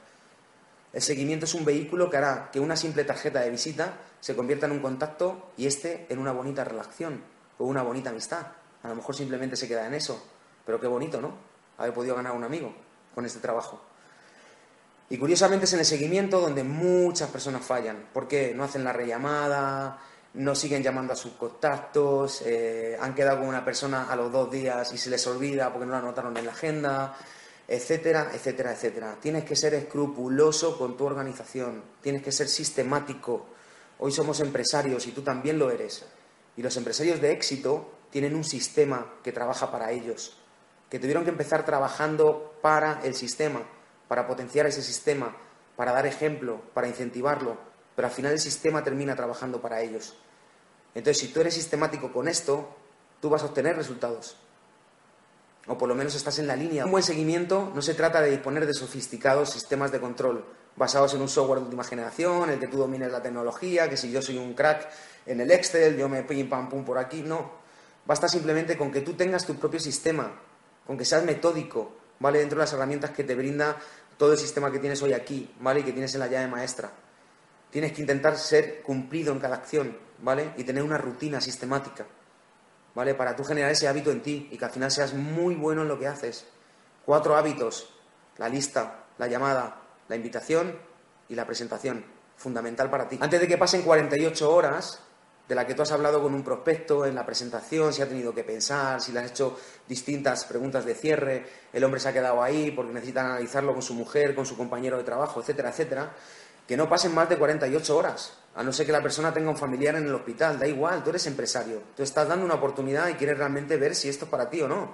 El 0.91 1.01
seguimiento 1.01 1.45
es 1.45 1.53
un 1.53 1.65
vehículo 1.65 2.09
que 2.09 2.17
hará 2.17 2.49
que 2.51 2.59
una 2.59 2.75
simple 2.75 3.03
tarjeta 3.03 3.41
de 3.41 3.49
visita 3.49 3.97
se 4.19 4.35
convierta 4.35 4.65
en 4.65 4.73
un 4.73 4.79
contacto 4.79 5.51
y 5.57 5.65
este 5.65 6.05
en 6.09 6.19
una 6.19 6.31
bonita 6.31 6.63
relación 6.63 7.23
o 7.57 7.65
una 7.65 7.81
bonita 7.81 8.09
amistad. 8.11 8.45
A 8.83 8.89
lo 8.89 8.95
mejor 8.95 9.15
simplemente 9.15 9.55
se 9.55 9.67
queda 9.67 9.87
en 9.87 9.93
eso, 9.93 10.23
pero 10.65 10.79
qué 10.79 10.87
bonito, 10.87 11.21
¿no? 11.21 11.33
Haber 11.77 11.93
podido 11.93 12.15
ganar 12.15 12.33
un 12.33 12.43
amigo 12.43 12.73
con 13.15 13.25
este 13.25 13.39
trabajo. 13.39 13.81
Y 15.09 15.17
curiosamente 15.17 15.65
es 15.65 15.73
en 15.73 15.79
el 15.79 15.85
seguimiento 15.85 16.39
donde 16.39 16.63
muchas 16.63 17.29
personas 17.29 17.63
fallan, 17.63 18.09
porque 18.13 18.53
no 18.55 18.63
hacen 18.63 18.83
la 18.83 18.93
rellamada, 18.93 19.99
no 20.35 20.55
siguen 20.55 20.81
llamando 20.81 21.13
a 21.13 21.15
sus 21.15 21.33
contactos, 21.33 22.41
eh, 22.45 22.97
han 22.99 23.13
quedado 23.13 23.39
con 23.39 23.47
una 23.47 23.63
persona 23.63 24.11
a 24.11 24.15
los 24.15 24.31
dos 24.31 24.49
días 24.49 24.91
y 24.93 24.97
se 24.97 25.09
les 25.09 25.25
olvida 25.27 25.71
porque 25.71 25.85
no 25.85 25.91
la 25.91 25.99
anotaron 25.99 26.35
en 26.37 26.45
la 26.45 26.51
agenda, 26.51 27.15
etcétera, 27.67 28.31
etcétera, 28.33 28.73
etcétera. 28.73 29.17
Tienes 29.21 29.43
que 29.43 29.55
ser 29.55 29.75
escrupuloso 29.75 30.77
con 30.77 30.97
tu 30.97 31.05
organización, 31.05 31.83
tienes 32.01 32.23
que 32.23 32.31
ser 32.31 32.47
sistemático. 32.47 33.45
Hoy 33.99 34.11
somos 34.11 34.39
empresarios 34.39 35.05
y 35.07 35.11
tú 35.11 35.21
también 35.21 35.59
lo 35.59 35.69
eres. 35.69 36.05
Y 36.57 36.63
los 36.63 36.75
empresarios 36.77 37.21
de 37.21 37.31
éxito 37.31 37.91
tienen 38.09 38.35
un 38.35 38.43
sistema 38.43 39.13
que 39.23 39.31
trabaja 39.31 39.71
para 39.71 39.91
ellos, 39.91 40.37
que 40.89 40.99
tuvieron 40.99 41.23
que 41.23 41.31
empezar 41.31 41.65
trabajando 41.65 42.55
para 42.61 43.01
el 43.03 43.13
sistema, 43.13 43.61
para 44.07 44.27
potenciar 44.27 44.65
ese 44.65 44.81
sistema, 44.81 45.35
para 45.75 45.93
dar 45.93 46.05
ejemplo, 46.05 46.61
para 46.73 46.87
incentivarlo, 46.87 47.57
pero 47.95 48.07
al 48.07 48.13
final 48.13 48.31
el 48.31 48.39
sistema 48.39 48.83
termina 48.83 49.15
trabajando 49.15 49.61
para 49.61 49.81
ellos. 49.81 50.15
Entonces, 50.95 51.21
si 51.21 51.27
tú 51.33 51.41
eres 51.41 51.53
sistemático 51.53 52.11
con 52.11 52.27
esto, 52.27 52.75
tú 53.19 53.29
vas 53.29 53.43
a 53.43 53.47
obtener 53.47 53.75
resultados. 53.75 54.37
O 55.67 55.77
por 55.77 55.87
lo 55.87 55.95
menos 55.95 56.13
estás 56.15 56.39
en 56.39 56.47
la 56.47 56.55
línea. 56.55 56.85
Un 56.85 56.91
buen 56.91 57.03
seguimiento 57.03 57.71
no 57.73 57.81
se 57.81 57.93
trata 57.93 58.21
de 58.21 58.31
disponer 58.31 58.65
de 58.65 58.73
sofisticados 58.73 59.49
sistemas 59.49 59.91
de 59.91 59.99
control 59.99 60.45
basados 60.75 61.13
en 61.13 61.21
un 61.21 61.29
software 61.29 61.59
de 61.59 61.65
última 61.65 61.83
generación, 61.83 62.45
en 62.45 62.51
el 62.51 62.59
que 62.59 62.67
tú 62.67 62.77
domines 62.77 63.11
la 63.11 63.21
tecnología, 63.21 63.89
que 63.89 63.97
si 63.97 64.11
yo 64.11 64.21
soy 64.21 64.37
un 64.37 64.53
crack 64.53 64.89
en 65.25 65.39
el 65.39 65.51
Excel, 65.51 65.97
yo 65.97 66.09
me 66.09 66.23
pim 66.23 66.49
pam 66.49 66.69
pum 66.69 66.83
por 66.83 66.97
aquí. 66.97 67.21
No. 67.21 67.51
Basta 68.05 68.27
simplemente 68.27 68.77
con 68.77 68.91
que 68.91 69.01
tú 69.01 69.13
tengas 69.13 69.45
tu 69.45 69.55
propio 69.55 69.79
sistema, 69.79 70.31
con 70.85 70.97
que 70.97 71.05
seas 71.05 71.23
metódico, 71.23 71.93
¿vale? 72.19 72.39
Dentro 72.39 72.57
de 72.57 72.63
las 72.63 72.73
herramientas 72.73 73.11
que 73.11 73.23
te 73.23 73.35
brinda 73.35 73.77
todo 74.17 74.33
el 74.33 74.37
sistema 74.37 74.71
que 74.71 74.79
tienes 74.79 75.01
hoy 75.01 75.13
aquí, 75.13 75.53
¿vale? 75.59 75.81
Y 75.81 75.83
que 75.83 75.91
tienes 75.91 76.13
en 76.13 76.19
la 76.19 76.27
llave 76.27 76.47
maestra. 76.47 76.91
Tienes 77.73 77.91
que 77.91 77.99
intentar 77.99 78.37
ser 78.37 78.81
cumplido 78.81 79.33
en 79.33 79.39
cada 79.39 79.55
acción. 79.55 79.97
¿vale? 80.23 80.53
Y 80.57 80.63
tener 80.63 80.81
una 80.81 80.97
rutina 80.97 81.39
sistemática, 81.39 82.05
¿vale? 82.95 83.13
Para 83.13 83.35
tú 83.35 83.43
generar 83.43 83.71
ese 83.71 83.87
hábito 83.87 84.09
en 84.09 84.23
ti 84.23 84.47
y 84.51 84.57
que 84.57 84.65
al 84.65 84.71
final 84.71 84.89
seas 84.89 85.13
muy 85.13 85.53
bueno 85.53 85.83
en 85.83 85.89
lo 85.89 85.99
que 85.99 86.07
haces. 86.07 86.45
Cuatro 87.05 87.35
hábitos, 87.35 87.89
la 88.37 88.49
lista, 88.49 89.03
la 89.17 89.27
llamada, 89.27 89.81
la 90.07 90.15
invitación 90.15 90.79
y 91.27 91.35
la 91.35 91.45
presentación, 91.45 92.05
fundamental 92.37 92.89
para 92.89 93.07
ti. 93.07 93.17
Antes 93.21 93.41
de 93.41 93.47
que 93.47 93.57
pasen 93.57 93.81
48 93.81 94.49
horas, 94.49 94.99
de 95.47 95.55
la 95.55 95.67
que 95.67 95.73
tú 95.73 95.81
has 95.81 95.91
hablado 95.91 96.21
con 96.21 96.33
un 96.33 96.41
prospecto 96.41 97.05
en 97.05 97.15
la 97.15 97.25
presentación, 97.25 97.91
si 97.91 98.01
ha 98.01 98.07
tenido 98.07 98.33
que 98.33 98.45
pensar, 98.45 99.01
si 99.01 99.11
le 99.11 99.19
has 99.19 99.31
hecho 99.31 99.59
distintas 99.89 100.45
preguntas 100.45 100.85
de 100.85 100.95
cierre, 100.95 101.45
el 101.73 101.83
hombre 101.83 101.99
se 101.99 102.07
ha 102.07 102.13
quedado 102.13 102.41
ahí 102.41 102.71
porque 102.71 102.93
necesita 102.93 103.25
analizarlo 103.25 103.73
con 103.73 103.81
su 103.81 103.93
mujer, 103.93 104.35
con 104.35 104.45
su 104.45 104.55
compañero 104.55 104.97
de 104.97 105.03
trabajo, 105.03 105.41
etcétera, 105.41 105.69
etcétera, 105.71 106.13
que 106.67 106.77
no 106.77 106.87
pasen 106.89 107.13
más 107.13 107.29
de 107.29 107.37
48 107.37 107.97
horas, 107.97 108.33
a 108.55 108.63
no 108.63 108.71
ser 108.71 108.85
que 108.85 108.91
la 108.91 109.01
persona 109.01 109.33
tenga 109.33 109.49
un 109.49 109.57
familiar 109.57 109.95
en 109.95 110.05
el 110.05 110.15
hospital, 110.15 110.59
da 110.59 110.67
igual, 110.67 111.03
tú 111.03 111.09
eres 111.09 111.25
empresario, 111.27 111.81
tú 111.95 112.03
estás 112.03 112.27
dando 112.27 112.45
una 112.45 112.55
oportunidad 112.55 113.09
y 113.09 113.13
quieres 113.13 113.37
realmente 113.37 113.77
ver 113.77 113.95
si 113.95 114.09
esto 114.09 114.25
es 114.25 114.31
para 114.31 114.49
ti 114.49 114.61
o 114.61 114.67
no. 114.67 114.93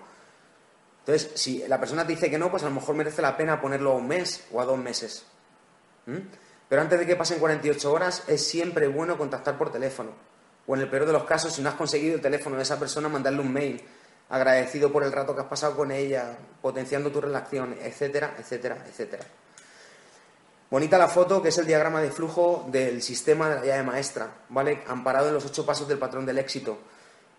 Entonces, 0.99 1.31
si 1.35 1.67
la 1.67 1.79
persona 1.79 2.05
te 2.05 2.13
dice 2.13 2.29
que 2.29 2.37
no, 2.37 2.51
pues 2.51 2.63
a 2.63 2.69
lo 2.69 2.75
mejor 2.75 2.95
merece 2.95 3.21
la 3.21 3.35
pena 3.35 3.59
ponerlo 3.59 3.91
a 3.91 3.95
un 3.95 4.07
mes 4.07 4.45
o 4.51 4.61
a 4.61 4.65
dos 4.65 4.77
meses. 4.77 5.25
Pero 6.67 6.81
antes 6.81 6.99
de 6.99 7.05
que 7.05 7.15
pasen 7.15 7.39
48 7.39 7.91
horas, 7.91 8.23
es 8.27 8.45
siempre 8.45 8.87
bueno 8.87 9.17
contactar 9.17 9.57
por 9.57 9.71
teléfono. 9.71 10.11
O 10.67 10.75
en 10.75 10.81
el 10.81 10.89
peor 10.89 11.05
de 11.05 11.13
los 11.13 11.23
casos, 11.23 11.53
si 11.53 11.61
no 11.61 11.69
has 11.69 11.75
conseguido 11.75 12.15
el 12.15 12.21
teléfono 12.21 12.57
de 12.57 12.63
esa 12.63 12.79
persona, 12.79 13.09
mandarle 13.09 13.41
un 13.41 13.51
mail 13.51 13.83
agradecido 14.29 14.91
por 14.91 15.03
el 15.03 15.11
rato 15.11 15.33
que 15.33 15.41
has 15.41 15.47
pasado 15.47 15.75
con 15.75 15.91
ella, 15.91 16.37
potenciando 16.61 17.11
tu 17.11 17.19
relación, 17.19 17.75
etcétera, 17.81 18.35
etcétera, 18.37 18.85
etcétera. 18.87 19.25
Bonita 20.71 20.99
la 20.99 21.07
foto, 21.07 21.41
que 21.41 21.49
es 21.49 21.57
el 21.57 21.65
diagrama 21.65 21.99
de 21.99 22.11
flujo 22.11 22.67
del 22.69 23.01
sistema 23.01 23.49
de 23.49 23.55
la 23.55 23.65
llave 23.65 23.81
maestra, 23.81 24.35
¿vale? 24.49 24.83
Amparado 24.85 25.29
en 25.29 25.33
los 25.33 25.43
ocho 25.43 25.65
pasos 25.65 25.87
del 25.87 25.97
patrón 25.97 26.27
del 26.27 26.37
éxito. 26.37 26.77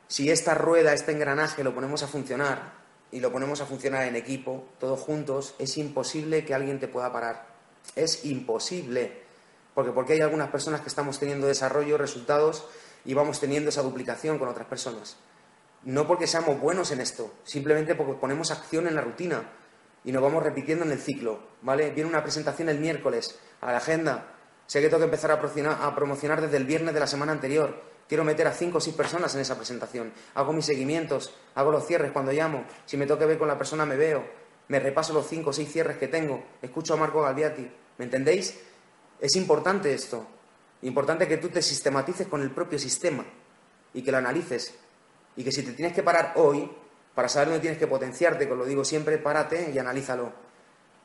Si 0.08 0.28
esta 0.32 0.52
rueda, 0.54 0.92
este 0.92 1.12
engranaje 1.12 1.62
lo 1.62 1.72
ponemos 1.72 2.02
a 2.02 2.08
funcionar 2.08 2.72
y 3.12 3.20
lo 3.20 3.30
ponemos 3.30 3.60
a 3.60 3.66
funcionar 3.66 4.08
en 4.08 4.16
equipo, 4.16 4.64
todos 4.80 4.98
juntos, 4.98 5.54
es 5.60 5.78
imposible 5.78 6.44
que 6.44 6.54
alguien 6.54 6.80
te 6.80 6.88
pueda 6.88 7.12
parar. 7.12 7.46
Es 7.94 8.24
imposible. 8.24 9.22
Porque, 9.74 9.92
porque 9.92 10.14
hay 10.14 10.22
algunas 10.22 10.50
personas 10.50 10.80
que 10.80 10.88
estamos 10.88 11.20
teniendo 11.20 11.46
desarrollo, 11.46 11.98
resultados 11.98 12.64
y 13.04 13.14
vamos 13.14 13.38
teniendo 13.38 13.68
esa 13.68 13.82
duplicación 13.82 14.40
con 14.40 14.48
otras 14.48 14.66
personas. 14.66 15.18
No 15.84 16.08
porque 16.08 16.26
seamos 16.26 16.60
buenos 16.60 16.90
en 16.90 17.00
esto, 17.00 17.32
simplemente 17.44 17.94
porque 17.94 18.14
ponemos 18.14 18.50
acción 18.50 18.88
en 18.88 18.96
la 18.96 19.02
rutina 19.02 19.44
y 20.04 20.12
nos 20.12 20.22
vamos 20.22 20.42
repitiendo 20.42 20.84
en 20.84 20.92
el 20.92 20.98
ciclo, 20.98 21.40
¿vale? 21.62 21.90
Viene 21.90 22.08
una 22.08 22.22
presentación 22.22 22.68
el 22.68 22.78
miércoles 22.78 23.38
a 23.60 23.72
la 23.72 23.78
agenda. 23.78 24.34
Sé 24.66 24.80
que 24.80 24.88
tengo 24.88 25.00
que 25.00 25.04
empezar 25.04 25.30
a 25.32 25.94
promocionar, 25.94 26.40
desde 26.40 26.56
el 26.56 26.64
viernes 26.64 26.94
de 26.94 27.00
la 27.00 27.06
semana 27.06 27.32
anterior. 27.32 27.82
Quiero 28.08 28.24
meter 28.24 28.46
a 28.46 28.52
cinco 28.52 28.78
o 28.78 28.80
seis 28.80 28.96
personas 28.96 29.34
en 29.34 29.40
esa 29.40 29.56
presentación. 29.56 30.12
Hago 30.34 30.52
mis 30.52 30.64
seguimientos, 30.64 31.34
hago 31.54 31.70
los 31.70 31.86
cierres 31.86 32.12
cuando 32.12 32.32
llamo. 32.32 32.64
Si 32.86 32.96
me 32.96 33.06
toca 33.06 33.26
ver 33.26 33.38
con 33.38 33.48
la 33.48 33.58
persona, 33.58 33.84
me 33.84 33.96
veo. 33.96 34.24
Me 34.68 34.80
repaso 34.80 35.12
los 35.12 35.26
cinco 35.26 35.50
o 35.50 35.52
seis 35.52 35.70
cierres 35.70 35.96
que 35.96 36.08
tengo. 36.08 36.42
Escucho 36.62 36.94
a 36.94 36.96
Marco 36.96 37.22
Galviati. 37.22 37.70
¿Me 37.98 38.04
entendéis? 38.04 38.58
Es 39.20 39.36
importante 39.36 39.92
esto. 39.92 40.26
Importante 40.82 41.28
que 41.28 41.36
tú 41.36 41.48
te 41.48 41.60
sistematices 41.60 42.26
con 42.26 42.40
el 42.40 42.50
propio 42.50 42.78
sistema 42.78 43.24
y 43.92 44.02
que 44.02 44.10
lo 44.10 44.18
analices. 44.18 44.74
Y 45.36 45.44
que 45.44 45.52
si 45.52 45.62
te 45.62 45.72
tienes 45.72 45.92
que 45.92 46.02
parar 46.02 46.32
hoy, 46.36 46.70
para 47.14 47.28
saber 47.28 47.48
dónde 47.48 47.60
tienes 47.60 47.78
que 47.78 47.86
potenciarte, 47.86 48.48
como 48.48 48.62
lo 48.62 48.68
digo 48.68 48.84
siempre, 48.84 49.18
párate 49.18 49.70
y 49.74 49.78
analízalo. 49.78 50.32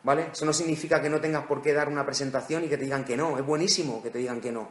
¿Vale? 0.03 0.27
Eso 0.31 0.45
no 0.45 0.53
significa 0.53 1.01
que 1.01 1.09
no 1.09 1.19
tengas 1.19 1.45
por 1.45 1.63
qué 1.63 1.73
dar 1.73 1.89
una 1.89 2.05
presentación 2.05 2.63
y 2.63 2.67
que 2.67 2.77
te 2.77 2.83
digan 2.83 3.03
que 3.03 3.17
no. 3.17 3.39
Es 3.39 3.45
buenísimo 3.45 4.03
que 4.03 4.11
te 4.11 4.19
digan 4.19 4.39
que 4.39 4.51
no. 4.51 4.69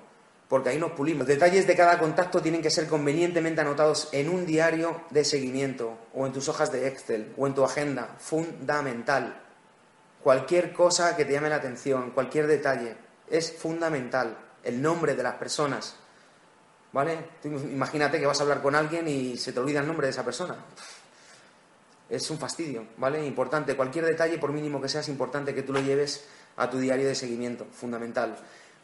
Porque 0.48 0.68
ahí 0.68 0.78
nos 0.78 0.92
pulimos. 0.92 1.20
Los 1.20 1.28
detalles 1.28 1.66
de 1.66 1.74
cada 1.74 1.98
contacto 1.98 2.40
tienen 2.40 2.62
que 2.62 2.70
ser 2.70 2.86
convenientemente 2.86 3.60
anotados 3.60 4.10
en 4.12 4.28
un 4.28 4.46
diario 4.46 5.02
de 5.10 5.24
seguimiento, 5.24 5.98
o 6.14 6.24
en 6.24 6.32
tus 6.32 6.48
hojas 6.48 6.70
de 6.70 6.86
Excel, 6.86 7.34
o 7.36 7.48
en 7.48 7.54
tu 7.54 7.64
agenda. 7.64 8.14
Fundamental. 8.18 9.42
Cualquier 10.22 10.72
cosa 10.72 11.16
que 11.16 11.24
te 11.24 11.32
llame 11.32 11.48
la 11.48 11.56
atención, 11.56 12.12
cualquier 12.12 12.46
detalle, 12.46 12.96
es 13.28 13.56
fundamental. 13.56 14.38
El 14.62 14.80
nombre 14.80 15.16
de 15.16 15.22
las 15.24 15.34
personas. 15.34 15.96
¿Vale? 16.92 17.18
imagínate 17.42 18.20
que 18.20 18.26
vas 18.26 18.38
a 18.38 18.44
hablar 18.44 18.62
con 18.62 18.76
alguien 18.76 19.08
y 19.08 19.36
se 19.36 19.52
te 19.52 19.58
olvida 19.58 19.80
el 19.80 19.86
nombre 19.88 20.06
de 20.06 20.12
esa 20.12 20.24
persona 20.24 20.56
es 22.08 22.30
un 22.30 22.38
fastidio, 22.38 22.86
¿vale? 22.96 23.24
Importante, 23.24 23.76
cualquier 23.76 24.04
detalle, 24.04 24.38
por 24.38 24.52
mínimo 24.52 24.80
que 24.80 24.88
sea, 24.88 25.00
es 25.00 25.08
importante 25.08 25.54
que 25.54 25.62
tú 25.62 25.72
lo 25.72 25.80
lleves 25.80 26.24
a 26.56 26.68
tu 26.70 26.78
diario 26.78 27.06
de 27.06 27.14
seguimiento, 27.14 27.66
fundamental. 27.72 28.36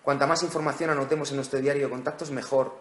Cuanta 0.02 0.26
más 0.26 0.42
información 0.42 0.90
anotemos 0.90 1.30
en 1.30 1.36
nuestro 1.36 1.60
diario 1.60 1.84
de 1.84 1.90
contactos, 1.90 2.30
mejor. 2.30 2.74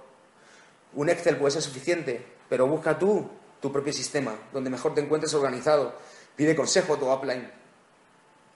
Un 0.93 1.10
Excel 1.10 1.38
puede 1.38 1.52
ser 1.52 1.62
suficiente, 1.62 2.25
pero 2.47 2.65
busca 2.67 2.97
tú 2.97 3.30
tu 3.62 3.71
propio 3.71 3.91
sistema, 3.91 4.36
donde 4.54 4.69
mejor 4.69 4.93
te 4.93 5.02
encuentres 5.02 5.34
organizado. 5.34 5.93
Pide 6.36 6.56
consejo 6.56 6.93
a 6.93 6.99
tu 6.99 7.12
upline. 7.12 7.52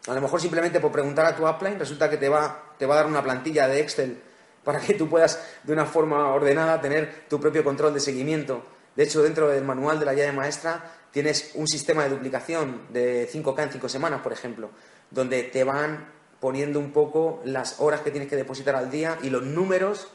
A 0.07 0.13
lo 0.13 0.21
mejor 0.21 0.39
simplemente 0.41 0.79
por 0.79 0.91
preguntar 0.91 1.25
a 1.25 1.35
tu 1.35 1.47
upline 1.47 1.79
resulta 1.79 2.09
que 2.09 2.17
te 2.17 2.29
va, 2.29 2.73
te 2.77 2.85
va 2.85 2.95
a 2.95 2.97
dar 2.97 3.07
una 3.07 3.23
plantilla 3.23 3.67
de 3.67 3.81
Excel 3.81 4.21
para 4.63 4.79
que 4.79 4.93
tú 4.93 5.09
puedas, 5.09 5.41
de 5.63 5.73
una 5.73 5.85
forma 5.85 6.33
ordenada, 6.33 6.79
tener 6.79 7.25
tu 7.29 7.39
propio 7.39 7.63
control 7.63 7.93
de 7.93 7.99
seguimiento. 7.99 8.63
De 8.95 9.03
hecho, 9.03 9.23
dentro 9.23 9.47
del 9.49 9.63
manual 9.63 9.99
de 9.99 10.05
la 10.05 10.13
llave 10.13 10.31
maestra 10.31 10.91
tienes 11.11 11.51
un 11.55 11.67
sistema 11.67 12.03
de 12.03 12.09
duplicación 12.09 12.87
de 12.89 13.29
5K 13.31 13.63
en 13.63 13.71
5 13.71 13.89
semanas, 13.89 14.21
por 14.21 14.33
ejemplo, 14.33 14.69
donde 15.11 15.43
te 15.43 15.63
van 15.63 16.07
poniendo 16.39 16.79
un 16.79 16.91
poco 16.91 17.41
las 17.45 17.79
horas 17.79 18.01
que 18.01 18.11
tienes 18.11 18.29
que 18.29 18.35
depositar 18.35 18.75
al 18.75 18.91
día 18.91 19.17
y 19.21 19.29
los 19.29 19.43
números, 19.43 20.09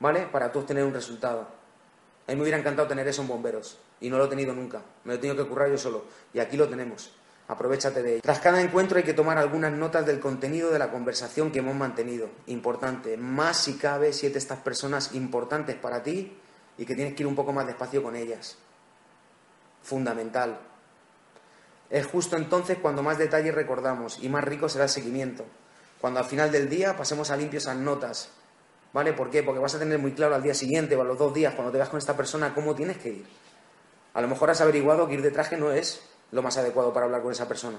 ¿vale? 0.00 0.26
Para 0.30 0.50
tú 0.50 0.60
obtener 0.60 0.84
un 0.84 0.92
resultado. 0.92 1.46
A 2.26 2.32
mí 2.32 2.36
me 2.36 2.42
hubiera 2.42 2.58
encantado 2.58 2.88
tener 2.88 3.06
eso 3.08 3.22
en 3.22 3.28
bomberos 3.28 3.78
y 4.00 4.10
no 4.10 4.18
lo 4.18 4.24
he 4.24 4.28
tenido 4.28 4.52
nunca. 4.52 4.82
Me 5.04 5.12
lo 5.12 5.18
he 5.18 5.20
tenido 5.20 5.42
que 5.42 5.48
currar 5.48 5.70
yo 5.70 5.78
solo. 5.78 6.04
Y 6.34 6.40
aquí 6.40 6.56
lo 6.56 6.68
tenemos. 6.68 7.12
Aprovechate 7.46 8.02
de 8.02 8.12
ello. 8.14 8.22
Tras 8.22 8.40
cada 8.40 8.60
encuentro 8.60 8.98
hay 8.98 9.04
que 9.04 9.14
tomar 9.14 9.38
algunas 9.38 9.72
notas 9.72 10.04
del 10.04 10.20
contenido 10.20 10.70
de 10.70 10.78
la 10.78 10.90
conversación 10.90 11.50
que 11.50 11.60
hemos 11.60 11.74
mantenido. 11.74 12.28
Importante. 12.46 13.16
Más 13.16 13.56
si 13.56 13.78
cabe 13.78 14.12
siete 14.12 14.36
estas 14.36 14.58
personas 14.58 15.14
importantes 15.14 15.76
para 15.76 16.02
ti 16.02 16.36
y 16.78 16.86
que 16.86 16.94
tienes 16.94 17.14
que 17.14 17.22
ir 17.22 17.26
un 17.26 17.34
poco 17.34 17.52
más 17.52 17.66
despacio 17.66 18.02
con 18.02 18.16
ellas 18.16 18.56
fundamental. 19.82 20.58
Es 21.90 22.06
justo 22.06 22.36
entonces 22.36 22.78
cuando 22.78 23.02
más 23.02 23.18
detalles 23.18 23.54
recordamos 23.54 24.18
y 24.22 24.28
más 24.28 24.44
rico 24.44 24.68
será 24.68 24.84
el 24.84 24.90
seguimiento. 24.90 25.44
Cuando 26.00 26.20
al 26.20 26.26
final 26.26 26.52
del 26.52 26.68
día 26.68 26.96
pasemos 26.96 27.30
a 27.30 27.36
limpio 27.36 27.58
esas 27.58 27.76
notas. 27.76 28.30
¿Vale? 28.92 29.12
¿Por 29.12 29.30
qué? 29.30 29.42
Porque 29.42 29.60
vas 29.60 29.74
a 29.74 29.78
tener 29.78 29.98
muy 29.98 30.12
claro 30.12 30.34
al 30.34 30.42
día 30.42 30.54
siguiente 30.54 30.96
o 30.96 31.02
a 31.02 31.04
los 31.04 31.18
dos 31.18 31.34
días, 31.34 31.54
cuando 31.54 31.70
te 31.70 31.78
veas 31.78 31.90
con 31.90 31.98
esta 31.98 32.16
persona, 32.16 32.54
cómo 32.54 32.74
tienes 32.74 32.96
que 32.98 33.10
ir. 33.10 33.26
A 34.14 34.22
lo 34.22 34.28
mejor 34.28 34.48
has 34.50 34.60
averiguado 34.62 35.06
que 35.06 35.14
ir 35.14 35.22
de 35.22 35.30
traje 35.30 35.56
no 35.58 35.72
es 35.72 36.02
lo 36.30 36.42
más 36.42 36.56
adecuado 36.56 36.92
para 36.92 37.04
hablar 37.04 37.22
con 37.22 37.32
esa 37.32 37.46
persona. 37.46 37.78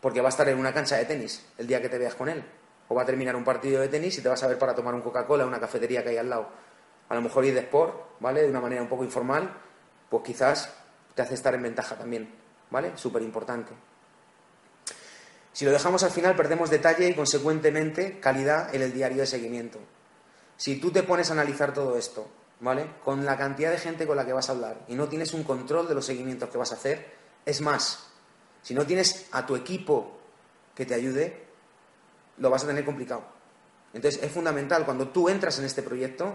Porque 0.00 0.20
va 0.20 0.28
a 0.28 0.30
estar 0.30 0.48
en 0.48 0.58
una 0.58 0.72
cancha 0.72 0.96
de 0.96 1.04
tenis 1.06 1.44
el 1.58 1.66
día 1.66 1.82
que 1.82 1.88
te 1.88 1.98
veas 1.98 2.14
con 2.14 2.28
él. 2.28 2.44
O 2.88 2.94
va 2.94 3.02
a 3.02 3.04
terminar 3.04 3.34
un 3.34 3.44
partido 3.44 3.80
de 3.80 3.88
tenis 3.88 4.16
y 4.18 4.22
te 4.22 4.28
vas 4.28 4.42
a 4.42 4.46
ver 4.46 4.58
para 4.58 4.74
tomar 4.74 4.94
un 4.94 5.00
Coca-Cola 5.00 5.42
en 5.42 5.48
una 5.48 5.60
cafetería 5.60 6.02
que 6.04 6.10
hay 6.10 6.18
al 6.18 6.30
lado. 6.30 6.48
A 7.10 7.14
lo 7.14 7.20
mejor 7.20 7.44
ir 7.44 7.52
de 7.52 7.60
sport, 7.60 8.18
¿vale? 8.20 8.42
De 8.42 8.48
una 8.48 8.60
manera 8.60 8.80
un 8.80 8.88
poco 8.88 9.04
informal, 9.04 9.52
pues 10.08 10.22
quizás 10.22 10.72
te 11.14 11.22
hace 11.22 11.34
estar 11.34 11.54
en 11.54 11.62
ventaja 11.62 11.96
también, 11.96 12.32
¿vale? 12.70 12.92
Súper 12.96 13.20
importante. 13.22 13.72
Si 15.52 15.64
lo 15.64 15.72
dejamos 15.72 16.02
al 16.04 16.10
final, 16.10 16.36
perdemos 16.36 16.70
detalle 16.70 17.08
y, 17.08 17.14
consecuentemente, 17.14 18.20
calidad 18.20 18.74
en 18.74 18.82
el 18.82 18.92
diario 18.92 19.18
de 19.18 19.26
seguimiento. 19.26 19.78
Si 20.56 20.80
tú 20.80 20.90
te 20.90 21.02
pones 21.02 21.30
a 21.30 21.32
analizar 21.32 21.74
todo 21.74 21.96
esto, 21.96 22.28
¿vale? 22.60 22.86
Con 23.04 23.24
la 23.24 23.36
cantidad 23.36 23.70
de 23.70 23.78
gente 23.78 24.06
con 24.06 24.16
la 24.16 24.24
que 24.24 24.32
vas 24.32 24.48
a 24.48 24.52
hablar 24.52 24.78
y 24.86 24.94
no 24.94 25.08
tienes 25.08 25.34
un 25.34 25.42
control 25.42 25.88
de 25.88 25.94
los 25.94 26.06
seguimientos 26.06 26.48
que 26.48 26.58
vas 26.58 26.70
a 26.70 26.76
hacer, 26.76 27.14
es 27.44 27.60
más, 27.60 28.06
si 28.62 28.74
no 28.74 28.86
tienes 28.86 29.26
a 29.32 29.44
tu 29.44 29.56
equipo 29.56 30.18
que 30.74 30.86
te 30.86 30.94
ayude, 30.94 31.44
lo 32.38 32.50
vas 32.50 32.62
a 32.64 32.68
tener 32.68 32.84
complicado. 32.84 33.24
Entonces, 33.92 34.22
es 34.22 34.30
fundamental, 34.30 34.84
cuando 34.84 35.08
tú 35.08 35.28
entras 35.28 35.58
en 35.58 35.64
este 35.64 35.82
proyecto, 35.82 36.34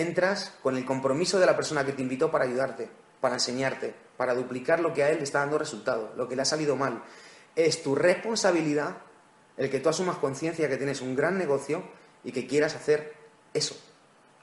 entras 0.00 0.54
con 0.62 0.76
el 0.76 0.84
compromiso 0.84 1.38
de 1.38 1.46
la 1.46 1.56
persona 1.56 1.84
que 1.84 1.92
te 1.92 2.02
invitó 2.02 2.30
para 2.30 2.44
ayudarte 2.44 2.88
para 3.20 3.34
enseñarte, 3.34 3.94
para 4.16 4.34
duplicar 4.34 4.80
lo 4.80 4.92
que 4.92 5.02
a 5.02 5.10
él 5.10 5.18
le 5.18 5.24
está 5.24 5.40
dando 5.40 5.58
resultado, 5.58 6.12
lo 6.16 6.28
que 6.28 6.36
le 6.36 6.42
ha 6.42 6.46
salido 6.46 6.76
mal. 6.76 7.02
Es 7.56 7.82
tu 7.82 7.94
responsabilidad 7.94 8.98
el 9.56 9.70
que 9.70 9.80
tú 9.80 9.88
asumas 9.88 10.18
conciencia 10.18 10.68
que 10.68 10.76
tienes 10.76 11.00
un 11.00 11.16
gran 11.16 11.36
negocio 11.36 11.82
y 12.22 12.32
que 12.32 12.46
quieras 12.46 12.76
hacer 12.76 13.14
eso. 13.52 13.76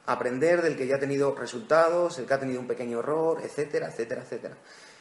Aprender 0.05 0.61
del 0.61 0.75
que 0.75 0.87
ya 0.87 0.97
ha 0.97 0.99
tenido 0.99 1.33
resultados, 1.35 2.19
el 2.19 2.25
que 2.25 2.33
ha 2.33 2.39
tenido 2.39 2.59
un 2.59 2.67
pequeño 2.67 2.99
error, 2.99 3.39
etcétera, 3.41 3.87
etcétera, 3.87 4.23
etcétera. 4.23 4.57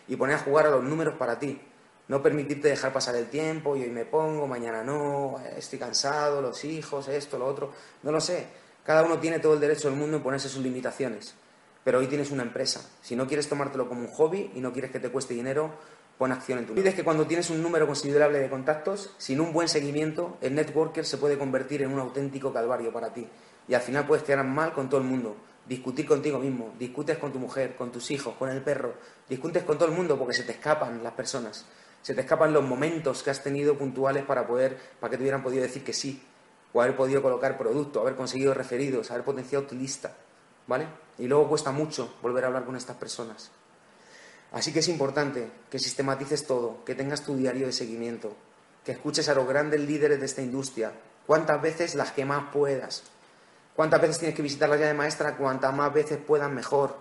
Y 0.07 0.17
poner 0.17 0.37
a 0.37 0.41
jugar 0.41 0.67
a 0.67 0.71
los 0.71 0.85
números 0.85 1.15
para 1.15 1.39
ti. 1.39 1.61
No 2.07 2.23
permitirte 2.23 2.69
dejar 2.69 2.93
pasar 2.93 3.17
el 3.17 3.29
tiempo 3.29 3.77
y 3.77 3.83
hoy 3.83 3.91
me 3.91 4.05
pongo, 4.05 4.47
mañana 4.47 4.85
no, 4.85 5.41
estoy 5.57 5.79
cansado, 5.79 6.41
los 6.41 6.65
hijos, 6.65 7.09
esto, 7.09 7.39
lo 7.39 7.47
otro. 7.47 7.73
No 8.03 8.13
lo 8.13 8.21
sé. 8.21 8.47
Cada 8.85 9.03
uno 9.03 9.19
tiene 9.19 9.39
todo 9.39 9.55
el 9.55 9.61
derecho 9.61 9.89
del 9.89 9.99
mundo 9.99 10.19
en 10.19 10.23
ponerse 10.23 10.49
sus 10.49 10.63
limitaciones 10.63 11.35
pero 11.85 11.99
hoy 11.99 12.07
tienes 12.07 12.31
una 12.31 12.43
empresa. 12.43 12.81
Si 13.03 13.15
no 13.15 13.27
quieres 13.27 13.49
tomártelo 13.49 13.89
como 13.89 14.01
un 14.01 14.09
hobby 14.09 14.51
y 14.55 14.61
no 14.61 14.73
quieres 14.73 14.91
que 14.91 14.99
te 14.99 15.11
cueste 15.11 15.35
dinero, 15.35 15.71
pon 16.17 16.33
acción 16.33 16.59
en 16.59 16.67
tu 16.67 16.75
vida. 16.75 16.89
Es 16.89 16.95
que 16.95 17.05
cuando 17.05 17.27
tienes 17.27 17.51
un 17.51 17.63
número 17.63 17.87
considerable 17.87 18.39
de 18.39 18.49
contactos, 18.49 19.15
sin 19.19 19.39
un 19.41 19.53
buen 19.53 19.69
seguimiento, 19.69 20.39
el 20.41 20.55
networker 20.55 21.05
se 21.05 21.19
puede 21.19 21.39
convertir 21.39 21.83
en 21.83 21.93
un 21.93 22.01
auténtico 22.01 22.53
calvario 22.53 22.91
para 22.91 23.13
ti. 23.13 23.29
Y 23.69 23.75
al 23.75 23.83
final 23.83 24.07
puedes 24.07 24.25
quedar 24.25 24.45
mal 24.45 24.73
con 24.73 24.89
todo 24.89 25.01
el 25.01 25.07
mundo. 25.07 25.37
Discutir 25.67 26.07
contigo 26.07 26.39
mismo, 26.39 26.75
discutes 26.79 27.19
con 27.19 27.33
tu 27.33 27.39
mujer, 27.39 27.77
con 27.77 27.93
tus 27.93 28.11
hijos, 28.11 28.35
con 28.39 28.51
el 28.51 28.63
perro, 28.63 28.95
discutes 29.29 29.63
con 29.63 29.79
todo 29.79 29.89
el 29.89 29.95
mundo 29.95 30.19
porque 30.19 30.35
se 30.35 30.43
te 30.43 30.53
escapan 30.53 31.03
las 31.03 31.13
personas. 31.13 31.67
Se 32.03 32.15
te 32.15 32.21
escapan 32.21 32.53
los 32.53 32.63
momentos 32.65 33.23
que 33.23 33.31
has 33.31 33.43
tenido 33.43 33.79
puntuales 33.79 34.25
para 34.25 34.47
poder, 34.47 34.77
para 35.01 35.11
que 35.11 35.17
te 35.17 35.23
hubieran 35.23 35.43
podido 35.43 35.63
decir 35.63 35.83
que 35.83 35.95
sí, 35.95 36.23
o 36.75 36.83
haber 36.83 36.97
podido 36.97 37.23
colocar 37.23 37.57
producto, 37.57 38.01
haber 38.01 38.17
conseguido 38.17 38.53
referidos, 38.53 39.11
haber 39.11 39.25
potenciado 39.25 39.65
tu 39.65 39.75
lista. 39.75 40.15
¿Vale? 40.67 40.87
Y 41.19 41.27
luego 41.27 41.49
cuesta 41.49 41.71
mucho 41.71 42.15
volver 42.21 42.45
a 42.45 42.49
hablar 42.49 42.65
con 42.65 42.77
estas 42.77 42.97
personas. 42.97 43.51
Así 44.53 44.73
que 44.73 44.81
es 44.81 44.89
importante 44.89 45.51
que 45.71 45.79
sistematices 45.79 46.47
todo, 46.47 46.85
que 46.85 46.95
tengas 46.95 47.25
tu 47.25 47.37
diario 47.37 47.67
de 47.67 47.73
seguimiento, 47.73 48.35
que 48.85 48.93
escuches 48.93 49.29
a 49.29 49.35
los 49.35 49.47
grandes 49.47 49.81
líderes 49.81 50.21
de 50.21 50.27
esta 50.27 50.43
industria, 50.43 50.93
cuántas 51.27 51.63
veces 51.63 51.95
las 51.95 52.13
que 52.13 52.25
más 52.25 52.53
puedas. 52.53 53.05
Cuántas 53.77 54.01
veces 54.01 54.19
tienes 54.19 54.37
que 54.37 54.43
visitar 54.43 54.69
la 54.69 54.77
llave 54.77 54.95
maestra, 54.95 55.37
cuantas 55.37 55.75
más 55.75 55.93
veces 55.93 56.19
puedas 56.19 56.51
mejor. 56.51 56.97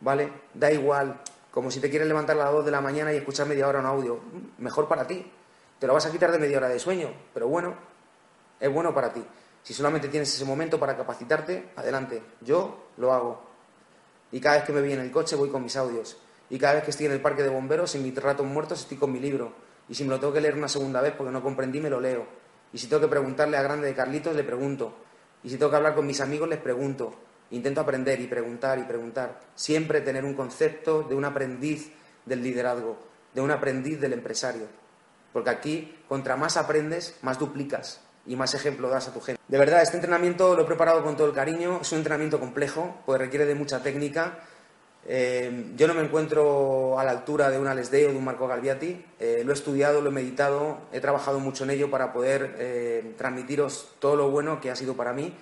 ¿Vale? 0.00 0.32
Da 0.54 0.70
igual, 0.70 1.20
como 1.50 1.70
si 1.70 1.80
te 1.80 1.90
quieres 1.90 2.08
levantar 2.08 2.36
a 2.36 2.44
las 2.44 2.52
2 2.52 2.64
de 2.64 2.70
la 2.70 2.80
mañana 2.80 3.12
y 3.12 3.16
escuchar 3.16 3.46
media 3.46 3.68
hora 3.68 3.80
un 3.80 3.86
audio. 3.86 4.20
Mejor 4.58 4.88
para 4.88 5.06
ti. 5.06 5.24
Te 5.78 5.86
lo 5.86 5.94
vas 5.94 6.06
a 6.06 6.10
quitar 6.10 6.32
de 6.32 6.38
media 6.38 6.58
hora 6.58 6.68
de 6.68 6.80
sueño, 6.80 7.12
pero 7.32 7.46
bueno, 7.46 7.76
es 8.60 8.72
bueno 8.72 8.94
para 8.94 9.12
ti. 9.12 9.24
Si 9.62 9.74
solamente 9.74 10.08
tienes 10.08 10.34
ese 10.34 10.44
momento 10.44 10.78
para 10.78 10.96
capacitarte, 10.96 11.70
adelante. 11.76 12.22
Yo 12.40 12.88
lo 12.96 13.12
hago. 13.12 13.42
Y 14.32 14.40
cada 14.40 14.56
vez 14.56 14.64
que 14.64 14.72
me 14.72 14.80
voy 14.80 14.92
en 14.92 15.00
el 15.00 15.10
coche 15.10 15.36
voy 15.36 15.50
con 15.50 15.62
mis 15.62 15.76
audios. 15.76 16.16
Y 16.50 16.58
cada 16.58 16.74
vez 16.74 16.84
que 16.84 16.90
estoy 16.90 17.06
en 17.06 17.12
el 17.12 17.20
parque 17.20 17.42
de 17.42 17.50
bomberos, 17.50 17.94
en 17.94 18.02
mis 18.02 18.14
ratos 18.16 18.46
muertos, 18.46 18.80
estoy 18.80 18.96
con 18.96 19.12
mi 19.12 19.20
libro. 19.20 19.52
Y 19.88 19.94
si 19.94 20.04
me 20.04 20.10
lo 20.10 20.20
tengo 20.20 20.32
que 20.32 20.40
leer 20.40 20.54
una 20.54 20.68
segunda 20.68 21.00
vez 21.00 21.12
porque 21.16 21.32
no 21.32 21.42
comprendí, 21.42 21.80
me 21.80 21.90
lo 21.90 22.00
leo. 22.00 22.26
Y 22.72 22.78
si 22.78 22.86
tengo 22.86 23.02
que 23.02 23.08
preguntarle 23.08 23.56
a 23.56 23.62
Grande 23.62 23.86
de 23.86 23.94
Carlitos, 23.94 24.34
le 24.34 24.44
pregunto. 24.44 24.94
Y 25.42 25.50
si 25.50 25.56
tengo 25.56 25.70
que 25.70 25.76
hablar 25.76 25.94
con 25.94 26.06
mis 26.06 26.20
amigos, 26.20 26.48
les 26.48 26.58
pregunto. 26.58 27.14
Intento 27.50 27.80
aprender 27.80 28.20
y 28.20 28.26
preguntar 28.26 28.78
y 28.78 28.84
preguntar. 28.84 29.40
Siempre 29.54 30.00
tener 30.00 30.24
un 30.24 30.34
concepto 30.34 31.02
de 31.02 31.14
un 31.14 31.24
aprendiz 31.24 31.92
del 32.24 32.42
liderazgo, 32.42 32.98
de 33.34 33.40
un 33.40 33.50
aprendiz 33.50 34.00
del 34.00 34.14
empresario. 34.14 34.66
Porque 35.32 35.50
aquí, 35.50 35.98
contra 36.08 36.36
más 36.36 36.56
aprendes, 36.56 37.18
más 37.22 37.38
duplicas 37.38 38.00
y 38.28 38.36
más 38.36 38.54
ejemplo 38.54 38.88
das 38.88 39.08
a 39.08 39.12
tu 39.12 39.20
gente. 39.20 39.40
De 39.48 39.58
verdad, 39.58 39.82
este 39.82 39.96
entrenamiento 39.96 40.54
lo 40.54 40.62
he 40.62 40.66
preparado 40.66 41.02
con 41.02 41.16
todo 41.16 41.26
el 41.26 41.32
cariño. 41.32 41.80
Es 41.80 41.90
un 41.92 41.98
entrenamiento 41.98 42.38
complejo, 42.38 42.98
pues 43.06 43.18
requiere 43.18 43.46
de 43.46 43.54
mucha 43.54 43.82
técnica. 43.82 44.38
Eh, 45.06 45.72
yo 45.74 45.88
no 45.88 45.94
me 45.94 46.02
encuentro 46.02 46.98
a 46.98 47.04
la 47.04 47.12
altura 47.12 47.48
de 47.48 47.58
un 47.58 47.66
Alex 47.66 47.88
o 47.88 47.92
de 47.92 48.06
un 48.08 48.24
Marco 48.24 48.46
Galviati. 48.46 49.04
Eh, 49.18 49.42
lo 49.44 49.52
he 49.52 49.54
estudiado, 49.54 50.02
lo 50.02 50.10
he 50.10 50.12
meditado, 50.12 50.78
he 50.92 51.00
trabajado 51.00 51.40
mucho 51.40 51.64
en 51.64 51.70
ello 51.70 51.90
para 51.90 52.12
poder 52.12 52.56
eh, 52.58 53.14
transmitiros 53.16 53.94
todo 53.98 54.16
lo 54.16 54.30
bueno 54.30 54.60
que 54.60 54.70
ha 54.70 54.76
sido 54.76 54.94
para 54.94 55.14
mí. 55.14 55.34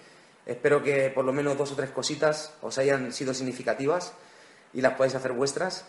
Espero 0.46 0.84
que 0.84 1.10
por 1.10 1.24
lo 1.24 1.32
menos 1.32 1.58
dos 1.58 1.72
o 1.72 1.74
tres 1.74 1.90
cositas 1.90 2.54
os 2.62 2.78
hayan 2.78 3.12
sido 3.12 3.34
significativas 3.34 4.12
y 4.72 4.80
las 4.80 4.92
podáis 4.94 5.16
hacer 5.16 5.32
vuestras. 5.32 5.84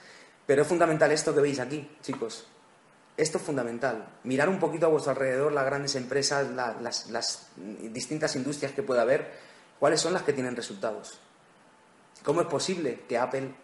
Pero 0.48 0.64
es 0.64 0.68
fundamental 0.68 1.12
esto 1.12 1.36
que 1.36 1.42
veis 1.42 1.60
aquí, 1.60 1.88
chicos. 2.02 2.48
Esto 3.18 3.40
es 3.40 3.44
fundamental. 3.44 4.08
Mirar 4.24 4.48
un 4.48 4.60
poquito 4.60 4.86
a 4.86 4.90
vuestro 4.90 5.12
alrededor 5.12 5.52
las 5.52 5.66
grandes 5.66 5.96
empresas, 5.96 6.48
las, 6.52 7.48
distintas 7.92 8.36
industrias 8.36 8.72
que 8.74 8.84
pueda 8.84 9.02
haber, 9.02 9.34
cuáles 9.80 10.00
son 10.00 10.14
las 10.14 10.22
que 10.22 10.34
tienen 10.34 10.56
resultados. 10.56 11.20
¿Cómo 12.24 12.42
es 12.42 12.48
posible 12.48 13.02
que 13.10 13.18
Apple 13.18 13.56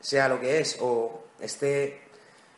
sea 0.00 0.28
lo 0.28 0.38
que 0.38 0.60
es 0.60 0.76
o 0.80 1.24
esté 1.40 2.02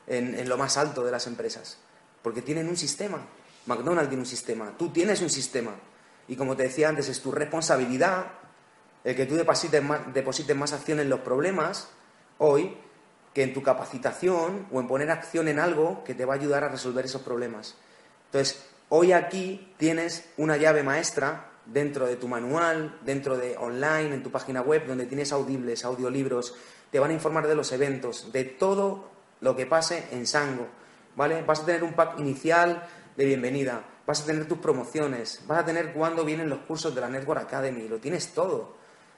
en, 0.08 0.48
lo 0.48 0.58
más 0.58 0.76
alto 0.76 1.04
de 1.04 1.12
las 1.12 1.28
empresas? 1.28 1.78
Porque 2.20 2.42
tienen 2.42 2.68
un 2.68 2.76
sistema. 2.76 3.24
McDonald's 3.66 4.08
tiene 4.08 4.22
un 4.22 4.26
sistema. 4.26 4.74
Tú 4.76 4.90
tienes 4.90 5.22
un 5.22 5.30
sistema. 5.30 5.76
Y 6.26 6.34
como 6.34 6.56
te 6.56 6.64
decía 6.64 6.88
antes, 6.88 7.08
es 7.08 7.20
tu 7.20 7.30
responsabilidad 7.30 8.26
el 9.04 9.14
que 9.14 9.26
tú 9.26 9.36
deposites 9.36 9.82
más, 9.82 10.12
deposites 10.12 10.56
en 10.88 11.08
los 11.08 11.20
problemas 11.20 11.88
hoy 12.38 12.76
que 13.34 13.42
en 13.42 13.54
tu 13.54 13.62
capacitación 13.62 14.66
o 14.72 14.80
en 14.80 14.88
poner 14.88 15.10
acción 15.10 15.48
en 15.48 15.58
algo 15.58 16.02
que 16.04 16.14
te 16.14 16.24
va 16.24 16.34
a 16.34 16.36
ayudar 16.36 16.64
a 16.64 16.68
resolver 16.68 17.04
esos 17.04 17.22
problemas. 17.22 17.76
Entonces, 18.26 18.64
hoy 18.88 19.12
aquí 19.12 19.72
tienes 19.76 20.28
una 20.36 20.56
llave 20.56 20.82
maestra 20.82 21.50
dentro 21.66 22.06
de 22.06 22.16
tu 22.16 22.28
manual, 22.28 22.98
dentro 23.04 23.36
de 23.36 23.56
online, 23.56 24.14
en 24.14 24.22
tu 24.22 24.30
página 24.30 24.62
web, 24.62 24.86
donde 24.86 25.06
tienes 25.06 25.32
audibles, 25.32 25.84
audiolibros, 25.84 26.54
te 26.90 26.98
van 26.98 27.10
a 27.10 27.14
informar 27.14 27.46
de 27.46 27.54
los 27.54 27.70
eventos, 27.72 28.32
de 28.32 28.44
todo 28.44 29.10
lo 29.40 29.54
que 29.56 29.66
pase 29.66 30.08
en 30.10 30.26
Sango, 30.26 30.66
¿vale? 31.16 31.42
Vas 31.42 31.60
a 31.60 31.66
tener 31.66 31.84
un 31.84 31.92
pack 31.92 32.18
inicial 32.18 32.86
de 33.16 33.24
bienvenida, 33.24 33.84
vas 34.06 34.22
a 34.22 34.26
tener 34.26 34.46
tus 34.46 34.58
promociones, 34.58 35.42
vas 35.46 35.60
a 35.60 35.64
tener 35.64 35.92
cuándo 35.92 36.24
vienen 36.24 36.48
los 36.48 36.60
cursos 36.60 36.94
de 36.94 37.00
la 37.00 37.08
Network 37.08 37.42
Academy, 37.42 37.86
lo 37.86 37.98
tienes 37.98 38.32
todo. 38.34 38.74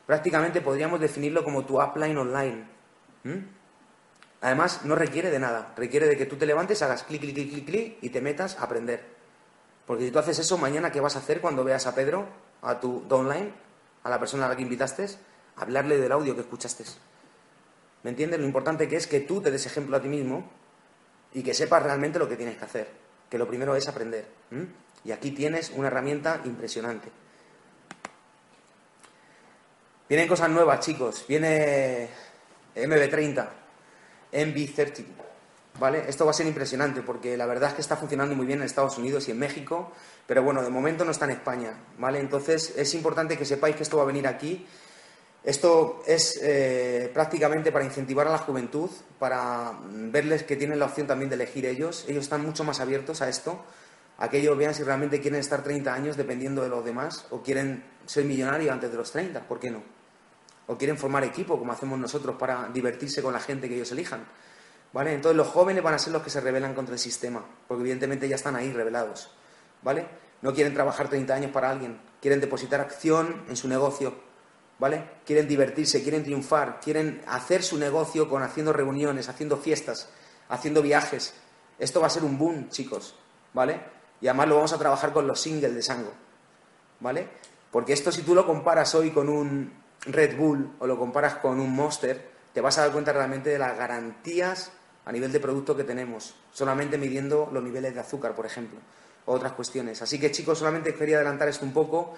Prácticamente 0.07 0.61
podríamos 0.61 1.01
definirlo 1.01 1.45
como 1.45 1.65
tu 1.65 1.81
upline 1.81 2.19
online. 2.19 2.65
Además, 4.43 4.85
no 4.85 4.97
requiere 4.97 5.31
de 5.31 5.39
nada. 5.39 5.73
Requiere 5.77 6.09
de 6.09 6.17
que 6.17 6.27
tú 6.27 6.37
te 6.37 6.47
levantes, 6.47 6.83
hagas 6.83 7.05
clic, 7.05 7.21
clic, 7.21 7.35
clic, 7.35 7.51
clic, 7.53 7.65
clic 7.65 7.99
y 8.03 8.11
te 8.11 8.21
metas 8.21 8.59
a 8.59 8.65
aprender. 8.65 9.01
Porque 9.87 10.05
si 10.05 10.11
tú 10.11 10.19
haces 10.19 10.41
eso, 10.41 10.59
mañana, 10.59 10.91
¿qué 10.91 11.01
vas 11.01 11.15
a 11.15 11.21
hacer 11.21 11.41
cuando 11.41 11.63
veas 11.63 11.87
a 11.87 11.95
Pedro, 11.95 12.27
a 12.61 12.81
tu 12.81 13.07
online, 13.09 13.53
a 14.03 14.11
la 14.11 14.19
persona 14.19 14.47
a 14.47 14.49
la 14.49 14.57
que 14.57 14.63
invitaste? 14.63 15.07
Hablarle 15.57 15.97
del 15.97 16.11
audio 16.11 16.35
que 16.35 16.41
escuchaste. 16.41 16.85
¿Me 18.03 18.11
entiendes? 18.11 18.41
Lo 18.41 18.47
importante 18.47 18.89
que 18.89 18.97
es 18.97 19.07
que 19.07 19.21
tú 19.21 19.41
te 19.41 19.53
des 19.53 19.65
ejemplo 19.65 19.97
a 19.97 20.03
ti 20.03 20.09
mismo 20.09 20.51
y 21.33 21.45
que 21.45 21.55
sepas 21.55 21.85
realmente 21.85 22.19
lo 22.19 22.29
que 22.29 22.35
tienes 22.35 22.57
que 22.57 22.65
hacer. 22.65 22.89
Que 23.31 23.39
lo 23.39 23.47
primero 23.47 23.77
es 23.77 23.87
aprender. 23.87 24.27
Y 25.05 25.13
aquí 25.13 25.31
tienes 25.31 25.71
una 25.71 25.87
herramienta 25.87 26.41
impresionante. 26.45 27.11
Vienen 30.09 30.27
cosas 30.27 30.51
nuevas, 30.51 30.81
chicos. 30.81 31.25
Viene 31.29 32.09
MB30 32.75 33.62
MB30. 34.33 35.05
¿Vale? 35.81 36.05
Esto 36.07 36.27
va 36.27 36.33
a 36.33 36.35
ser 36.35 36.47
impresionante 36.47 37.01
porque 37.01 37.37
la 37.37 37.47
verdad 37.47 37.71
es 37.71 37.75
que 37.77 37.81
está 37.81 37.97
funcionando 37.97 38.35
muy 38.35 38.45
bien 38.45 38.59
en 38.59 38.67
Estados 38.67 38.99
Unidos 38.99 39.27
y 39.29 39.31
en 39.31 39.39
México, 39.39 39.91
pero 40.27 40.43
bueno, 40.43 40.63
de 40.63 40.69
momento 40.69 41.05
no 41.05 41.11
está 41.11 41.25
en 41.25 41.31
España, 41.33 41.73
¿vale? 41.99 42.21
Entonces 42.21 42.75
es 42.77 42.95
importante 42.95 43.39
que 43.39 43.47
sepáis 43.47 43.75
que 43.75 43.83
esto 43.83 43.97
va 43.97 44.03
a 44.03 44.07
venir 44.07 44.27
aquí. 44.27 44.67
Esto 45.43 46.03
es 46.07 46.39
eh, 46.43 47.11
prácticamente 47.13 47.73
para 47.73 47.85
incentivar 47.85 48.29
a 48.29 48.31
la 48.31 48.39
juventud, 48.39 48.91
para 49.19 49.73
verles 49.91 50.45
que 50.45 50.57
tienen 50.57 50.79
la 50.79 50.85
opción 50.85 51.07
también 51.07 51.31
de 51.31 51.37
elegir 51.37 51.67
ellos. 51.67 52.05
Ellos 52.07 52.25
están 52.25 52.45
mucho 52.45 52.65
más 52.65 52.79
abiertos 52.79 53.23
a 53.23 53.29
esto, 53.29 53.65
a 54.19 54.29
que 54.29 54.39
ellos 54.39 54.57
vean 54.57 54.75
si 54.75 54.85
realmente 54.85 55.21
quieren 55.21 55.41
estar 55.41 55.65
30 55.65 55.93
años 55.93 56.17
dependiendo 56.17 56.63
de 56.63 56.69
los 56.69 56.85
demás 56.85 57.27
o 57.31 57.43
quieren 57.43 57.83
ser 58.07 58.25
millonarios 58.25 58.71
antes 58.71 58.91
de 58.91 58.97
los 58.97 59.11
30, 59.11 59.49
¿por 59.49 59.59
qué 59.59 59.71
no? 59.71 59.83
O 60.67 60.77
quieren 60.77 60.97
formar 60.97 61.25
equipo, 61.25 61.59
como 61.59 61.73
hacemos 61.73 61.99
nosotros, 61.99 62.37
para 62.37 62.69
divertirse 62.69 63.23
con 63.23 63.33
la 63.33 63.41
gente 63.41 63.69
que 63.69 63.75
ellos 63.75 63.93
elijan. 63.93 64.25
¿Vale? 64.93 65.15
Entonces 65.15 65.37
los 65.37 65.49
jóvenes 65.49 65.83
van 65.83 65.95
a 65.95 65.99
ser 65.99 66.13
los 66.13 66.23
que 66.23 66.31
se 66.31 66.41
rebelan 66.41 66.75
contra 66.75 66.95
el 66.95 66.99
sistema, 66.99 67.45
porque 67.67 67.81
evidentemente 67.81 68.29
ya 68.29 68.37
están 68.37 68.57
ahí 68.57 68.73
revelados. 68.73 69.31
¿Vale? 69.83 70.07
No 70.43 70.53
quieren 70.53 70.75
trabajar 70.75 71.09
30 71.09 71.35
años 71.35 71.51
para 71.51 71.71
alguien, 71.71 71.99
quieren 72.21 72.41
depositar 72.41 72.81
acción 72.81 73.45
en 73.49 73.57
su 73.57 73.69
negocio, 73.69 74.15
¿vale? 74.79 75.05
Quieren 75.25 75.47
divertirse, 75.47 76.03
quieren 76.03 76.25
triunfar, 76.25 76.81
quieren 76.81 77.23
hacer 77.29 77.63
su 77.63 77.79
negocio 77.79 78.29
con 78.29 78.43
haciendo 78.43 78.73
reuniones, 78.73 79.29
haciendo 79.29 79.57
fiestas, 79.57 80.11
haciendo 80.49 80.83
viajes. 80.83 81.35
Esto 81.79 82.01
va 82.01 82.09
a 82.09 82.11
ser 82.11 82.25
un 82.25 82.37
boom, 82.39 82.69
chicos, 82.69 83.15
¿vale? 83.55 83.81
Y 84.21 84.27
además 84.27 84.49
lo 84.49 84.57
vamos 84.57 84.73
a 84.73 84.79
trabajar 84.79 85.13
con 85.13 85.27
los 85.27 85.41
singles 85.41 85.75
de 85.75 85.83
Sango, 85.83 86.13
¿vale? 87.01 87.29
Porque 87.71 87.93
esto 87.93 88.13
si 88.13 88.23
tú 88.23 88.35
lo 88.35 88.45
comparas 88.45 88.95
hoy 88.97 89.11
con 89.11 89.29
un, 89.29 89.73
Red 90.07 90.37
Bull 90.37 90.73
o 90.79 90.87
lo 90.87 90.99
comparas 90.99 91.37
con 91.37 91.61
un 91.61 91.75
Monster, 91.75 92.33
te 92.53 92.61
vas 92.61 92.79
a 92.79 92.83
dar 92.83 92.93
cuenta 92.93 93.13
realmente 93.13 93.51
de 93.51 93.59
las 93.59 93.77
garantías 93.77 94.73
a 95.05 95.13
nivel 95.13 95.33
de 95.33 95.41
producto 95.41 95.77
que 95.77 95.85
tenemos, 95.85 96.35
solamente 96.53 96.99
midiendo 96.99 97.49
los 97.53 97.63
niveles 97.63 97.95
de 97.95 98.01
azúcar, 98.01 98.35
por 98.35 98.47
ejemplo, 98.47 98.79
o 99.27 99.33
otras 99.33 99.53
cuestiones. 99.53 100.03
Así 100.03 100.19
que 100.19 100.31
chicos, 100.31 100.59
solamente 100.59 100.95
quería 100.95 101.17
adelantar 101.17 101.49
esto 101.49 101.65
un 101.65 101.73
poco. 101.73 102.15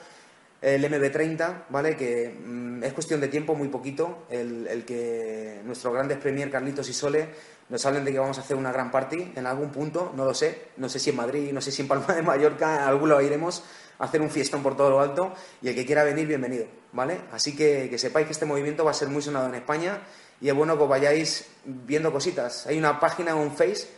El 0.60 0.82
MB30, 0.84 1.64
¿vale? 1.68 1.94
Que 1.94 2.28
mm, 2.42 2.82
es 2.84 2.92
cuestión 2.94 3.20
de 3.20 3.28
tiempo, 3.28 3.54
muy 3.54 3.68
poquito, 3.68 4.24
el, 4.30 4.84
que 4.86 5.60
nuestros 5.64 5.92
grandes 5.92 6.18
premier 6.18 6.50
Carlitos 6.50 6.88
y 6.88 6.94
Sole 6.94 7.28
nos 7.68 7.84
hablen 7.84 8.04
de 8.04 8.12
que 8.12 8.18
vamos 8.18 8.38
a 8.38 8.40
hacer 8.40 8.56
una 8.56 8.72
gran 8.72 8.90
party 8.90 9.32
en 9.36 9.46
algún 9.46 9.70
punto, 9.70 10.12
no 10.16 10.24
lo 10.24 10.32
sé, 10.32 10.68
no 10.78 10.88
sé 10.88 10.98
si 10.98 11.10
en 11.10 11.16
Madrid, 11.16 11.52
no 11.52 11.60
sé 11.60 11.70
si 11.70 11.82
en 11.82 11.88
Palma 11.88 12.14
de 12.14 12.22
Mallorca, 12.22 12.76
en 12.76 12.82
algún 12.82 13.10
lado 13.10 13.20
iremos, 13.20 13.62
hacer 13.98 14.20
un 14.20 14.30
fiestón 14.30 14.62
por 14.62 14.76
todo 14.76 14.90
lo 14.90 15.00
alto 15.00 15.32
y 15.62 15.68
el 15.68 15.74
que 15.74 15.86
quiera 15.86 16.04
venir, 16.04 16.26
bienvenido, 16.26 16.66
¿vale? 16.92 17.20
Así 17.32 17.54
que, 17.56 17.96
sepáis 17.98 18.26
que 18.26 18.32
este 18.32 18.46
movimiento 18.46 18.84
va 18.84 18.90
a 18.90 18.94
ser 18.94 19.08
muy 19.08 19.22
sonado 19.22 19.48
en 19.48 19.54
España 19.54 20.00
y 20.40 20.48
es 20.48 20.54
bueno 20.54 20.76
que 20.76 20.82
os 20.82 20.88
vayáis 20.88 21.46
viendo 21.64 22.12
cositas. 22.12 22.66
Hay 22.66 22.78
una 22.78 22.98
página 23.00 23.30
en 23.30 23.52
Face, 23.52 23.88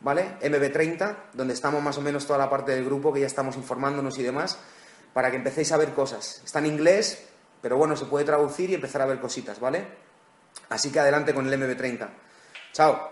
¿vale? 0.00 0.38
MB30, 0.42 1.16
donde 1.32 1.54
estamos 1.54 1.82
más 1.82 1.96
o 1.98 2.02
menos 2.02 2.26
toda 2.26 2.38
la 2.38 2.50
parte 2.50 2.72
del 2.72 2.84
grupo 2.84 3.12
que 3.12 3.20
ya 3.20 3.26
estamos 3.26 3.56
informándonos 3.56 4.18
y 4.18 4.22
demás, 4.22 4.58
para 5.12 5.30
que 5.30 5.36
empecéis 5.36 5.72
a 5.72 5.76
ver 5.76 5.92
cosas. 5.94 6.42
Está 6.44 6.58
en 6.58 6.66
inglés, 6.66 7.24
pero 7.62 7.76
bueno, 7.76 7.96
se 7.96 8.04
puede 8.04 8.24
traducir 8.24 8.70
y 8.70 8.74
empezar 8.74 9.02
a 9.02 9.06
ver 9.06 9.20
cositas, 9.20 9.58
¿vale? 9.58 9.86
Así 10.68 10.90
que 10.90 11.00
adelante 11.00 11.34
con 11.34 11.46
el 11.46 11.60
MB30. 11.60 12.08
Chao. 12.72 13.10